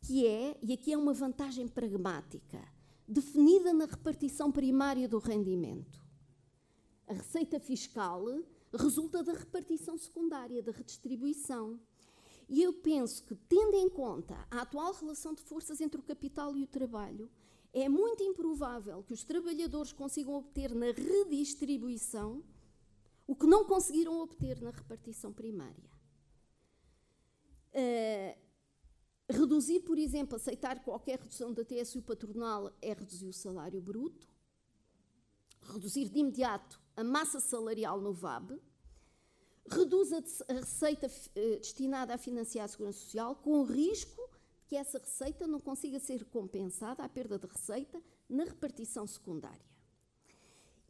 que 0.00 0.26
é, 0.26 0.58
e 0.60 0.72
aqui 0.72 0.92
é 0.92 0.98
uma 0.98 1.12
vantagem 1.12 1.68
pragmática, 1.68 2.60
definida 3.06 3.72
na 3.72 3.84
repartição 3.84 4.50
primária 4.50 5.08
do 5.08 5.18
rendimento. 5.18 6.04
A 7.06 7.12
receita 7.12 7.60
fiscal 7.60 8.24
resulta 8.72 9.22
da 9.22 9.32
repartição 9.32 9.96
secundária, 9.96 10.60
da 10.60 10.72
redistribuição. 10.72 11.78
E 12.48 12.60
eu 12.60 12.72
penso 12.72 13.22
que, 13.22 13.36
tendo 13.36 13.76
em 13.76 13.88
conta 13.88 14.34
a 14.50 14.62
atual 14.62 14.92
relação 14.92 15.32
de 15.32 15.42
forças 15.42 15.80
entre 15.80 16.00
o 16.00 16.02
capital 16.02 16.56
e 16.56 16.64
o 16.64 16.66
trabalho, 16.66 17.30
é 17.82 17.90
muito 17.90 18.22
improvável 18.22 19.02
que 19.02 19.12
os 19.12 19.22
trabalhadores 19.22 19.92
consigam 19.92 20.32
obter 20.32 20.74
na 20.74 20.86
redistribuição 20.86 22.42
o 23.26 23.36
que 23.36 23.46
não 23.46 23.66
conseguiram 23.66 24.18
obter 24.20 24.62
na 24.62 24.70
repartição 24.70 25.30
primária. 25.30 25.90
Uh, 27.74 28.34
reduzir, 29.28 29.80
por 29.80 29.98
exemplo, 29.98 30.36
aceitar 30.36 30.82
qualquer 30.82 31.18
redução 31.18 31.52
da 31.52 31.64
TSU 31.64 32.00
patronal 32.00 32.72
é 32.80 32.94
reduzir 32.94 33.26
o 33.26 33.32
salário 33.32 33.82
bruto. 33.82 34.26
Reduzir 35.60 36.08
de 36.08 36.18
imediato 36.18 36.80
a 36.96 37.04
massa 37.04 37.40
salarial 37.40 38.00
no 38.00 38.14
VAB. 38.14 38.58
Reduz 39.68 40.14
a, 40.14 40.22
a 40.48 40.52
receita 40.54 41.08
uh, 41.08 41.58
destinada 41.58 42.14
a 42.14 42.18
financiar 42.18 42.64
a 42.64 42.68
segurança 42.68 43.00
social, 43.00 43.36
com 43.36 43.60
o 43.60 43.64
risco 43.64 44.25
que 44.66 44.76
essa 44.76 44.98
receita 44.98 45.46
não 45.46 45.60
consiga 45.60 45.98
ser 45.98 46.24
compensada, 46.24 47.04
a 47.04 47.08
perda 47.08 47.38
de 47.38 47.46
receita, 47.46 48.02
na 48.28 48.44
repartição 48.44 49.06
secundária. 49.06 49.64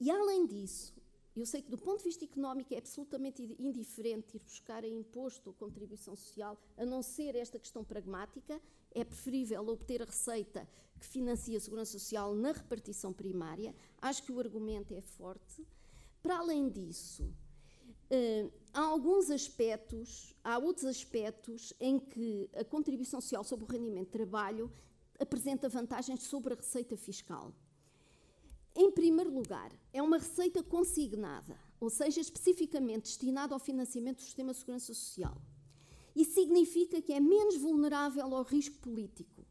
E 0.01 0.11
além 0.11 0.47
disso, 0.47 0.95
eu 1.35 1.45
sei 1.45 1.61
que 1.61 1.71
do 1.71 1.77
ponto 1.77 1.99
de 1.99 2.05
vista 2.05 2.25
económico 2.25 2.73
é 2.73 2.79
absolutamente 2.79 3.43
indiferente 3.59 4.37
ir 4.37 4.41
buscar 4.41 4.83
a 4.85 4.89
imposto 4.89 5.51
ou 5.51 5.55
contribuição 5.55 6.17
social, 6.17 6.59
a 6.77 6.85
não 6.85 7.03
ser 7.03 7.37
esta 7.37 7.59
questão 7.59 7.85
pragmática, 7.85 8.61
é 8.95 9.05
preferível 9.05 9.69
obter 9.69 10.01
a 10.01 10.07
receita 10.07 10.67
que 10.99 11.07
financia 11.07 11.59
a 11.59 11.61
segurança 11.61 11.93
social 11.93 12.35
na 12.35 12.53
repartição 12.53 13.13
primária. 13.13 13.75
Acho 14.01 14.23
que 14.23 14.33
o 14.33 14.41
argumento 14.41 14.95
é 14.95 15.03
forte. 15.03 15.67
Para 16.23 16.39
além 16.39 16.71
disso, 16.71 17.31
há 18.73 18.81
alguns 18.81 19.31
aspectos, 19.31 20.35
há 20.45 20.59
outros 20.59 20.87
aspectos 20.87 21.73
em 21.81 21.99
que 21.99 22.49
a 22.55 22.65
contribuição 22.65 23.21
social 23.21 23.45
sobre 23.45 23.65
o 23.65 23.69
rendimento 23.69 24.07
de 24.07 24.13
trabalho 24.13 24.71
apresenta 25.19 25.69
vantagens 25.69 26.23
sobre 26.23 26.53
a 26.53 26.57
receita 26.57 26.97
fiscal. 26.97 27.53
Em 28.75 28.91
primeiro 28.91 29.33
lugar, 29.33 29.73
é 29.93 30.03
uma 30.03 30.19
receita 30.19 30.63
consignada, 30.63 31.59
ou 31.81 31.89
seja, 31.89 32.21
especificamente 32.21 33.05
destinada 33.05 33.55
ao 33.55 33.59
financiamento 33.59 34.19
do 34.19 34.23
sistema 34.23 34.53
de 34.53 34.59
segurança 34.59 34.93
social. 34.93 35.41
Isso 36.15 36.35
significa 36.35 37.01
que 37.01 37.13
é 37.13 37.21
menos 37.21 37.57
vulnerável 37.57 38.35
ao 38.35 38.43
risco 38.43 38.77
político, 38.79 39.47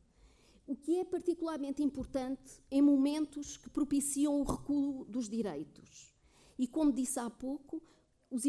o 0.68 0.76
que 0.76 1.00
é 1.00 1.04
particularmente 1.04 1.84
importante 1.84 2.64
em 2.72 2.82
momentos 2.82 3.58
que 3.58 3.70
propiciam 3.70 4.40
o 4.40 4.44
recuo 4.44 5.06
dos 5.06 5.28
direitos. 5.28 6.14
E, 6.58 6.68
como 6.68 6.92
disse 6.92 7.20
há 7.20 7.30
pouco, 7.30 7.82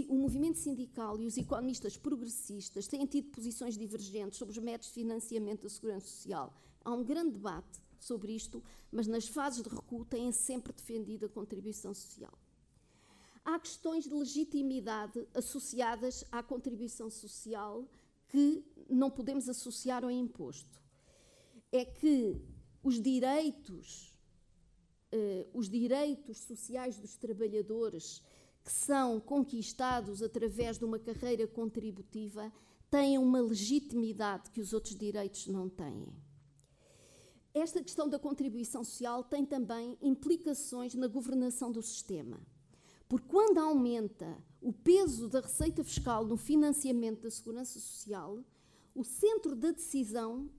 o 0.08 0.14
movimento 0.14 0.58
sindical 0.58 1.20
e 1.20 1.26
os 1.26 1.36
economistas 1.36 1.96
progressistas 1.96 2.88
têm 2.88 3.06
tido 3.06 3.28
posições 3.30 3.76
divergentes 3.76 4.38
sobre 4.38 4.52
os 4.52 4.58
métodos 4.58 4.88
de 4.88 4.94
financiamento 4.94 5.62
da 5.62 5.68
segurança 5.68 6.06
social. 6.06 6.52
Há 6.84 6.92
um 6.92 7.04
grande 7.04 7.32
debate 7.32 7.80
sobre 8.00 8.32
isto, 8.32 8.62
mas 8.90 9.06
nas 9.06 9.28
fases 9.28 9.62
de 9.62 9.68
recuo 9.68 10.04
têm 10.04 10.32
sempre 10.32 10.72
defendido 10.72 11.26
a 11.26 11.28
contribuição 11.28 11.94
social. 11.94 12.36
Há 13.44 13.58
questões 13.60 14.04
de 14.04 14.14
legitimidade 14.14 15.26
associadas 15.32 16.24
à 16.32 16.42
contribuição 16.42 17.08
social 17.08 17.88
que 18.28 18.64
não 18.88 19.10
podemos 19.10 19.48
associar 19.48 20.02
ao 20.02 20.10
imposto. 20.10 20.82
É 21.70 21.84
que 21.84 22.40
os 22.82 23.00
direitos, 23.00 24.16
eh, 25.12 25.46
os 25.54 25.68
direitos 25.68 26.38
sociais 26.38 26.98
dos 26.98 27.16
trabalhadores 27.16 28.22
que 28.66 28.72
são 28.72 29.20
conquistados 29.20 30.20
através 30.20 30.76
de 30.76 30.84
uma 30.84 30.98
carreira 30.98 31.46
contributiva 31.46 32.52
têm 32.90 33.16
uma 33.16 33.40
legitimidade 33.40 34.50
que 34.50 34.60
os 34.60 34.72
outros 34.72 34.96
direitos 34.96 35.46
não 35.46 35.68
têm. 35.68 36.12
Esta 37.54 37.80
questão 37.80 38.08
da 38.08 38.18
contribuição 38.18 38.82
social 38.82 39.22
tem 39.22 39.46
também 39.46 39.96
implicações 40.02 40.96
na 40.96 41.06
governação 41.06 41.70
do 41.70 41.80
sistema. 41.80 42.40
Porque 43.08 43.28
quando 43.28 43.58
aumenta 43.58 44.36
o 44.60 44.72
peso 44.72 45.28
da 45.28 45.40
receita 45.40 45.84
fiscal 45.84 46.24
no 46.24 46.36
financiamento 46.36 47.22
da 47.22 47.30
segurança 47.30 47.78
social, 47.78 48.44
o 48.96 49.04
centro 49.04 49.54
da 49.54 49.70
decisão 49.70 50.50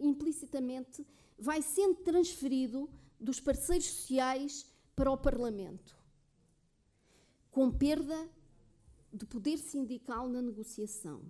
implicitamente 0.00 1.06
vai 1.38 1.62
sendo 1.62 1.94
transferido 1.94 2.90
dos 3.20 3.38
parceiros 3.38 3.86
sociais 3.86 4.66
para 4.96 5.12
o 5.12 5.16
Parlamento 5.16 5.99
com 7.50 7.70
perda 7.70 8.28
de 9.12 9.26
poder 9.26 9.58
sindical 9.58 10.28
na 10.28 10.40
negociação. 10.40 11.22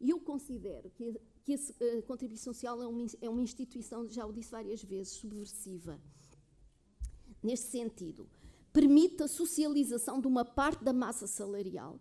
E 0.00 0.10
eu 0.10 0.20
considero 0.20 0.90
que, 0.90 1.20
que 1.44 1.54
a 1.54 2.02
contribuição 2.02 2.52
social 2.52 2.80
é 2.80 2.86
uma, 2.86 3.06
é 3.20 3.28
uma 3.28 3.42
instituição, 3.42 4.08
já 4.08 4.24
o 4.24 4.32
disse 4.32 4.50
várias 4.50 4.82
vezes, 4.82 5.12
subversiva. 5.14 6.00
Neste 7.42 7.66
sentido, 7.66 8.28
permite 8.72 9.22
a 9.22 9.28
socialização 9.28 10.20
de 10.20 10.26
uma 10.26 10.44
parte 10.44 10.84
da 10.84 10.92
massa 10.92 11.26
salarial 11.26 12.00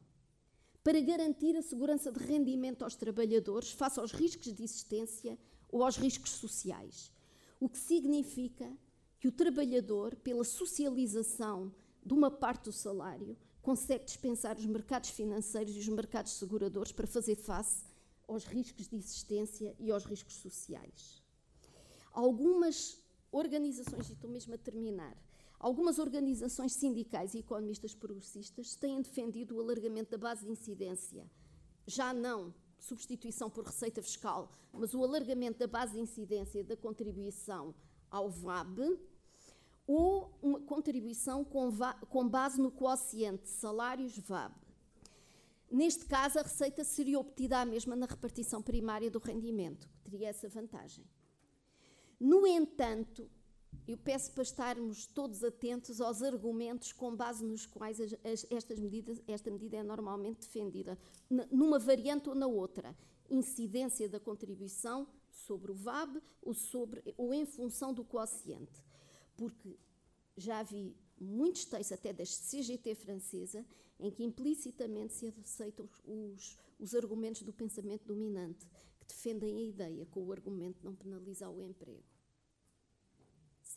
para 0.84 1.00
garantir 1.02 1.56
a 1.58 1.62
segurança 1.62 2.12
de 2.12 2.20
rendimento 2.20 2.84
aos 2.84 2.96
trabalhadores 2.96 3.72
face 3.72 4.00
aos 4.00 4.12
riscos 4.12 4.54
de 4.54 4.64
existência 4.64 5.38
ou 5.70 5.84
aos 5.84 5.98
riscos 5.98 6.32
sociais. 6.32 7.12
O 7.60 7.68
que 7.68 7.78
significa 7.78 8.72
que 9.20 9.28
o 9.28 9.32
trabalhador, 9.32 10.16
pela 10.16 10.46
socialização 10.46 11.74
de 12.06 12.14
uma 12.14 12.32
parte 12.32 12.66
do 12.66 12.72
salário, 12.72 13.38
consegue 13.62 14.06
dispensar 14.06 14.58
os 14.58 14.66
mercados 14.66 15.10
financeiros 15.10 15.76
e 15.76 15.80
os 15.80 15.88
mercados 15.88 16.34
seguradores 16.34 16.92
para 16.92 17.08
fazer 17.08 17.36
face 17.36 17.84
aos 18.28 18.46
riscos 18.46 18.88
de 18.88 18.96
existência 18.96 19.76
e 19.80 19.92
aos 19.92 20.06
riscos 20.06 20.36
sociais. 20.36 21.22
Algumas 22.12 23.00
organizações, 23.32 24.10
e 24.10 24.14
estou 24.14 24.30
mesmo 24.30 24.54
a 24.54 24.58
terminar, 24.58 25.18
algumas 25.60 26.00
organizações 26.00 26.74
sindicais 26.74 27.34
e 27.34 27.40
economistas 27.40 27.94
progressistas 27.94 28.76
têm 28.76 29.02
defendido 29.02 29.56
o 29.56 29.62
alargamento 29.62 30.12
da 30.12 30.18
base 30.18 30.46
de 30.46 30.52
incidência, 30.52 31.30
já 31.86 32.14
não 32.14 32.54
substituição 32.80 33.50
por 33.50 33.66
receita 33.66 34.02
fiscal, 34.02 34.52
mas 34.72 34.94
o 34.94 35.04
alargamento 35.04 35.60
da 35.60 35.68
base 35.68 35.94
de 35.94 36.00
incidência 36.00 36.64
da 36.64 36.78
contribuição 36.78 37.76
ao 38.10 38.30
VAB, 38.30 39.00
ou 39.92 40.38
uma 40.40 40.60
contribuição 40.60 41.44
com, 41.44 41.68
com 42.12 42.30
base 42.30 42.62
no 42.62 42.70
quociente 42.70 43.50
salários 43.50 44.16
VAB. 44.20 44.54
Neste 45.72 46.06
caso, 46.06 46.38
a 46.38 46.44
receita 46.44 46.84
seria 46.84 47.20
obtida 47.20 47.58
a 47.58 47.66
mesma 47.66 47.96
na 47.96 48.06
repartição 48.06 48.62
primária 48.62 49.10
do 49.10 49.18
rendimento, 49.18 49.90
que 50.04 50.12
teria 50.12 50.30
essa 50.30 50.48
vantagem. 50.48 51.04
No 52.20 52.46
entanto, 52.46 53.28
eu 53.88 53.98
peço 53.98 54.32
para 54.32 54.44
estarmos 54.44 55.08
todos 55.08 55.44
atentos 55.44 56.00
aos 56.00 56.22
argumentos 56.22 56.94
com 56.94 57.16
base 57.16 57.44
nos 57.44 57.66
quais 57.66 58.00
as, 58.00 58.14
as, 58.24 58.46
estas 58.52 58.80
medidas, 58.80 59.20
esta 59.28 59.50
medida 59.50 59.78
é 59.78 59.82
normalmente 59.82 60.42
defendida, 60.42 61.00
numa 61.52 61.80
variante 61.80 62.30
ou 62.30 62.36
na 62.36 62.46
outra. 62.46 62.96
Incidência 63.28 64.08
da 64.08 64.20
contribuição 64.20 65.08
sobre 65.32 65.72
o 65.72 65.76
VAB 65.76 66.22
ou, 66.44 66.54
sobre, 66.54 67.02
ou 67.18 67.34
em 67.34 67.44
função 67.44 67.92
do 67.92 68.06
quociente. 68.06 68.88
Porque 69.40 69.78
já 70.36 70.62
vi 70.64 70.96
muitos 71.20 71.66
textos, 71.66 71.94
até 71.94 72.12
da 72.12 72.26
CGT 72.26 72.96
francesa, 72.96 73.66
em 74.00 74.12
que 74.12 74.24
implicitamente 74.24 75.14
se 75.14 75.28
aceitam 75.28 75.90
os, 76.06 76.58
os 76.78 76.94
argumentos 76.94 77.42
do 77.42 77.54
pensamento 77.54 78.06
dominante, 78.06 78.68
que 79.00 79.08
defendem 79.08 79.58
a 79.58 79.62
ideia 79.62 80.06
com 80.08 80.24
o 80.24 80.32
argumento 80.32 80.80
de 80.80 80.86
não 80.86 80.96
penalizar 80.96 81.50
o 81.50 81.64
emprego 81.64 82.04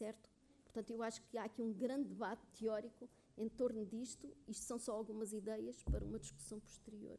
certo? 0.03 0.29
Portanto, 0.65 0.91
eu 0.91 1.03
acho 1.03 1.23
que 1.23 1.39
há 1.39 1.45
aqui 1.45 1.63
um 1.63 1.73
grande 1.73 2.09
debate 2.09 2.45
teórico 2.59 3.09
em 3.37 3.49
torno 3.49 3.87
disto. 3.87 4.35
Isto 4.49 4.65
são 4.65 4.79
só 4.79 4.93
algumas 4.93 5.33
ideias 5.33 5.83
para 5.85 6.05
uma 6.05 6.19
discussão 6.19 6.59
posterior. 6.61 7.19